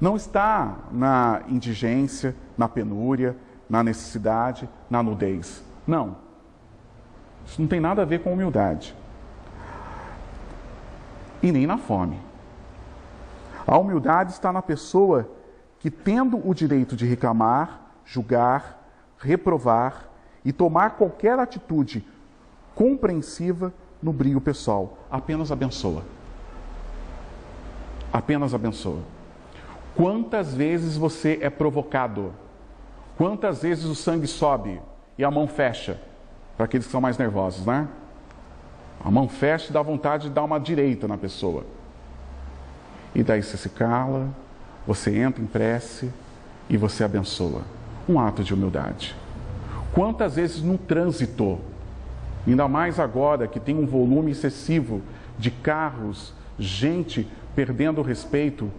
não 0.00 0.16
está 0.16 0.76
na 0.90 1.42
indigência, 1.48 2.34
na 2.56 2.68
penúria, 2.68 3.36
na 3.68 3.82
necessidade, 3.82 4.68
na 4.88 5.02
nudez. 5.02 5.64
Não. 5.86 6.16
Isso 7.44 7.60
não 7.60 7.68
tem 7.68 7.80
nada 7.80 8.02
a 8.02 8.04
ver 8.04 8.20
com 8.20 8.32
humildade. 8.32 8.94
E 11.42 11.52
nem 11.52 11.66
na 11.66 11.78
fome. 11.78 12.18
A 13.66 13.76
humildade 13.78 14.32
está 14.32 14.52
na 14.52 14.62
pessoa 14.62 15.28
que, 15.78 15.90
tendo 15.90 16.40
o 16.48 16.54
direito 16.54 16.96
de 16.96 17.06
reclamar, 17.06 17.80
julgar, 18.04 18.75
reprovar 19.18 20.08
e 20.44 20.52
tomar 20.52 20.90
qualquer 20.90 21.38
atitude 21.38 22.04
compreensiva 22.74 23.72
no 24.02 24.12
brilho 24.12 24.40
pessoal, 24.40 24.98
apenas 25.10 25.50
abençoa. 25.50 26.02
Apenas 28.12 28.54
abençoa. 28.54 29.00
Quantas 29.94 30.54
vezes 30.54 30.96
você 30.96 31.38
é 31.40 31.50
provocado? 31.50 32.32
Quantas 33.16 33.62
vezes 33.62 33.84
o 33.84 33.94
sangue 33.94 34.26
sobe 34.26 34.80
e 35.16 35.24
a 35.24 35.30
mão 35.30 35.48
fecha? 35.48 36.00
Para 36.56 36.66
aqueles 36.66 36.86
que 36.86 36.92
são 36.92 37.00
mais 37.00 37.16
nervosos, 37.16 37.64
né? 37.64 37.88
A 39.02 39.10
mão 39.10 39.28
fecha 39.28 39.70
e 39.70 39.72
dá 39.72 39.82
vontade 39.82 40.28
de 40.28 40.34
dar 40.34 40.44
uma 40.44 40.58
direita 40.58 41.08
na 41.08 41.16
pessoa. 41.16 41.64
E 43.14 43.22
daí 43.22 43.42
você 43.42 43.56
se 43.56 43.70
cala, 43.70 44.28
você 44.86 45.18
entra 45.18 45.42
em 45.42 45.46
prece 45.46 46.12
e 46.68 46.76
você 46.76 47.02
abençoa. 47.02 47.62
Um 48.08 48.18
ato 48.18 48.42
de 48.42 48.54
humildade. 48.54 49.14
Quantas 49.92 50.36
vezes 50.36 50.62
no 50.62 50.78
trânsito, 50.78 51.58
ainda 52.46 52.68
mais 52.68 53.00
agora 53.00 53.48
que 53.48 53.58
tem 53.58 53.76
um 53.76 53.86
volume 53.86 54.32
excessivo 54.32 55.02
de 55.38 55.50
carros, 55.50 56.32
gente 56.58 57.26
perdendo 57.54 58.00
o 58.00 58.04
respeito, 58.04 58.70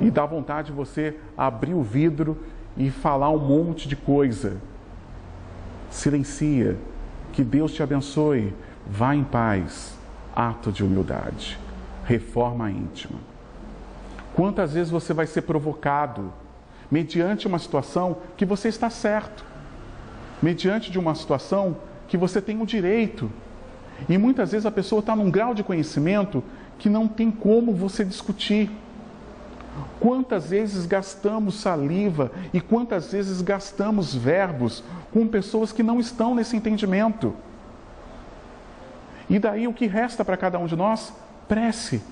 e 0.00 0.10
dá 0.10 0.24
vontade 0.24 0.68
de 0.68 0.72
você 0.72 1.16
abrir 1.36 1.74
o 1.74 1.82
vidro 1.82 2.38
e 2.76 2.90
falar 2.90 3.30
um 3.30 3.38
monte 3.38 3.88
de 3.88 3.96
coisa 3.96 4.56
silencia. 5.90 6.76
Que 7.32 7.42
Deus 7.42 7.72
te 7.72 7.82
abençoe. 7.82 8.54
Vá 8.86 9.14
em 9.14 9.24
paz. 9.24 9.96
Ato 10.34 10.70
de 10.70 10.84
humildade. 10.84 11.58
Reforma 12.04 12.70
íntima. 12.70 13.18
Quantas 14.34 14.74
vezes 14.74 14.90
você 14.90 15.14
vai 15.14 15.26
ser 15.26 15.42
provocado 15.42 16.32
mediante 16.90 17.46
uma 17.46 17.58
situação 17.58 18.18
que 18.36 18.44
você 18.44 18.68
está 18.68 18.90
certo, 18.90 19.44
mediante 20.42 20.90
de 20.90 20.98
uma 20.98 21.14
situação 21.14 21.76
que 22.08 22.16
você 22.16 22.40
tem 22.40 22.60
o 22.60 22.66
direito. 22.66 23.30
E 24.08 24.18
muitas 24.18 24.52
vezes 24.52 24.66
a 24.66 24.70
pessoa 24.70 25.00
está 25.00 25.16
num 25.16 25.30
grau 25.30 25.54
de 25.54 25.62
conhecimento 25.62 26.42
que 26.78 26.88
não 26.88 27.08
tem 27.08 27.30
como 27.30 27.72
você 27.72 28.04
discutir. 28.04 28.70
Quantas 29.98 30.50
vezes 30.50 30.86
gastamos 30.86 31.56
saliva 31.56 32.30
e 32.52 32.60
quantas 32.60 33.12
vezes 33.12 33.40
gastamos 33.42 34.14
verbos 34.14 34.82
com 35.12 35.26
pessoas 35.26 35.72
que 35.72 35.82
não 35.82 35.98
estão 35.98 36.34
nesse 36.34 36.56
entendimento? 36.56 37.34
E 39.28 39.38
daí 39.38 39.66
o 39.66 39.72
que 39.72 39.86
resta 39.86 40.24
para 40.24 40.36
cada 40.36 40.58
um 40.58 40.66
de 40.66 40.76
nós? 40.76 41.12
Prece. 41.48 42.02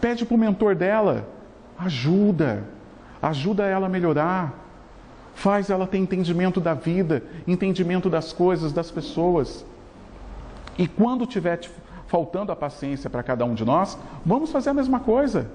Pede 0.00 0.24
para 0.24 0.34
o 0.34 0.38
mentor 0.38 0.74
dela, 0.74 1.28
ajuda, 1.78 2.64
ajuda 3.22 3.64
ela 3.64 3.86
a 3.86 3.90
melhorar, 3.90 4.52
faz 5.34 5.70
ela 5.70 5.86
ter 5.86 5.98
entendimento 5.98 6.60
da 6.60 6.74
vida, 6.74 7.22
entendimento 7.46 8.10
das 8.10 8.32
coisas, 8.32 8.72
das 8.72 8.90
pessoas. 8.90 9.64
E 10.78 10.86
quando 10.86 11.26
tiver 11.26 11.60
faltando 12.06 12.50
a 12.50 12.56
paciência 12.56 13.08
para 13.08 13.22
cada 13.22 13.44
um 13.44 13.54
de 13.54 13.64
nós, 13.64 13.98
vamos 14.24 14.50
fazer 14.50 14.70
a 14.70 14.74
mesma 14.74 15.00
coisa. 15.00 15.50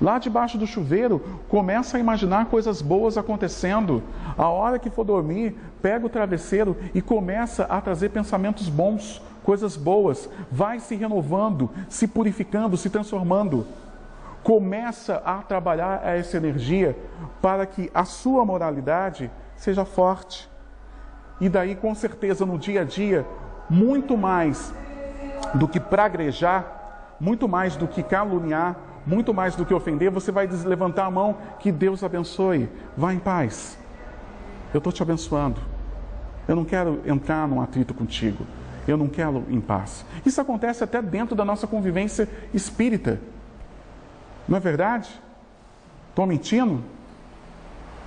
Lá 0.00 0.18
debaixo 0.18 0.58
do 0.58 0.66
chuveiro, 0.66 1.20
começa 1.48 1.96
a 1.96 2.00
imaginar 2.00 2.46
coisas 2.46 2.82
boas 2.82 3.16
acontecendo. 3.16 4.02
A 4.36 4.48
hora 4.48 4.78
que 4.78 4.90
for 4.90 5.04
dormir, 5.04 5.54
pega 5.80 6.04
o 6.04 6.08
travesseiro 6.08 6.76
e 6.92 7.00
começa 7.00 7.64
a 7.64 7.80
trazer 7.80 8.08
pensamentos 8.08 8.68
bons, 8.68 9.22
coisas 9.44 9.76
boas. 9.76 10.28
Vai 10.50 10.80
se 10.80 10.96
renovando, 10.96 11.70
se 11.88 12.08
purificando, 12.08 12.76
se 12.76 12.90
transformando. 12.90 13.64
Começa 14.42 15.22
a 15.24 15.38
trabalhar 15.42 16.06
essa 16.06 16.36
energia 16.36 16.96
para 17.40 17.64
que 17.64 17.90
a 17.94 18.04
sua 18.04 18.44
moralidade 18.44 19.30
seja 19.56 19.84
forte. 19.84 20.50
E 21.40 21.48
daí, 21.48 21.74
com 21.74 21.94
certeza, 21.94 22.44
no 22.44 22.58
dia 22.58 22.82
a 22.82 22.84
dia, 22.84 23.26
muito 23.68 24.16
mais 24.16 24.72
do 25.54 25.68
que 25.68 25.78
praguejar, 25.78 27.16
muito 27.20 27.48
mais 27.48 27.76
do 27.76 27.86
que 27.86 28.02
caluniar, 28.02 28.76
muito 29.06 29.34
mais 29.34 29.56
do 29.56 29.64
que 29.64 29.74
ofender, 29.74 30.10
você 30.10 30.30
vai 30.30 30.46
levantar 30.46 31.06
a 31.06 31.10
mão, 31.10 31.36
que 31.58 31.72
Deus 31.72 32.02
abençoe. 32.02 32.68
Vá 32.96 33.12
em 33.12 33.18
paz. 33.18 33.78
Eu 34.72 34.78
estou 34.78 34.92
te 34.92 35.02
abençoando. 35.02 35.60
Eu 36.46 36.56
não 36.56 36.64
quero 36.64 37.00
entrar 37.06 37.46
num 37.46 37.60
atrito 37.60 37.94
contigo. 37.94 38.44
Eu 38.86 38.96
não 38.96 39.08
quero 39.08 39.44
em 39.48 39.60
paz. 39.60 40.04
Isso 40.26 40.40
acontece 40.40 40.82
até 40.82 41.00
dentro 41.00 41.36
da 41.36 41.44
nossa 41.44 41.66
convivência 41.66 42.28
espírita. 42.52 43.20
Não 44.48 44.56
é 44.56 44.60
verdade? 44.60 45.08
Estou 46.10 46.26
mentindo? 46.26 46.82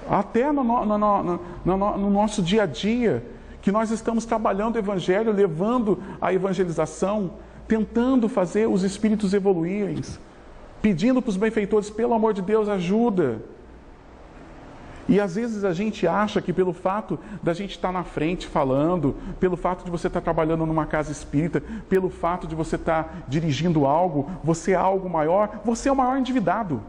Até 0.09 0.51
no, 0.51 0.63
no, 0.63 0.97
no, 0.97 1.97
no, 1.97 2.09
nosso 2.09 2.41
dia 2.41 2.63
a 2.63 2.65
dia, 2.65 3.25
que 3.61 3.71
nós 3.71 3.89
estamos 3.89 4.25
trabalhando 4.25 4.75
o 4.75 4.79
Evangelho, 4.79 5.31
levando 5.31 6.01
a 6.21 6.31
evangelização, 6.31 7.31
tentando 7.67 8.29
fazer 8.29 8.67
os 8.67 8.83
espíritos 8.83 9.33
evoluírem, 9.33 10.01
pedindo 10.81 11.21
para 11.21 11.29
os 11.29 11.37
benfeitores, 11.37 11.89
pelo 11.89 12.13
amor 12.13 12.33
de 12.33 12.43
Deus, 12.43 12.69
ajuda. 12.69 13.41
E 15.07 15.19
às 15.19 15.35
vezes 15.35 15.63
a 15.63 15.73
gente 15.73 16.07
acha 16.07 16.41
que 16.41 16.51
pelo 16.51 16.73
fato 16.73 17.19
da 17.41 17.53
gente 17.53 17.71
estar 17.71 17.91
na 17.91 18.03
frente 18.03 18.47
falando, 18.47 19.15
pelo 19.39 19.55
fato 19.55 19.85
de 19.85 19.91
você 19.91 20.07
estar 20.07 20.21
trabalhando 20.21 20.65
numa 20.65 20.85
casa 20.85 21.11
espírita, 21.11 21.61
pelo 21.87 22.09
fato 22.09 22.47
de 22.47 22.55
você 22.55 22.75
estar 22.75 23.23
dirigindo 23.27 23.85
algo, 23.85 24.29
você 24.43 24.71
é 24.71 24.75
algo 24.75 25.09
maior, 25.09 25.61
você 25.63 25.89
é 25.89 25.91
o 25.91 25.95
maior 25.95 26.17
endividado. 26.17 26.81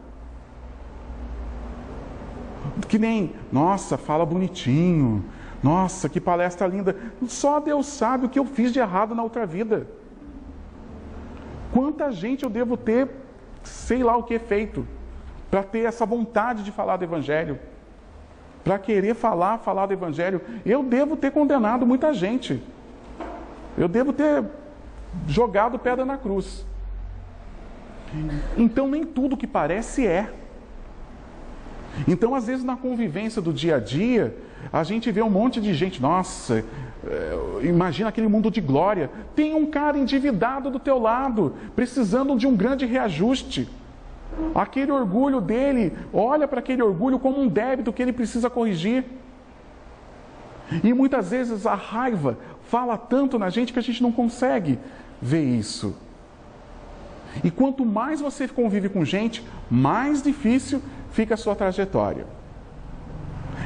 Que 2.88 2.98
nem, 2.98 3.34
nossa, 3.52 3.96
fala 3.98 4.24
bonitinho, 4.24 5.24
nossa, 5.62 6.08
que 6.08 6.20
palestra 6.20 6.66
linda. 6.66 6.96
Só 7.26 7.60
Deus 7.60 7.86
sabe 7.86 8.26
o 8.26 8.28
que 8.28 8.38
eu 8.38 8.44
fiz 8.44 8.72
de 8.72 8.78
errado 8.78 9.14
na 9.14 9.22
outra 9.22 9.44
vida. 9.44 9.86
Quanta 11.72 12.10
gente 12.10 12.44
eu 12.44 12.50
devo 12.50 12.76
ter 12.76 13.08
sei 13.66 14.02
lá 14.02 14.16
o 14.16 14.22
que 14.22 14.34
é 14.34 14.38
feito, 14.38 14.86
para 15.50 15.62
ter 15.62 15.80
essa 15.80 16.06
vontade 16.06 16.62
de 16.62 16.72
falar 16.72 16.96
do 16.96 17.04
Evangelho, 17.04 17.58
para 18.66 18.80
querer 18.80 19.14
falar, 19.14 19.58
falar 19.58 19.86
do 19.86 19.92
Evangelho. 19.92 20.40
Eu 20.64 20.82
devo 20.82 21.16
ter 21.16 21.30
condenado 21.30 21.86
muita 21.86 22.12
gente, 22.12 22.60
eu 23.78 23.86
devo 23.86 24.12
ter 24.12 24.42
jogado 25.28 25.78
pedra 25.78 26.04
na 26.04 26.18
cruz. 26.18 26.66
Então, 28.56 28.88
nem 28.88 29.04
tudo 29.04 29.36
que 29.36 29.46
parece 29.46 30.04
é. 30.04 30.28
Então, 32.08 32.34
às 32.34 32.48
vezes, 32.48 32.64
na 32.64 32.76
convivência 32.76 33.40
do 33.40 33.52
dia 33.52 33.76
a 33.76 33.78
dia, 33.78 34.36
a 34.72 34.82
gente 34.82 35.12
vê 35.12 35.22
um 35.22 35.30
monte 35.30 35.60
de 35.60 35.72
gente, 35.72 36.02
nossa, 36.02 36.64
é, 37.06 37.38
imagina 37.62 38.08
aquele 38.08 38.26
mundo 38.26 38.50
de 38.50 38.60
glória. 38.60 39.08
Tem 39.36 39.54
um 39.54 39.66
cara 39.66 39.96
endividado 39.96 40.72
do 40.72 40.80
teu 40.80 40.98
lado, 40.98 41.54
precisando 41.76 42.36
de 42.36 42.48
um 42.48 42.56
grande 42.56 42.84
reajuste. 42.84 43.68
Aquele 44.54 44.92
orgulho 44.92 45.40
dele, 45.40 45.96
olha 46.12 46.46
para 46.46 46.60
aquele 46.60 46.82
orgulho 46.82 47.18
como 47.18 47.40
um 47.40 47.48
débito 47.48 47.92
que 47.92 48.02
ele 48.02 48.12
precisa 48.12 48.50
corrigir. 48.50 49.04
E 50.82 50.92
muitas 50.92 51.30
vezes 51.30 51.66
a 51.66 51.74
raiva 51.74 52.36
fala 52.68 52.98
tanto 52.98 53.38
na 53.38 53.48
gente 53.50 53.72
que 53.72 53.78
a 53.78 53.82
gente 53.82 54.02
não 54.02 54.12
consegue 54.12 54.78
ver 55.20 55.42
isso. 55.42 55.96
E 57.44 57.50
quanto 57.50 57.84
mais 57.84 58.20
você 58.20 58.48
convive 58.48 58.88
com 58.88 59.04
gente, 59.04 59.44
mais 59.70 60.22
difícil 60.22 60.82
fica 61.12 61.34
a 61.34 61.36
sua 61.36 61.54
trajetória. 61.54 62.26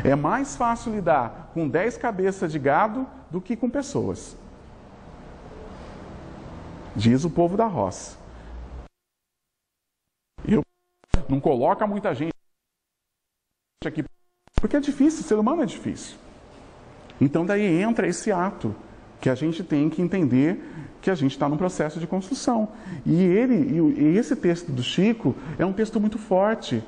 É 0.04 0.14
mais 0.14 0.56
fácil 0.56 0.92
lidar 0.92 1.50
com 1.52 1.68
10 1.68 1.96
cabeças 1.96 2.52
de 2.52 2.58
gado 2.58 3.06
do 3.30 3.40
que 3.40 3.56
com 3.56 3.68
pessoas. 3.68 4.36
Diz 6.94 7.24
o 7.24 7.30
povo 7.30 7.56
da 7.56 7.66
roça. 7.66 8.18
Eu 10.44 10.62
não 11.28 11.40
coloca 11.40 11.86
muita 11.86 12.14
gente 12.14 12.32
aqui 13.84 14.04
porque 14.60 14.76
é 14.76 14.80
difícil, 14.80 15.24
ser 15.24 15.36
humano 15.36 15.62
é 15.62 15.66
difícil. 15.66 16.16
Então 17.20 17.46
daí 17.46 17.80
entra 17.80 18.06
esse 18.06 18.30
ato 18.30 18.74
que 19.20 19.30
a 19.30 19.34
gente 19.34 19.64
tem 19.64 19.88
que 19.88 20.02
entender 20.02 20.62
que 21.00 21.10
a 21.10 21.14
gente 21.14 21.32
está 21.32 21.48
num 21.48 21.56
processo 21.56 21.98
de 21.98 22.06
construção. 22.06 22.68
E 23.06 23.22
ele, 23.22 23.54
e 23.98 24.16
esse 24.18 24.36
texto 24.36 24.70
do 24.70 24.82
Chico 24.82 25.34
é 25.58 25.64
um 25.64 25.72
texto 25.72 25.98
muito 25.98 26.18
forte, 26.18 26.82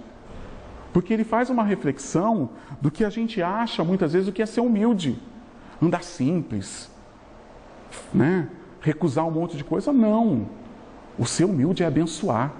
porque 0.92 1.14
ele 1.14 1.24
faz 1.24 1.48
uma 1.48 1.64
reflexão 1.64 2.50
do 2.80 2.90
que 2.90 3.04
a 3.04 3.10
gente 3.10 3.42
acha 3.42 3.82
muitas 3.82 4.12
vezes 4.12 4.28
o 4.28 4.32
que 4.32 4.42
é 4.42 4.46
ser 4.46 4.60
humilde, 4.60 5.18
andar 5.80 6.02
simples, 6.02 6.90
né? 8.12 8.48
recusar 8.82 9.26
um 9.26 9.30
monte 9.30 9.56
de 9.56 9.64
coisa. 9.64 9.92
Não. 9.92 10.48
O 11.18 11.24
ser 11.24 11.44
humilde 11.44 11.82
é 11.82 11.86
abençoar 11.86 12.52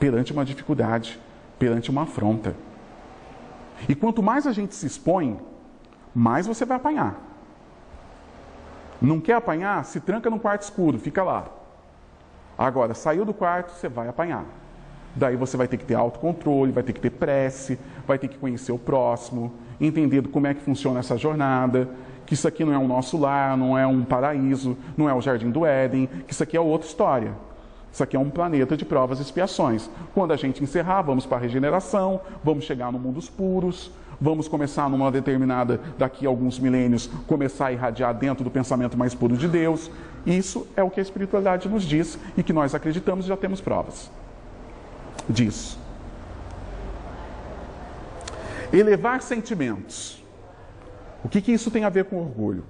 perante 0.00 0.32
uma 0.32 0.44
dificuldade, 0.44 1.20
perante 1.58 1.90
uma 1.90 2.02
afronta. 2.02 2.56
E 3.88 3.94
quanto 3.94 4.22
mais 4.22 4.46
a 4.46 4.52
gente 4.52 4.74
se 4.74 4.86
expõe, 4.86 5.38
mais 6.14 6.46
você 6.46 6.64
vai 6.64 6.78
apanhar. 6.78 7.20
Não 9.00 9.20
quer 9.20 9.34
apanhar? 9.34 9.84
Se 9.84 10.00
tranca 10.00 10.28
num 10.28 10.38
quarto 10.38 10.62
escuro, 10.62 10.98
fica 10.98 11.22
lá. 11.22 11.46
Agora, 12.58 12.94
saiu 12.94 13.24
do 13.24 13.32
quarto, 13.32 13.72
você 13.72 13.88
vai 13.88 14.08
apanhar. 14.08 14.44
Daí 15.14 15.36
você 15.36 15.56
vai 15.56 15.68
ter 15.68 15.76
que 15.76 15.84
ter 15.84 15.94
autocontrole, 15.94 16.72
vai 16.72 16.82
ter 16.82 16.92
que 16.92 17.00
ter 17.00 17.10
prece, 17.10 17.78
vai 18.06 18.18
ter 18.18 18.28
que 18.28 18.38
conhecer 18.38 18.72
o 18.72 18.78
próximo, 18.78 19.52
entender 19.80 20.26
como 20.28 20.46
é 20.46 20.54
que 20.54 20.60
funciona 20.60 21.00
essa 21.00 21.16
jornada, 21.16 21.88
que 22.26 22.34
isso 22.34 22.46
aqui 22.46 22.64
não 22.64 22.72
é 22.72 22.78
o 22.78 22.86
nosso 22.86 23.18
lar, 23.18 23.56
não 23.56 23.76
é 23.76 23.86
um 23.86 24.04
paraíso, 24.04 24.76
não 24.96 25.08
é 25.08 25.14
o 25.14 25.20
jardim 25.20 25.50
do 25.50 25.66
Éden, 25.66 26.06
que 26.26 26.32
isso 26.32 26.42
aqui 26.42 26.56
é 26.56 26.60
outra 26.60 26.86
história. 26.86 27.34
Isso 27.92 28.02
aqui 28.02 28.16
é 28.16 28.20
um 28.20 28.30
planeta 28.30 28.76
de 28.76 28.84
provas 28.84 29.18
e 29.18 29.22
expiações. 29.22 29.90
Quando 30.14 30.32
a 30.32 30.36
gente 30.36 30.62
encerrar, 30.62 31.02
vamos 31.02 31.26
para 31.26 31.38
a 31.38 31.40
regeneração, 31.40 32.20
vamos 32.42 32.64
chegar 32.64 32.92
no 32.92 32.98
mundo 32.98 33.14
dos 33.14 33.28
puros, 33.28 33.90
vamos 34.20 34.46
começar 34.46 34.88
numa 34.88 35.10
determinada, 35.10 35.80
daqui 35.98 36.26
a 36.26 36.28
alguns 36.28 36.58
milênios, 36.58 37.08
começar 37.26 37.66
a 37.66 37.72
irradiar 37.72 38.14
dentro 38.14 38.44
do 38.44 38.50
pensamento 38.50 38.96
mais 38.96 39.14
puro 39.14 39.36
de 39.36 39.48
Deus. 39.48 39.90
Isso 40.24 40.66
é 40.76 40.82
o 40.82 40.90
que 40.90 41.00
a 41.00 41.02
espiritualidade 41.02 41.68
nos 41.68 41.82
diz 41.82 42.18
e 42.36 42.42
que 42.42 42.52
nós 42.52 42.74
acreditamos 42.74 43.24
e 43.24 43.28
já 43.28 43.36
temos 43.36 43.60
provas 43.60 44.10
disso. 45.28 45.78
Elevar 48.72 49.20
sentimentos. 49.22 50.22
O 51.24 51.28
que, 51.28 51.40
que 51.40 51.52
isso 51.52 51.70
tem 51.70 51.84
a 51.84 51.88
ver 51.88 52.04
com 52.04 52.16
orgulho? 52.20 52.64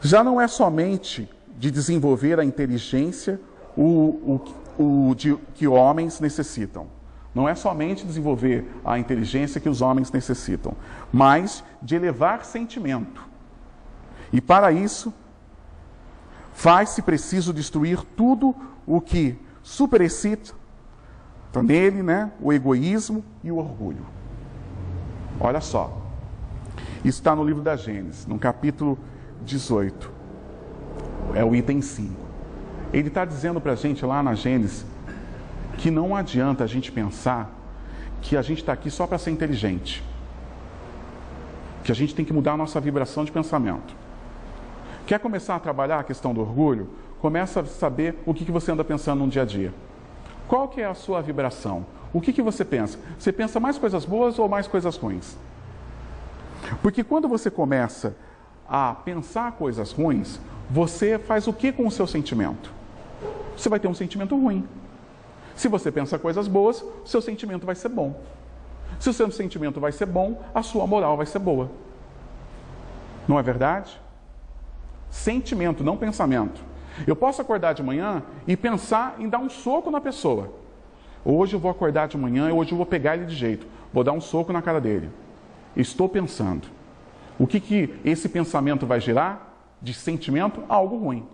Já 0.00 0.24
não 0.24 0.40
é 0.40 0.46
somente 0.46 1.28
de 1.58 1.70
desenvolver 1.70 2.40
a 2.40 2.44
inteligência 2.44 3.40
o, 3.76 4.40
o, 4.78 5.08
o 5.10 5.14
de, 5.14 5.36
que 5.54 5.66
homens 5.66 6.20
necessitam, 6.20 6.86
Não 7.34 7.48
é 7.48 7.54
somente 7.54 8.06
desenvolver 8.06 8.64
a 8.84 8.98
inteligência 8.98 9.60
que 9.60 9.68
os 9.68 9.82
homens 9.82 10.12
necessitam, 10.12 10.74
mas 11.12 11.64
de 11.82 11.96
elevar 11.96 12.44
sentimento. 12.44 13.22
E 14.32 14.40
para 14.40 14.70
isso, 14.72 15.12
faz-se 16.52 17.02
preciso 17.02 17.52
destruir 17.52 18.02
tudo 18.16 18.54
o 18.86 19.00
que 19.00 19.36
superexcita 19.62 20.54
nele 21.62 22.02
né, 22.02 22.32
o 22.40 22.52
egoísmo 22.52 23.24
e 23.42 23.50
o 23.50 23.56
orgulho. 23.56 24.04
Olha 25.40 25.60
só, 25.60 26.02
isso 27.04 27.18
está 27.18 27.34
no 27.34 27.44
livro 27.44 27.62
da 27.62 27.76
Gênesis, 27.76 28.26
no 28.26 28.38
capítulo 28.38 28.98
18, 29.44 30.10
é 31.34 31.44
o 31.44 31.54
item 31.54 31.80
5. 31.80 32.23
Ele 32.94 33.08
está 33.08 33.24
dizendo 33.24 33.60
para 33.60 33.72
a 33.72 33.74
gente 33.74 34.06
lá 34.06 34.22
na 34.22 34.36
Gênesis 34.36 34.86
que 35.78 35.90
não 35.90 36.14
adianta 36.14 36.62
a 36.62 36.66
gente 36.68 36.92
pensar 36.92 37.50
que 38.22 38.36
a 38.36 38.42
gente 38.42 38.60
está 38.60 38.72
aqui 38.72 38.88
só 38.88 39.04
para 39.04 39.18
ser 39.18 39.32
inteligente. 39.32 40.00
Que 41.82 41.90
a 41.90 41.94
gente 41.94 42.14
tem 42.14 42.24
que 42.24 42.32
mudar 42.32 42.52
a 42.52 42.56
nossa 42.56 42.80
vibração 42.80 43.24
de 43.24 43.32
pensamento. 43.32 43.96
Quer 45.08 45.18
começar 45.18 45.56
a 45.56 45.58
trabalhar 45.58 45.98
a 45.98 46.04
questão 46.04 46.32
do 46.32 46.40
orgulho? 46.40 46.88
Começa 47.20 47.62
a 47.62 47.64
saber 47.64 48.16
o 48.24 48.32
que, 48.32 48.44
que 48.44 48.52
você 48.52 48.70
anda 48.70 48.84
pensando 48.84 49.24
no 49.24 49.28
dia 49.28 49.42
a 49.42 49.44
dia. 49.44 49.74
Qual 50.46 50.68
que 50.68 50.80
é 50.80 50.84
a 50.84 50.94
sua 50.94 51.20
vibração? 51.20 51.84
O 52.12 52.20
que, 52.20 52.32
que 52.32 52.40
você 52.40 52.64
pensa? 52.64 52.96
Você 53.18 53.32
pensa 53.32 53.58
mais 53.58 53.76
coisas 53.76 54.04
boas 54.04 54.38
ou 54.38 54.48
mais 54.48 54.68
coisas 54.68 54.96
ruins? 54.96 55.36
Porque 56.80 57.02
quando 57.02 57.26
você 57.26 57.50
começa 57.50 58.14
a 58.68 58.94
pensar 58.94 59.50
coisas 59.52 59.90
ruins, 59.90 60.38
você 60.70 61.18
faz 61.18 61.48
o 61.48 61.52
que 61.52 61.72
com 61.72 61.88
o 61.88 61.90
seu 61.90 62.06
sentimento? 62.06 62.83
Você 63.56 63.68
vai 63.68 63.80
ter 63.80 63.88
um 63.88 63.94
sentimento 63.94 64.36
ruim. 64.36 64.66
Se 65.54 65.68
você 65.68 65.90
pensa 65.90 66.18
coisas 66.18 66.48
boas, 66.48 66.84
seu 67.04 67.20
sentimento 67.20 67.64
vai 67.64 67.74
ser 67.74 67.88
bom. 67.88 68.20
Se 68.98 69.10
o 69.10 69.12
seu 69.12 69.30
sentimento 69.30 69.80
vai 69.80 69.92
ser 69.92 70.06
bom, 70.06 70.42
a 70.54 70.62
sua 70.62 70.86
moral 70.86 71.16
vai 71.16 71.26
ser 71.26 71.38
boa. 71.38 71.70
Não 73.26 73.38
é 73.38 73.42
verdade? 73.42 74.00
Sentimento, 75.10 75.84
não 75.84 75.96
pensamento. 75.96 76.60
Eu 77.06 77.16
posso 77.16 77.40
acordar 77.40 77.72
de 77.72 77.82
manhã 77.82 78.22
e 78.46 78.56
pensar 78.56 79.16
em 79.18 79.28
dar 79.28 79.38
um 79.38 79.48
soco 79.48 79.90
na 79.90 80.00
pessoa. 80.00 80.52
Hoje 81.24 81.54
eu 81.54 81.60
vou 81.60 81.70
acordar 81.70 82.06
de 82.06 82.18
manhã 82.18 82.52
hoje 82.52 82.72
eu 82.72 82.76
vou 82.76 82.86
pegar 82.86 83.16
ele 83.16 83.26
de 83.26 83.34
jeito. 83.34 83.66
Vou 83.92 84.04
dar 84.04 84.12
um 84.12 84.20
soco 84.20 84.52
na 84.52 84.60
cara 84.60 84.80
dele. 84.80 85.10
Estou 85.76 86.08
pensando. 86.08 86.68
O 87.38 87.46
que, 87.46 87.58
que 87.58 87.94
esse 88.04 88.28
pensamento 88.28 88.86
vai 88.86 89.00
gerar? 89.00 89.52
De 89.80 89.92
sentimento, 89.92 90.62
algo 90.68 90.96
ruim. 90.96 91.26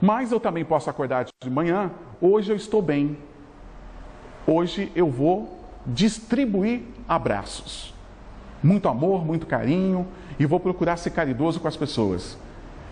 Mas 0.00 0.32
eu 0.32 0.40
também 0.40 0.64
posso 0.64 0.88
acordar 0.88 1.26
de 1.42 1.50
manhã, 1.50 1.90
hoje 2.20 2.50
eu 2.50 2.56
estou 2.56 2.80
bem. 2.80 3.18
Hoje 4.46 4.90
eu 4.94 5.10
vou 5.10 5.60
distribuir 5.86 6.82
abraços. 7.06 7.94
Muito 8.62 8.88
amor, 8.88 9.24
muito 9.24 9.46
carinho 9.46 10.06
e 10.38 10.46
vou 10.46 10.58
procurar 10.58 10.96
ser 10.96 11.10
caridoso 11.10 11.60
com 11.60 11.68
as 11.68 11.76
pessoas. 11.76 12.38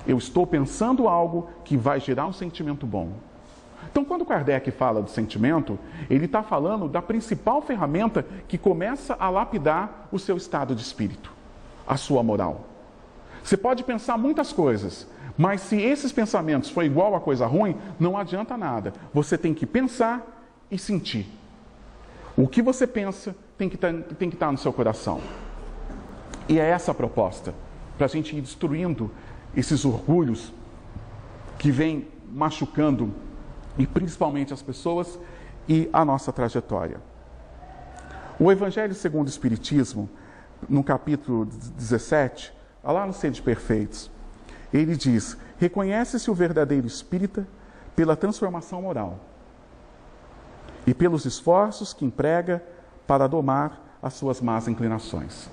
Eu 0.06 0.18
estou 0.18 0.46
pensando 0.46 1.08
algo 1.08 1.50
que 1.64 1.76
vai 1.76 2.00
gerar 2.00 2.26
um 2.26 2.32
sentimento 2.32 2.86
bom. 2.86 3.12
Então, 3.90 4.04
quando 4.04 4.24
Kardec 4.24 4.70
fala 4.70 5.02
do 5.02 5.10
sentimento, 5.10 5.78
ele 6.10 6.26
está 6.26 6.42
falando 6.42 6.88
da 6.88 7.00
principal 7.00 7.62
ferramenta 7.62 8.24
que 8.46 8.58
começa 8.58 9.16
a 9.18 9.30
lapidar 9.30 10.08
o 10.12 10.18
seu 10.18 10.36
estado 10.36 10.74
de 10.74 10.82
espírito, 10.82 11.32
a 11.86 11.96
sua 11.96 12.22
moral. 12.22 12.66
Você 13.42 13.56
pode 13.56 13.82
pensar 13.82 14.18
muitas 14.18 14.52
coisas, 14.52 15.06
mas 15.38 15.60
se 15.60 15.80
esses 15.80 16.10
pensamentos 16.10 16.68
for 16.68 16.84
igual 16.84 17.14
a 17.14 17.20
coisa 17.20 17.46
ruim, 17.46 17.76
não 18.00 18.18
adianta 18.18 18.56
nada. 18.56 18.92
Você 19.14 19.38
tem 19.38 19.54
que 19.54 19.64
pensar 19.64 20.26
e 20.68 20.76
sentir. 20.76 21.28
O 22.36 22.48
que 22.48 22.60
você 22.60 22.88
pensa 22.88 23.36
tem 23.56 23.68
que 23.68 23.76
estar, 23.76 23.92
tá, 23.92 24.24
estar 24.24 24.36
tá 24.36 24.52
no 24.52 24.58
seu 24.58 24.72
coração. 24.72 25.20
E 26.48 26.58
é 26.58 26.68
essa 26.68 26.90
a 26.90 26.94
proposta, 26.94 27.54
para 27.96 28.06
a 28.06 28.08
gente 28.08 28.36
ir 28.36 28.40
destruindo 28.40 29.12
esses 29.56 29.84
orgulhos 29.84 30.52
que 31.56 31.70
vêm 31.70 32.08
machucando, 32.32 33.14
e 33.78 33.86
principalmente 33.86 34.52
as 34.52 34.60
pessoas 34.60 35.20
e 35.68 35.88
a 35.92 36.04
nossa 36.04 36.32
trajetória. 36.32 37.00
O 38.40 38.50
Evangelho 38.50 38.94
segundo 38.94 39.26
o 39.28 39.30
Espiritismo, 39.30 40.08
no 40.68 40.82
capítulo 40.82 41.44
17, 41.44 42.52
lá 42.82 43.06
no 43.06 43.12
Sede 43.12 43.40
Perfeitos, 43.40 44.10
ele 44.72 44.96
diz: 44.96 45.36
reconhece-se 45.58 46.30
o 46.30 46.34
verdadeiro 46.34 46.86
espírita 46.86 47.46
pela 47.96 48.16
transformação 48.16 48.82
moral 48.82 49.18
e 50.86 50.94
pelos 50.94 51.24
esforços 51.24 51.92
que 51.92 52.04
emprega 52.04 52.62
para 53.06 53.26
domar 53.26 53.98
as 54.02 54.14
suas 54.14 54.40
más 54.40 54.68
inclinações. 54.68 55.48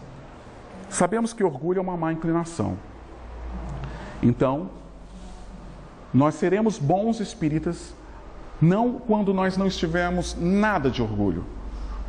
Sabemos 0.90 1.34
que 1.34 1.44
orgulho 1.44 1.80
é 1.80 1.82
uma 1.82 1.98
má 1.98 2.14
inclinação. 2.14 2.78
Então, 4.22 4.70
nós 6.14 6.36
seremos 6.36 6.78
bons 6.78 7.20
espíritas 7.20 7.94
não 8.62 8.94
quando 8.94 9.34
nós 9.34 9.58
não 9.58 9.68
estivermos 9.68 10.36
nada 10.40 10.90
de 10.90 11.02
orgulho, 11.02 11.44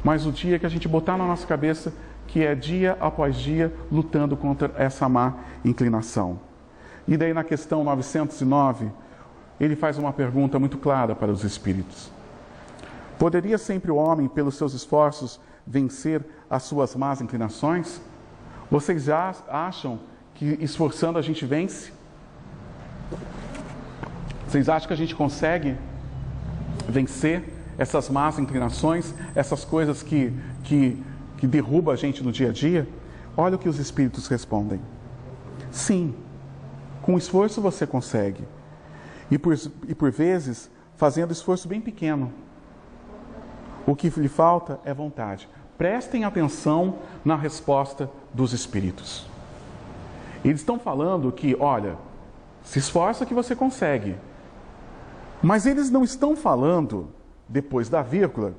mas 0.05 0.27
o 0.27 0.33
dia 0.33 0.59
que 0.59 0.67
a 0.67 0.69
gente 0.69 0.87
botar 0.87 1.17
na 1.17 1.27
nossa 1.27 1.47
cabeça 1.47 1.93
que 2.27 2.45
é 2.45 2.55
dia 2.55 2.97
após 3.01 3.37
dia 3.37 3.75
lutando 3.91 4.37
contra 4.37 4.73
essa 4.77 5.09
má 5.09 5.35
inclinação. 5.65 6.46
E 7.09 7.17
daí 7.17 7.33
na 7.33 7.45
questão 7.45 7.85
909, 7.85 8.91
ele 9.61 9.77
faz 9.77 9.97
uma 9.97 10.13
pergunta 10.13 10.59
muito 10.59 10.77
clara 10.77 11.15
para 11.15 11.31
os 11.31 11.45
espíritos. 11.45 12.11
Poderia 13.19 13.57
sempre 13.57 13.91
o 13.91 13.97
homem, 13.97 14.29
pelos 14.29 14.57
seus 14.57 14.75
esforços, 14.75 15.41
vencer 15.67 16.23
as 16.51 16.65
suas 16.65 16.95
más 16.95 17.21
inclinações? 17.21 18.01
Vocês 18.71 19.05
já 19.05 19.35
acham 19.49 19.99
que 20.35 20.59
esforçando 20.61 21.19
a 21.19 21.23
gente 21.23 21.47
vence? 21.47 21.93
Vocês 24.47 24.69
acham 24.69 24.89
que 24.89 24.95
a 24.95 24.97
gente 24.97 25.15
consegue 25.15 25.77
vencer 26.89 27.45
essas 27.79 28.09
más 28.09 28.39
inclinações, 28.39 29.15
essas 29.35 29.65
coisas 29.65 30.03
que, 30.03 30.33
que, 30.65 31.03
que 31.39 31.47
derrubam 31.47 31.93
a 31.93 31.97
gente 31.97 32.23
no 32.23 32.33
dia 32.33 32.51
a 32.51 32.53
dia? 32.53 32.87
Olha 33.37 33.57
o 33.57 33.59
que 33.59 33.69
os 33.69 33.79
espíritos 33.79 34.29
respondem. 34.29 34.81
Sim, 35.71 36.15
com 37.07 37.17
esforço 37.17 37.61
você 37.61 37.87
consegue. 37.87 38.43
E 39.31 39.39
por, 39.39 39.55
e 39.87 39.95
por 39.95 40.11
vezes, 40.11 40.69
fazendo 40.97 41.31
esforço 41.31 41.69
bem 41.69 41.81
pequeno. 41.81 42.33
O 43.87 43.95
que 43.95 44.09
lhe 44.09 44.29
falta 44.29 44.81
é 44.85 44.93
vontade. 44.93 45.49
Prestem 45.79 46.25
atenção 46.25 46.97
na 47.25 47.37
resposta 47.37 48.11
dos 48.35 48.53
espíritos. 48.53 49.25
Eles 50.45 50.61
estão 50.61 50.81
falando 50.81 51.31
que, 51.31 51.57
olha, 51.61 51.97
se 52.65 52.81
esforça 52.81 53.25
que 53.25 53.35
você 53.35 53.55
consegue. 53.55 54.17
Mas 55.41 55.65
eles 55.65 55.91
não 55.91 56.03
estão 56.03 56.35
falando, 56.35 57.09
depois 57.49 57.89
da 57.89 58.03
vírgula, 58.03 58.55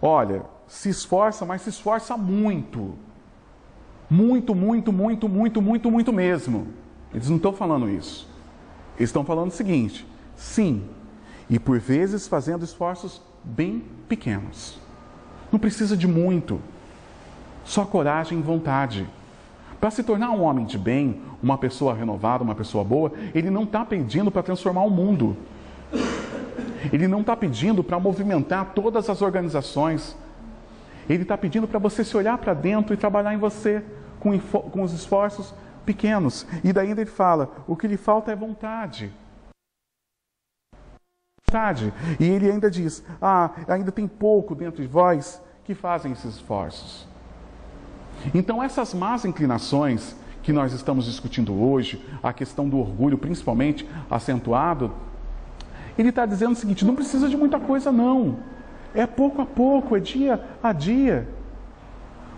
olha, 0.00 0.42
se 0.66 0.88
esforça, 0.88 1.44
mas 1.44 1.60
se 1.60 1.68
esforça 1.68 2.16
muito. 2.16 2.94
Muito, 4.08 4.54
muito, 4.54 4.90
muito, 4.90 5.28
muito, 5.28 5.60
muito, 5.60 5.90
muito 5.90 6.12
mesmo. 6.12 6.79
Eles 7.12 7.28
não 7.28 7.36
estão 7.36 7.52
falando 7.52 7.88
isso. 7.88 8.28
Eles 8.96 9.10
estão 9.10 9.24
falando 9.24 9.48
o 9.48 9.54
seguinte: 9.54 10.06
sim, 10.36 10.84
e 11.48 11.58
por 11.58 11.78
vezes 11.78 12.28
fazendo 12.28 12.64
esforços 12.64 13.20
bem 13.42 13.84
pequenos. 14.08 14.78
Não 15.50 15.58
precisa 15.58 15.96
de 15.96 16.06
muito, 16.06 16.60
só 17.64 17.84
coragem 17.84 18.38
e 18.38 18.42
vontade. 18.42 19.06
Para 19.80 19.90
se 19.90 20.02
tornar 20.02 20.30
um 20.30 20.42
homem 20.42 20.66
de 20.66 20.78
bem, 20.78 21.22
uma 21.42 21.56
pessoa 21.56 21.94
renovada, 21.94 22.44
uma 22.44 22.54
pessoa 22.54 22.84
boa, 22.84 23.12
ele 23.34 23.48
não 23.50 23.64
está 23.64 23.84
pedindo 23.84 24.30
para 24.30 24.42
transformar 24.42 24.82
o 24.82 24.90
mundo. 24.90 25.36
Ele 26.92 27.08
não 27.08 27.20
está 27.20 27.34
pedindo 27.34 27.82
para 27.82 27.98
movimentar 27.98 28.72
todas 28.74 29.08
as 29.08 29.22
organizações. 29.22 30.16
Ele 31.08 31.22
está 31.22 31.36
pedindo 31.36 31.66
para 31.66 31.78
você 31.78 32.04
se 32.04 32.16
olhar 32.16 32.38
para 32.38 32.54
dentro 32.54 32.92
e 32.94 32.96
trabalhar 32.96 33.34
em 33.34 33.38
você 33.38 33.82
com, 34.20 34.38
com 34.38 34.82
os 34.82 34.92
esforços 34.92 35.52
pequenos. 35.84 36.46
E 36.62 36.72
daí 36.72 36.90
ele 36.90 37.06
fala: 37.06 37.50
o 37.66 37.76
que 37.76 37.86
lhe 37.86 37.96
falta 37.96 38.32
é 38.32 38.36
vontade. 38.36 39.12
Vontade. 41.46 41.92
E 42.18 42.24
ele 42.24 42.50
ainda 42.50 42.70
diz: 42.70 43.04
ah, 43.20 43.50
ainda 43.68 43.90
tem 43.90 44.06
pouco 44.06 44.54
dentro 44.54 44.82
de 44.82 44.88
vós 44.88 45.42
que 45.64 45.74
fazem 45.74 46.12
esses 46.12 46.36
esforços. 46.36 47.08
Então, 48.34 48.62
essas 48.62 48.92
más 48.92 49.24
inclinações 49.24 50.14
que 50.42 50.52
nós 50.52 50.72
estamos 50.72 51.04
discutindo 51.04 51.54
hoje, 51.54 52.04
a 52.22 52.32
questão 52.32 52.68
do 52.68 52.78
orgulho 52.78 53.18
principalmente 53.18 53.88
acentuado, 54.10 54.92
ele 55.98 56.10
está 56.10 56.26
dizendo 56.26 56.52
o 56.52 56.56
seguinte: 56.56 56.84
não 56.84 56.94
precisa 56.94 57.28
de 57.28 57.36
muita 57.36 57.58
coisa, 57.58 57.90
não. 57.92 58.38
É 58.94 59.06
pouco 59.06 59.40
a 59.40 59.46
pouco, 59.46 59.96
é 59.96 60.00
dia 60.00 60.42
a 60.62 60.72
dia. 60.72 61.28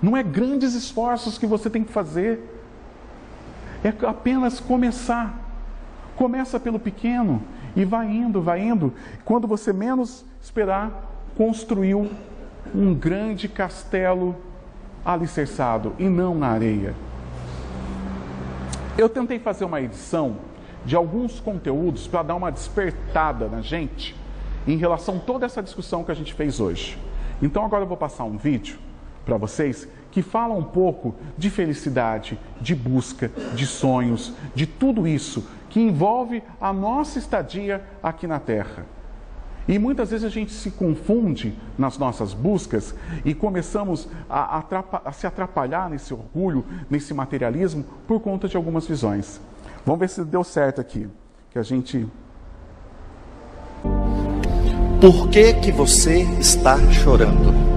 Não 0.02 0.16
é 0.16 0.22
grandes 0.22 0.74
esforços 0.74 1.38
que 1.38 1.46
você 1.46 1.70
tem 1.70 1.84
que 1.84 1.92
fazer. 1.92 2.51
É 3.84 4.06
apenas 4.06 4.60
começar. 4.60 5.38
Começa 6.16 6.60
pelo 6.60 6.78
pequeno 6.78 7.42
e 7.74 7.84
vai 7.84 8.06
indo, 8.06 8.40
vai 8.40 8.60
indo. 8.60 8.92
Quando 9.24 9.48
você 9.48 9.72
menos 9.72 10.24
esperar, 10.40 11.10
construiu 11.36 12.10
um 12.74 12.94
grande 12.94 13.48
castelo 13.48 14.36
alicerçado 15.04 15.94
e 15.98 16.04
não 16.04 16.34
na 16.34 16.48
areia. 16.48 16.94
Eu 18.96 19.08
tentei 19.08 19.38
fazer 19.38 19.64
uma 19.64 19.80
edição 19.80 20.36
de 20.84 20.94
alguns 20.94 21.40
conteúdos 21.40 22.06
para 22.06 22.22
dar 22.22 22.34
uma 22.34 22.52
despertada 22.52 23.48
na 23.48 23.60
gente 23.60 24.14
em 24.66 24.76
relação 24.76 25.16
a 25.16 25.20
toda 25.20 25.46
essa 25.46 25.62
discussão 25.62 26.04
que 26.04 26.12
a 26.12 26.14
gente 26.14 26.34
fez 26.34 26.60
hoje. 26.60 26.98
Então 27.40 27.64
agora 27.64 27.82
eu 27.82 27.88
vou 27.88 27.96
passar 27.96 28.24
um 28.24 28.36
vídeo 28.36 28.78
para 29.24 29.36
vocês 29.36 29.88
que 30.12 30.22
fala 30.22 30.54
um 30.54 30.62
pouco 30.62 31.14
de 31.36 31.50
felicidade, 31.50 32.38
de 32.60 32.74
busca, 32.74 33.32
de 33.54 33.66
sonhos, 33.66 34.32
de 34.54 34.66
tudo 34.66 35.08
isso 35.08 35.44
que 35.70 35.80
envolve 35.80 36.42
a 36.60 36.70
nossa 36.70 37.18
estadia 37.18 37.82
aqui 38.02 38.26
na 38.26 38.38
Terra. 38.38 38.84
E 39.66 39.78
muitas 39.78 40.10
vezes 40.10 40.26
a 40.26 40.28
gente 40.28 40.52
se 40.52 40.70
confunde 40.72 41.56
nas 41.78 41.96
nossas 41.96 42.34
buscas 42.34 42.94
e 43.24 43.32
começamos 43.32 44.06
a, 44.28 44.62
a, 45.04 45.12
se 45.12 45.26
atrapalhar 45.26 45.88
nesse 45.88 46.12
orgulho, 46.12 46.64
nesse 46.90 47.14
materialismo, 47.14 47.84
por 48.06 48.20
conta 48.20 48.48
de 48.48 48.56
algumas 48.56 48.86
visões. 48.86 49.40
Vamos 49.86 50.00
ver 50.00 50.08
se 50.10 50.24
deu 50.24 50.44
certo 50.44 50.80
aqui. 50.80 51.08
Que 51.50 51.58
a 51.58 51.62
gente. 51.62 52.06
Por 55.00 55.28
que, 55.30 55.54
que 55.54 55.72
você 55.72 56.22
está 56.38 56.78
chorando? 56.90 57.71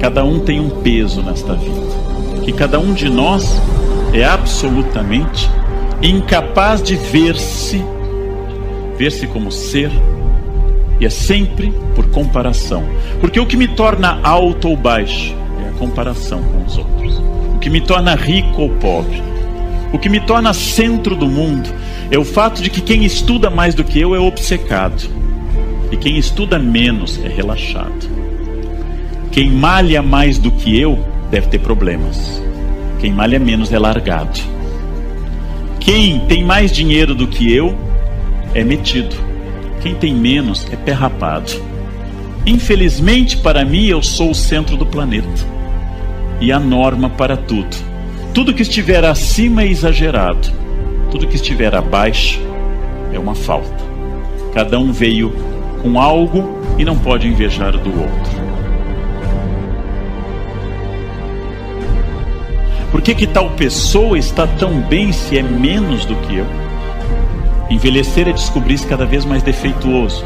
Cada 0.00 0.24
um 0.24 0.40
tem 0.40 0.60
um 0.60 0.70
peso 0.70 1.22
nesta 1.22 1.54
vida. 1.54 1.80
Que 2.44 2.52
cada 2.52 2.78
um 2.78 2.92
de 2.92 3.08
nós 3.08 3.60
é 4.12 4.24
absolutamente 4.24 5.50
incapaz 6.02 6.82
de 6.82 6.96
ver-se 6.96 7.82
ver-se 8.98 9.28
como 9.28 9.52
ser, 9.52 9.92
e 10.98 11.06
é 11.06 11.10
sempre 11.10 11.72
por 11.94 12.10
comparação. 12.10 12.84
Porque 13.20 13.38
o 13.38 13.46
que 13.46 13.56
me 13.56 13.68
torna 13.68 14.20
alto 14.24 14.68
ou 14.68 14.76
baixo 14.76 15.34
é 15.64 15.68
a 15.68 15.72
comparação 15.78 16.42
com 16.42 16.64
os 16.64 16.76
outros. 16.76 17.22
O 17.54 17.58
que 17.60 17.70
me 17.70 17.80
torna 17.80 18.16
rico 18.16 18.62
ou 18.62 18.70
pobre. 18.70 19.22
O 19.92 19.98
que 19.98 20.08
me 20.08 20.20
torna 20.20 20.52
centro 20.52 21.14
do 21.14 21.26
mundo 21.26 21.72
é 22.10 22.18
o 22.18 22.24
fato 22.24 22.60
de 22.60 22.68
que 22.68 22.80
quem 22.80 23.04
estuda 23.04 23.48
mais 23.48 23.74
do 23.74 23.84
que 23.84 24.00
eu 24.00 24.14
é 24.14 24.18
obcecado. 24.18 25.08
E 25.92 25.96
quem 25.96 26.18
estuda 26.18 26.58
menos 26.58 27.18
é 27.24 27.28
relaxado. 27.28 28.27
Quem 29.30 29.50
malha 29.50 30.02
mais 30.02 30.38
do 30.38 30.50
que 30.50 30.78
eu 30.78 30.98
deve 31.30 31.48
ter 31.48 31.58
problemas. 31.58 32.42
Quem 33.00 33.12
malha 33.12 33.38
menos 33.38 33.72
é 33.72 33.78
largado. 33.78 34.40
Quem 35.78 36.20
tem 36.20 36.44
mais 36.44 36.72
dinheiro 36.72 37.14
do 37.14 37.26
que 37.26 37.52
eu 37.52 37.76
é 38.54 38.64
metido. 38.64 39.14
Quem 39.80 39.94
tem 39.94 40.14
menos 40.14 40.66
é 40.72 40.76
pé 40.76 40.92
rapado. 40.92 41.52
Infelizmente 42.46 43.36
para 43.36 43.64
mim, 43.64 43.86
eu 43.86 44.02
sou 44.02 44.30
o 44.30 44.34
centro 44.34 44.76
do 44.76 44.86
planeta 44.86 45.46
e 46.40 46.50
a 46.50 46.58
norma 46.58 47.10
para 47.10 47.36
tudo. 47.36 47.76
Tudo 48.32 48.54
que 48.54 48.62
estiver 48.62 49.04
acima 49.04 49.62
é 49.62 49.68
exagerado, 49.68 50.48
tudo 51.10 51.26
que 51.26 51.36
estiver 51.36 51.74
abaixo 51.74 52.40
é 53.12 53.18
uma 53.18 53.34
falta. 53.34 53.84
Cada 54.54 54.78
um 54.78 54.92
veio 54.92 55.32
com 55.82 56.00
algo 56.00 56.58
e 56.78 56.84
não 56.84 56.96
pode 56.96 57.28
invejar 57.28 57.72
do 57.72 57.90
outro. 57.90 58.57
Por 62.90 63.02
que, 63.02 63.14
que 63.14 63.26
tal 63.26 63.50
pessoa 63.50 64.18
está 64.18 64.46
tão 64.46 64.80
bem 64.80 65.12
se 65.12 65.36
é 65.36 65.42
menos 65.42 66.06
do 66.06 66.16
que 66.22 66.38
eu? 66.38 66.46
Envelhecer 67.68 68.26
é 68.26 68.32
descobrir-se 68.32 68.86
cada 68.86 69.04
vez 69.04 69.26
mais 69.26 69.42
defeituoso, 69.42 70.24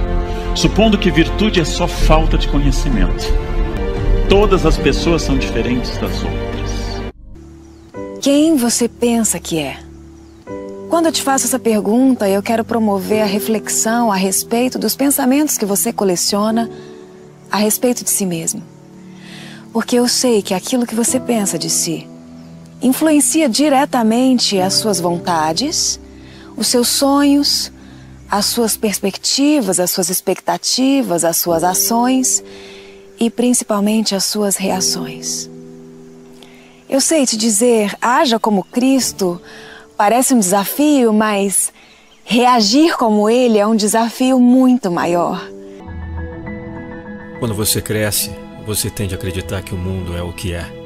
supondo 0.54 0.96
que 0.96 1.10
virtude 1.10 1.60
é 1.60 1.64
só 1.64 1.88
falta 1.88 2.38
de 2.38 2.46
conhecimento. 2.46 3.26
Todas 4.28 4.64
as 4.64 4.78
pessoas 4.78 5.22
são 5.22 5.36
diferentes 5.36 5.98
das 5.98 6.22
outras. 6.22 7.02
Quem 8.20 8.56
você 8.56 8.88
pensa 8.88 9.40
que 9.40 9.58
é? 9.58 9.78
Quando 10.88 11.06
eu 11.06 11.12
te 11.12 11.20
faço 11.20 11.46
essa 11.46 11.58
pergunta, 11.58 12.28
eu 12.28 12.42
quero 12.44 12.64
promover 12.64 13.22
a 13.22 13.26
reflexão 13.26 14.12
a 14.12 14.14
respeito 14.14 14.78
dos 14.78 14.94
pensamentos 14.94 15.58
que 15.58 15.66
você 15.66 15.92
coleciona 15.92 16.70
a 17.50 17.56
respeito 17.56 18.04
de 18.04 18.10
si 18.10 18.24
mesmo. 18.24 18.62
Porque 19.72 19.96
eu 19.96 20.06
sei 20.06 20.42
que 20.42 20.54
aquilo 20.54 20.86
que 20.86 20.94
você 20.94 21.18
pensa 21.18 21.58
de 21.58 21.68
si 21.68 22.11
influencia 22.82 23.48
diretamente 23.48 24.58
as 24.60 24.74
suas 24.74 25.00
vontades 25.00 26.00
os 26.56 26.68
seus 26.68 26.88
sonhos, 26.88 27.72
as 28.30 28.46
suas 28.46 28.76
perspectivas, 28.76 29.78
as 29.78 29.90
suas 29.90 30.08
expectativas, 30.08 31.24
as 31.24 31.36
suas 31.36 31.64
ações 31.64 32.42
e 33.18 33.30
principalmente 33.30 34.14
as 34.14 34.24
suas 34.24 34.56
reações. 34.56 35.50
Eu 36.88 37.00
sei 37.00 37.26
te 37.26 37.36
dizer, 37.36 37.96
haja 38.00 38.38
como 38.38 38.64
Cristo, 38.64 39.40
parece 39.96 40.34
um 40.34 40.38
desafio, 40.38 41.12
mas 41.12 41.72
reagir 42.24 42.96
como 42.96 43.28
Ele 43.28 43.58
é 43.58 43.66
um 43.66 43.76
desafio 43.76 44.38
muito 44.38 44.90
maior. 44.90 45.42
Quando 47.38 47.54
você 47.54 47.80
cresce, 47.80 48.30
você 48.66 48.88
tende 48.88 49.14
a 49.14 49.18
acreditar 49.18 49.62
que 49.62 49.74
o 49.74 49.78
mundo 49.78 50.16
é 50.16 50.22
o 50.22 50.32
que 50.32 50.52
é. 50.52 50.81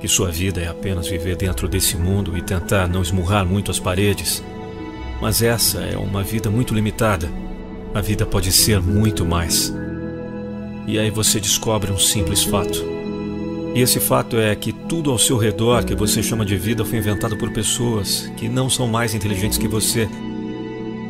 Que 0.00 0.08
sua 0.08 0.30
vida 0.30 0.60
é 0.60 0.68
apenas 0.68 1.08
viver 1.08 1.36
dentro 1.36 1.68
desse 1.68 1.96
mundo 1.96 2.36
e 2.36 2.42
tentar 2.42 2.88
não 2.88 3.02
esmurrar 3.02 3.44
muito 3.44 3.70
as 3.70 3.78
paredes 3.78 4.42
mas 5.20 5.42
essa 5.42 5.80
é 5.80 5.96
uma 5.98 6.22
vida 6.22 6.50
muito 6.50 6.74
limitada. 6.74 7.30
A 7.94 8.00
vida 8.00 8.24
pode 8.24 8.50
ser 8.50 8.80
muito 8.80 9.26
mais. 9.26 9.72
E 10.86 10.98
aí 10.98 11.10
você 11.10 11.38
descobre 11.38 11.92
um 11.92 11.98
simples 11.98 12.42
fato. 12.42 12.82
E 13.74 13.80
esse 13.80 14.00
fato 14.00 14.36
é 14.36 14.54
que 14.56 14.72
tudo 14.72 15.10
ao 15.10 15.18
seu 15.18 15.36
redor 15.36 15.84
que 15.84 15.94
você 15.94 16.22
chama 16.22 16.44
de 16.44 16.56
vida 16.56 16.84
foi 16.84 16.98
inventado 16.98 17.36
por 17.36 17.52
pessoas 17.52 18.32
que 18.36 18.48
não 18.48 18.70
são 18.70 18.88
mais 18.88 19.14
inteligentes 19.14 19.58
que 19.58 19.68
você. 19.68 20.08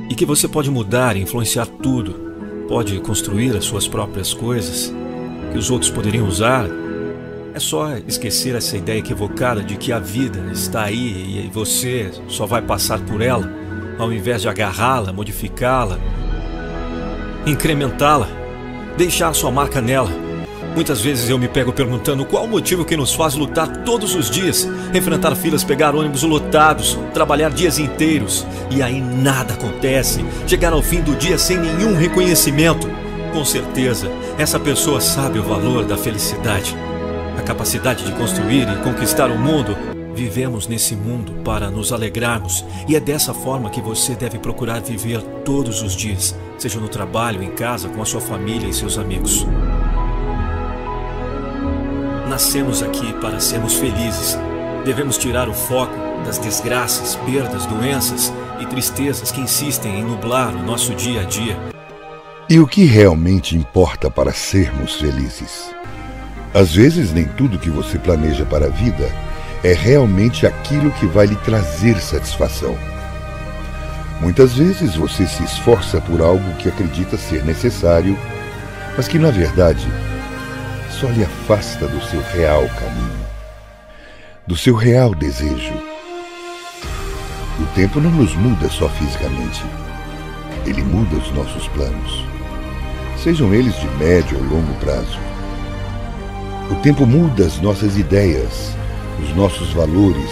E 0.09 0.15
que 0.15 0.27
você 0.27 0.49
pode 0.49 0.71
mudar 0.71 1.17
e 1.17 1.21
influenciar 1.21 1.67
tudo. 1.67 2.29
Pode 2.69 2.99
construir 3.01 3.57
as 3.57 3.65
suas 3.65 3.87
próprias 3.87 4.35
coisas 4.35 4.93
que 5.53 5.59
os 5.59 5.71
outros 5.71 5.91
poderiam 5.91 6.27
usar. 6.27 6.69
É 7.53 7.59
só 7.59 7.97
esquecer 8.07 8.55
essa 8.55 8.77
ideia 8.77 8.99
equivocada 8.99 9.63
de 9.63 9.77
que 9.77 9.93
a 9.93 9.99
vida 9.99 10.39
está 10.53 10.85
aí 10.85 11.47
e 11.47 11.51
você 11.53 12.11
só 12.29 12.47
vai 12.47 12.63
passar 12.63 13.01
por 13.01 13.21
ela 13.21 13.51
ao 13.99 14.13
invés 14.13 14.41
de 14.41 14.49
agarrá-la, 14.49 15.13
modificá-la, 15.13 15.99
incrementá-la, 17.45 18.29
deixar 18.97 19.35
sua 19.35 19.51
marca 19.51 19.81
nela. 19.81 20.11
Muitas 20.75 21.01
vezes 21.01 21.29
eu 21.29 21.39
me 21.39 21.49
pego 21.49 21.73
perguntando 21.73 22.25
qual 22.25 22.45
o 22.45 22.49
motivo 22.49 22.85
que 22.85 22.97
nos 22.97 23.13
faz 23.13 23.35
lutar 23.35 23.85
todos 23.85 24.15
os 24.15 24.31
dias, 24.31 24.67
enfrentar 24.95 25.35
filas, 25.35 25.65
pegar 25.65 25.95
ônibus 25.95 26.23
lotados, 26.23 26.97
trabalhar 27.13 27.51
dias 27.51 27.79
inteiros 27.79 28.47
e 28.71 28.81
aí 28.81 29.01
nada 29.01 29.55
acontece, 29.55 30.25
chegar 30.47 30.73
ao 30.73 30.81
fim 30.81 31.01
do 31.01 31.17
dia 31.17 31.37
sem 31.37 31.59
nenhum 31.59 31.97
reconhecimento. 31.97 32.89
Com 33.33 33.45
certeza, 33.45 34.11
essa 34.39 34.59
pessoa 34.59 35.01
sabe 35.01 35.39
o 35.39 35.43
valor 35.43 35.85
da 35.85 35.97
felicidade, 35.97 36.77
capacidade 37.51 38.05
de 38.05 38.13
construir 38.13 38.69
e 38.69 38.83
conquistar 38.83 39.31
o 39.31 39.39
mundo 39.39 39.77
Vivemos 40.15 40.67
nesse 40.67 40.95
mundo 40.95 41.33
para 41.45 41.71
nos 41.71 41.93
alegrarmos 41.93 42.65
e 42.87 42.95
é 42.95 43.01
dessa 43.01 43.33
forma 43.33 43.71
que 43.71 43.81
você 43.81 44.15
deve 44.15 44.39
procurar 44.39 44.81
viver 44.81 45.23
todos 45.45 45.83
os 45.83 45.95
dias, 45.95 46.37
seja 46.59 46.79
no 46.79 46.89
trabalho, 46.89 47.43
em 47.43 47.51
casa, 47.53 47.89
com 47.89 48.03
a 48.03 48.05
sua 48.05 48.21
família 48.21 48.69
e 48.69 48.75
seus 48.75 48.99
amigos. 48.99 49.47
Nascemos 52.29 52.83
aqui 52.83 53.13
para 53.15 53.41
sermos 53.41 53.75
felizes. 53.75 54.37
Devemos 54.85 55.17
tirar 55.17 55.49
o 55.49 55.55
foco 55.55 55.95
das 56.27 56.39
desgraças, 56.39 57.17
perdas, 57.25 57.65
doenças 57.67 58.33
e 58.61 58.67
tristezas 58.67 59.33
que 59.33 59.41
insistem 59.41 60.01
em 60.01 60.05
nublar 60.05 60.55
o 60.55 60.63
nosso 60.63 60.95
dia 60.95 61.23
a 61.23 61.25
dia. 61.25 61.57
E 62.49 62.59
o 62.59 62.67
que 62.67 62.85
realmente 62.85 63.57
importa 63.57 64.11
para 64.11 64.33
sermos 64.33 64.97
felizes? 64.97 65.80
Às 66.53 66.75
vezes, 66.75 67.13
nem 67.13 67.25
tudo 67.25 67.59
que 67.59 67.71
você 67.71 67.99
planeja 67.99 68.45
para 68.45 68.67
a 68.67 68.71
vida 68.71 69.11
é 69.63 69.73
realmente 69.73 70.47
aquilo 70.47 70.91
que 70.93 71.07
vai 71.07 71.27
lhe 71.27 71.37
trazer 71.37 72.01
satisfação. 72.01 72.77
Muitas 74.21 74.55
vezes 74.55 74.97
você 74.97 75.27
se 75.27 75.43
esforça 75.45 76.01
por 76.01 76.21
algo 76.21 76.55
que 76.57 76.69
acredita 76.69 77.17
ser 77.17 77.45
necessário, 77.45 78.19
mas 78.97 79.09
que 79.09 79.19
na 79.19 79.31
verdade 79.31 79.87
só 80.91 81.07
lhe 81.09 81.25
afasta 81.25 81.87
do 81.87 82.03
seu 82.05 82.21
real 82.21 82.69
caminho, 82.69 83.27
do 84.47 84.57
seu 84.57 84.75
real 84.75 85.15
desejo. 85.15 85.73
O 87.59 87.67
tempo 87.75 88.01
não 88.01 88.11
nos 88.11 88.35
muda 88.35 88.69
só 88.69 88.89
fisicamente, 88.91 89.65
ele 90.67 90.83
muda 90.83 91.17
os 91.17 91.31
nossos 91.33 91.69
planos, 91.69 92.25
sejam 93.23 93.55
eles 93.55 93.79
de 93.79 93.87
médio 93.97 94.37
ou 94.37 94.45
longo 94.45 94.75
prazo. 94.81 95.30
O 96.71 96.77
tempo 96.77 97.05
muda 97.05 97.45
as 97.45 97.61
nossas 97.61 97.99
ideias, 97.99 98.77
os 99.21 99.35
nossos 99.35 99.73
valores, 99.73 100.31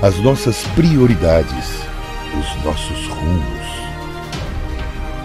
as 0.00 0.18
nossas 0.20 0.64
prioridades, 0.68 1.82
os 2.38 2.64
nossos 2.64 3.06
rumos. 3.08 3.66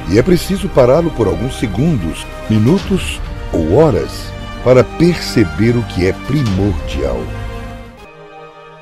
E 0.10 0.20
é 0.20 0.22
preciso 0.22 0.68
pará-lo 0.68 1.10
por 1.12 1.28
alguns 1.28 1.58
segundos, 1.58 2.26
minutos 2.50 3.20
ou 3.54 3.78
horas 3.78 4.26
para 4.62 4.84
perceber 4.84 5.78
o 5.78 5.84
que 5.84 6.06
é 6.06 6.12
primordial. 6.12 7.18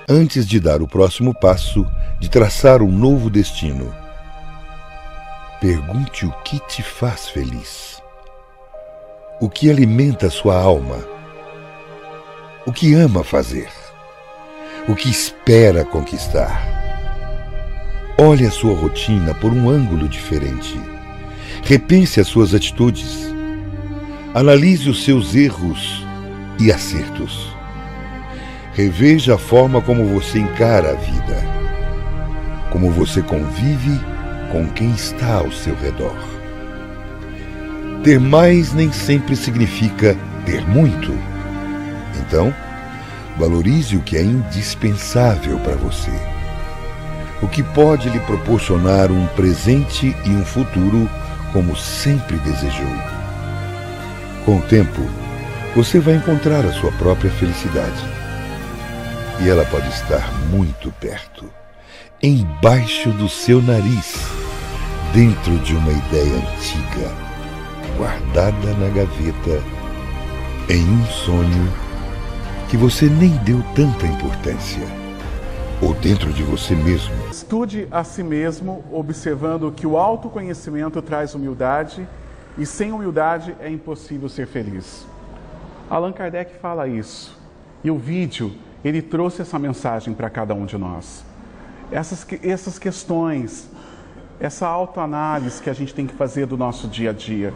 Antes 0.08 0.48
de 0.48 0.60
dar 0.60 0.82
o 0.82 0.88
próximo 0.88 1.36
passo, 1.36 1.86
de 2.20 2.30
traçar 2.30 2.82
um 2.82 2.92
novo 2.92 3.30
destino, 3.30 3.94
pergunte 5.62 6.26
o 6.26 6.32
que 6.44 6.60
te 6.68 6.82
faz 6.82 7.30
feliz. 7.30 8.02
O 9.40 9.48
que 9.48 9.70
alimenta 9.70 10.32
sua 10.32 10.60
alma? 10.60 11.19
O 12.70 12.72
que 12.72 12.94
ama 12.94 13.24
fazer? 13.24 13.68
O 14.88 14.94
que 14.94 15.10
espera 15.10 15.84
conquistar? 15.84 16.62
Olhe 18.16 18.46
a 18.46 18.52
sua 18.52 18.76
rotina 18.76 19.34
por 19.34 19.52
um 19.52 19.68
ângulo 19.68 20.08
diferente. 20.08 20.80
Repense 21.64 22.20
as 22.20 22.28
suas 22.28 22.54
atitudes. 22.54 23.34
Analise 24.36 24.88
os 24.88 25.04
seus 25.04 25.34
erros 25.34 26.06
e 26.60 26.72
acertos. 26.72 27.52
Reveja 28.76 29.34
a 29.34 29.40
forma 29.40 29.82
como 29.82 30.06
você 30.06 30.38
encara 30.38 30.92
a 30.92 30.94
vida, 30.94 31.44
como 32.70 32.92
você 32.92 33.24
convive 33.24 34.00
com 34.52 34.70
quem 34.70 34.92
está 34.92 35.38
ao 35.38 35.52
seu 35.52 35.74
redor. 35.74 36.16
Ter 38.04 38.20
mais 38.20 38.74
nem 38.74 38.92
sempre 38.92 39.36
significa 39.36 40.16
ter 40.46 40.62
muito. 40.68 41.39
Então, 42.20 42.54
valorize 43.38 43.96
o 43.96 44.02
que 44.02 44.18
é 44.18 44.22
indispensável 44.22 45.60
para 45.60 45.76
você. 45.76 46.12
O 47.42 47.48
que 47.48 47.64
pode 47.64 48.10
lhe 48.10 48.20
proporcionar 48.22 49.12
um 49.12 49.26
presente 49.28 50.16
e 50.26 50.30
um 50.30 50.44
futuro 50.44 51.10
como 51.54 51.76
sempre 51.76 52.38
desejou. 52.38 52.94
Com 54.46 54.58
o 54.58 54.62
tempo, 54.64 55.02
você 55.76 56.00
vai 56.00 56.16
encontrar 56.16 56.66
a 56.66 56.74
sua 56.74 56.92
própria 56.94 57.32
felicidade. 57.32 58.04
E 59.42 59.50
ela 59.50 59.64
pode 59.66 59.88
estar 59.90 60.30
muito 60.50 60.92
perto, 61.00 61.50
embaixo 62.22 63.10
do 63.12 63.30
seu 63.30 63.62
nariz, 63.62 64.16
dentro 65.14 65.58
de 65.60 65.74
uma 65.76 65.92
ideia 65.92 66.36
antiga, 66.36 67.10
guardada 67.98 68.74
na 68.74 68.90
gaveta, 68.90 69.64
em 70.70 70.84
um 70.84 71.06
sonho 71.06 71.89
que 72.70 72.78
você 72.78 73.08
nem 73.08 73.36
deu 73.38 73.64
tanta 73.74 74.06
importância, 74.06 74.84
ou 75.82 75.92
dentro 75.96 76.32
de 76.32 76.44
você 76.44 76.76
mesmo. 76.76 77.16
Estude 77.32 77.88
a 77.90 78.04
si 78.04 78.22
mesmo, 78.22 78.84
observando 78.92 79.72
que 79.72 79.88
o 79.88 79.98
autoconhecimento 79.98 81.02
traz 81.02 81.34
humildade 81.34 82.08
e 82.60 82.68
sem 82.68 82.92
humildade 82.92 83.56
é 83.60 83.72
impossível 83.72 84.30
ser 84.30 84.46
feliz. 84.46 85.08
Allan 85.90 86.14
Kardec 86.14 86.60
fala 86.60 86.88
isso. 86.88 87.36
E 87.84 87.90
o 87.90 87.98
vídeo, 87.98 88.54
ele 88.86 89.02
trouxe 89.02 89.42
essa 89.42 89.58
mensagem 89.58 90.14
para 90.14 90.30
cada 90.30 90.54
um 90.54 90.68
de 90.68 90.78
nós. 90.78 91.26
Essas, 91.92 92.24
essas 92.44 92.78
questões, 92.78 93.68
essa 94.40 94.68
autoanálise 94.68 95.60
que 95.60 95.72
a 95.72 95.74
gente 95.74 95.92
tem 95.92 96.06
que 96.06 96.14
fazer 96.14 96.46
do 96.46 96.56
nosso 96.56 96.88
dia 96.88 97.10
a 97.10 97.14
dia. 97.14 97.52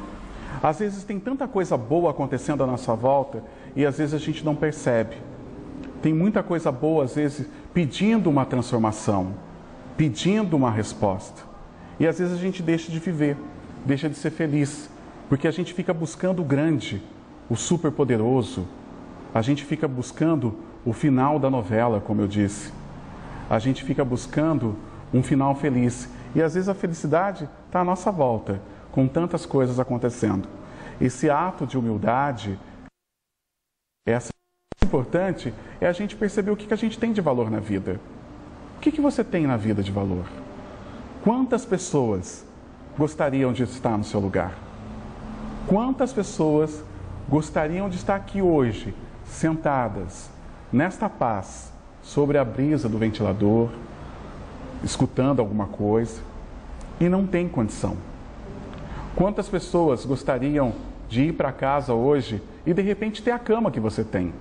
Às 0.61 0.80
vezes 0.80 1.03
tem 1.03 1.20
tanta 1.20 1.47
coisa 1.47 1.78
boa 1.78 2.09
acontecendo 2.09 2.64
à 2.64 2.68
nossa 2.68 2.95
volta 2.95 3.43
e 3.76 3.86
às 3.86 3.97
vezes 3.97 4.13
a 4.13 4.17
gente 4.17 4.43
não 4.45 4.55
percebe. 4.55 5.15
Tem 6.01 6.13
muita 6.13 6.43
coisa 6.43 6.71
boa, 6.71 7.05
às 7.05 7.15
vezes, 7.15 7.47
pedindo 7.74 8.30
uma 8.30 8.45
transformação, 8.45 9.34
pedindo 9.95 10.55
uma 10.55 10.69
resposta. 10.69 11.43
E 11.99 12.05
às 12.05 12.19
vezes 12.19 12.34
a 12.34 12.41
gente 12.41 12.61
deixa 12.61 12.91
de 12.91 12.99
viver, 12.99 13.38
deixa 13.86 14.09
de 14.09 14.15
ser 14.15 14.32
feliz, 14.32 14.89
porque 15.30 15.47
a 15.47 15.51
gente 15.51 15.74
fica 15.74 15.93
buscando 15.93 16.41
o 16.41 16.45
grande, 16.45 17.01
o 17.49 17.55
superpoderoso. 17.55 18.67
A 19.34 19.41
gente 19.41 19.63
fica 19.63 19.88
buscando 19.88 20.55
o 20.86 20.93
final 20.93 21.39
da 21.39 21.49
novela, 21.49 22.01
como 22.01 22.21
eu 22.21 22.28
disse. 22.28 22.71
A 23.49 23.57
gente 23.59 23.84
fica 23.84 24.03
buscando 24.03 24.76
um 25.13 25.24
final 25.24 25.55
feliz. 25.55 26.09
E 26.36 26.41
às 26.41 26.55
vezes 26.55 26.67
a 26.67 26.74
felicidade 26.74 27.47
está 27.67 27.82
à 27.82 27.84
nossa 27.84 28.11
volta, 28.11 28.59
com 28.91 29.07
tantas 29.07 29.45
coisas 29.45 29.80
acontecendo. 29.80 30.47
Esse 30.99 31.30
ato 31.30 31.65
de 31.65 31.78
humildade, 31.78 32.59
essa 34.05 34.33
importante 34.83 35.53
é 35.79 35.87
a 35.87 35.93
gente 35.93 36.15
perceber 36.15 36.51
o 36.51 36.57
que, 36.57 36.67
que 36.67 36.73
a 36.73 36.77
gente 36.77 36.99
tem 36.99 37.13
de 37.13 37.21
valor 37.21 37.49
na 37.49 37.59
vida. 37.59 38.01
O 38.75 38.79
que, 38.81 38.91
que 38.91 38.99
você 38.99 39.23
tem 39.23 39.47
na 39.47 39.55
vida 39.55 39.81
de 39.81 39.93
valor? 39.93 40.25
Quantas 41.23 41.65
pessoas 41.65 42.45
gostariam 42.97 43.53
de 43.53 43.63
estar 43.63 43.97
no 43.97 44.03
seu 44.03 44.19
lugar? 44.19 44.53
Quantas 45.67 46.11
pessoas 46.11 46.83
gostariam 47.29 47.87
de 47.87 47.95
estar 47.95 48.15
aqui 48.15 48.41
hoje, 48.41 48.93
sentadas, 49.23 50.29
nesta 50.71 51.09
paz, 51.09 51.71
sobre 52.01 52.37
a 52.37 52.43
brisa 52.43 52.89
do 52.89 52.97
ventilador, 52.97 53.69
escutando 54.83 55.39
alguma 55.39 55.67
coisa, 55.67 56.21
e 56.99 57.07
não 57.07 57.25
tem 57.25 57.47
condição? 57.47 57.95
Quantas 59.15 59.47
pessoas 59.47 60.05
gostariam 60.05 60.73
de 61.07 61.23
ir 61.29 61.33
para 61.33 61.53
casa 61.53 61.93
hoje 61.93 62.41
e 62.66 62.74
de 62.74 62.82
repente 62.82 63.22
ter 63.22 63.32
a 63.32 63.39
cama 63.39 63.72
que 63.72 63.80
você 63.80 64.03
tem? 64.03 64.34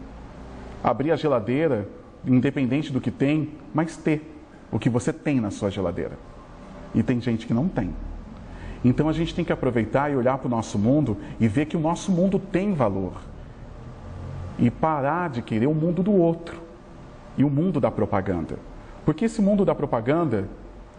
Abrir 0.83 1.13
a 1.13 1.17
geladeira, 1.17 1.89
independente 2.25 2.93
do 2.93 3.01
que 3.01 3.11
tem, 3.11 3.51
mas 3.75 3.97
ter 3.97 4.29
o 4.71 4.79
que 4.79 4.89
você 4.89 5.13
tem 5.13 5.41
na 5.41 5.51
sua 5.51 5.71
geladeira. 5.71 6.19
E 6.95 7.03
tem 7.03 7.21
gente 7.21 7.47
que 7.47 7.55
não 7.55 7.69
tem. 7.69 7.93
Então 8.85 9.09
a 9.09 9.13
gente 9.13 9.35
tem 9.35 9.45
que 9.45 9.53
aproveitar 9.53 10.11
e 10.11 10.17
olhar 10.17 10.39
para 10.39 10.47
o 10.47 10.51
nosso 10.51 10.79
mundo 10.79 11.17
e 11.39 11.47
ver 11.47 11.67
que 11.67 11.77
o 11.77 11.81
nosso 11.81 12.11
mundo 12.11 12.39
tem 12.39 12.75
valor. 12.75 13.15
E 14.59 14.71
parar 14.71 15.31
de 15.31 15.43
querer 15.43 15.67
o 15.67 15.75
mundo 15.75 16.03
do 16.03 16.13
outro 16.13 16.61
e 17.37 17.45
o 17.45 17.51
mundo 17.51 17.81
da 17.81 17.91
propaganda. 17.91 18.59
Porque 19.05 19.25
esse 19.25 19.41
mundo 19.41 19.65
da 19.65 19.75
propaganda 19.75 20.49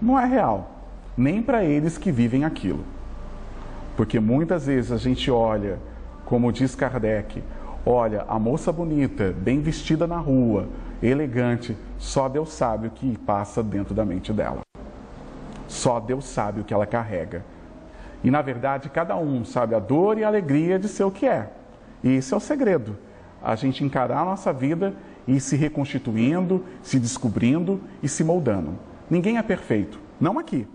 não 0.02 0.20
é 0.20 0.26
real, 0.26 0.86
nem 1.16 1.42
para 1.42 1.64
eles 1.64 1.98
que 1.98 2.12
vivem 2.12 2.44
aquilo. 2.44 2.84
Porque 3.96 4.20
muitas 4.20 4.66
vezes 4.66 4.92
a 4.92 4.98
gente 4.98 5.30
olha, 5.30 5.80
como 6.26 6.52
diz 6.52 6.76
Kardec, 6.76 7.44
olha, 7.86 8.26
a 8.28 8.40
moça 8.40 8.72
bonita, 8.72 9.34
bem 9.38 9.62
vestida 9.62 10.08
na 10.08 10.18
rua, 10.18 10.68
elegante, 11.02 11.78
só 11.98 12.30
Deus 12.30 12.54
sabe 12.54 12.88
o 12.88 12.92
que 12.92 13.18
passa 13.20 13.62
dentro 13.62 13.94
da 13.94 14.06
mente 14.06 14.32
dela. 14.32 14.62
Só 15.68 16.00
Deus 16.00 16.26
sabe 16.26 16.62
o 16.62 16.64
que 16.64 16.74
ela 16.74 16.86
carrega. 16.86 17.44
E 18.24 18.32
na 18.32 18.42
verdade, 18.42 18.90
cada 18.90 19.18
um 19.18 19.44
sabe 19.44 19.76
a 19.76 19.80
dor 19.80 20.18
e 20.18 20.24
a 20.24 20.28
alegria 20.28 20.80
de 20.80 20.88
ser 20.88 21.04
o 21.04 21.12
que 21.12 21.26
é. 21.26 21.52
E 22.04 22.16
esse 22.16 22.34
é 22.34 22.38
o 22.38 22.40
segredo. 22.40 22.98
A 23.42 23.56
gente 23.56 23.84
encarar 23.84 24.20
a 24.20 24.26
nossa 24.26 24.54
vida 24.54 24.94
e 25.28 25.40
se 25.40 25.56
reconstituindo, 25.56 26.64
se 26.82 27.00
descobrindo 27.00 27.82
e 28.02 28.08
se 28.08 28.24
moldando. 28.24 28.78
Ninguém 29.10 29.38
é 29.38 29.44
perfeito, 29.44 30.00
não 30.20 30.40
aqui. 30.40 30.68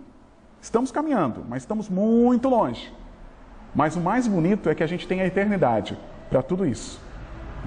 Estamos 0.61 0.91
caminhando, 0.91 1.45
mas 1.49 1.63
estamos 1.63 1.89
muito 1.89 2.49
longe. 2.49 2.93
Mas 3.79 3.95
o 3.95 4.01
mais 4.01 4.27
bonito 4.27 4.69
é 4.69 4.75
que 4.75 4.83
a 4.83 4.89
gente 4.89 5.07
tem 5.07 5.21
a 5.21 5.27
eternidade 5.27 5.97
para 6.29 6.43
tudo 6.43 6.67
isso. 6.67 7.01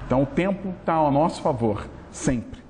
Então 0.04 0.24
o 0.24 0.26
tempo 0.26 0.74
está 0.78 0.92
ao 0.92 1.10
nosso 1.10 1.40
favor, 1.40 1.88
sempre. 2.10 2.62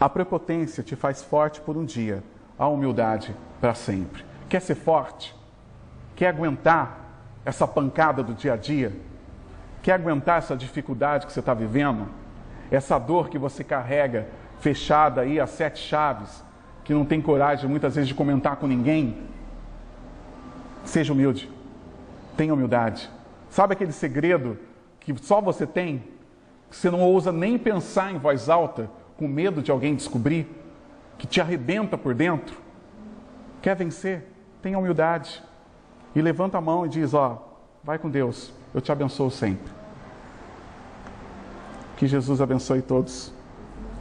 A 0.00 0.08
prepotência 0.08 0.82
te 0.82 0.96
faz 0.96 1.22
forte 1.22 1.60
por 1.60 1.76
um 1.76 1.84
dia, 1.84 2.24
a 2.58 2.66
humildade 2.66 3.36
para 3.60 3.74
sempre. 3.74 4.24
Quer 4.48 4.62
ser 4.62 4.76
forte? 4.76 5.36
Quer 6.16 6.28
aguentar 6.28 7.00
essa 7.44 7.68
pancada 7.68 8.22
do 8.22 8.32
dia 8.32 8.54
a 8.54 8.56
dia? 8.56 8.96
Quer 9.82 9.92
aguentar 9.92 10.38
essa 10.38 10.56
dificuldade 10.56 11.26
que 11.26 11.34
você 11.34 11.40
está 11.40 11.52
vivendo? 11.52 12.08
Essa 12.70 12.98
dor 12.98 13.28
que 13.28 13.36
você 13.36 13.62
carrega 13.62 14.26
fechada 14.58 15.20
aí 15.20 15.38
a 15.38 15.46
sete 15.46 15.80
chaves, 15.80 16.42
que 16.82 16.94
não 16.94 17.04
tem 17.04 17.20
coragem 17.20 17.68
muitas 17.68 17.94
vezes 17.94 18.08
de 18.08 18.14
comentar 18.14 18.56
com 18.56 18.66
ninguém? 18.66 19.28
Seja 20.84 21.12
humilde. 21.12 21.50
Tenha 22.36 22.54
humildade. 22.54 23.10
Sabe 23.50 23.72
aquele 23.72 23.92
segredo 23.92 24.58
que 25.00 25.14
só 25.22 25.40
você 25.40 25.66
tem? 25.66 26.04
Que 26.70 26.76
você 26.76 26.90
não 26.90 27.00
ousa 27.00 27.32
nem 27.32 27.58
pensar 27.58 28.12
em 28.12 28.18
voz 28.18 28.48
alta, 28.48 28.90
com 29.16 29.26
medo 29.26 29.62
de 29.62 29.70
alguém 29.70 29.94
descobrir? 29.94 30.46
Que 31.16 31.26
te 31.26 31.40
arrebenta 31.40 31.96
por 31.96 32.14
dentro? 32.14 32.56
Quer 33.62 33.74
vencer? 33.74 34.24
Tenha 34.62 34.78
humildade. 34.78 35.42
E 36.14 36.20
levanta 36.20 36.58
a 36.58 36.60
mão 36.60 36.86
e 36.86 36.88
diz: 36.88 37.14
Ó, 37.14 37.42
vai 37.82 37.98
com 37.98 38.08
Deus, 38.08 38.52
eu 38.74 38.80
te 38.80 38.92
abençoo 38.92 39.30
sempre. 39.30 39.72
Que 41.96 42.06
Jesus 42.06 42.40
abençoe 42.40 42.82
todos. 42.82 43.32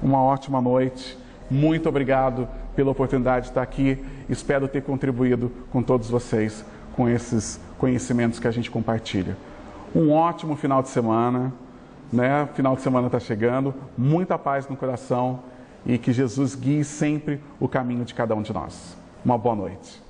Uma 0.02 0.22
ótima 0.22 0.62
noite. 0.62 1.18
Muito 1.50 1.88
obrigado 1.88 2.48
pela 2.76 2.92
oportunidade 2.92 3.46
de 3.46 3.52
estar 3.52 3.62
aqui. 3.62 4.04
Espero 4.30 4.68
ter 4.68 4.84
contribuído 4.84 5.52
com 5.72 5.82
todos 5.82 6.10
vocês 6.10 6.66
com 6.96 7.08
esses 7.08 7.60
conhecimentos 7.78 8.40
que 8.40 8.48
a 8.48 8.52
gente 8.52 8.72
compartilha. 8.72 9.38
Um 9.96 10.12
ótimo 10.12 10.56
final 10.56 10.82
de 10.82 10.90
semana, 10.90 11.54
né? 12.12 12.50
Final 12.56 12.76
de 12.76 12.82
semana 12.82 13.06
está 13.08 13.20
chegando. 13.20 13.74
Muita 13.98 14.38
paz 14.38 14.68
no 14.68 14.76
coração 14.76 15.42
e 15.86 15.98
que 15.98 16.12
Jesus 16.12 16.56
guie 16.56 16.84
sempre 16.84 17.40
o 17.60 17.68
caminho 17.68 18.04
de 18.04 18.14
cada 18.14 18.36
um 18.36 18.42
de 18.42 18.52
nós. 18.52 18.98
Uma 19.24 19.38
boa 19.38 19.56
noite. 19.56 20.02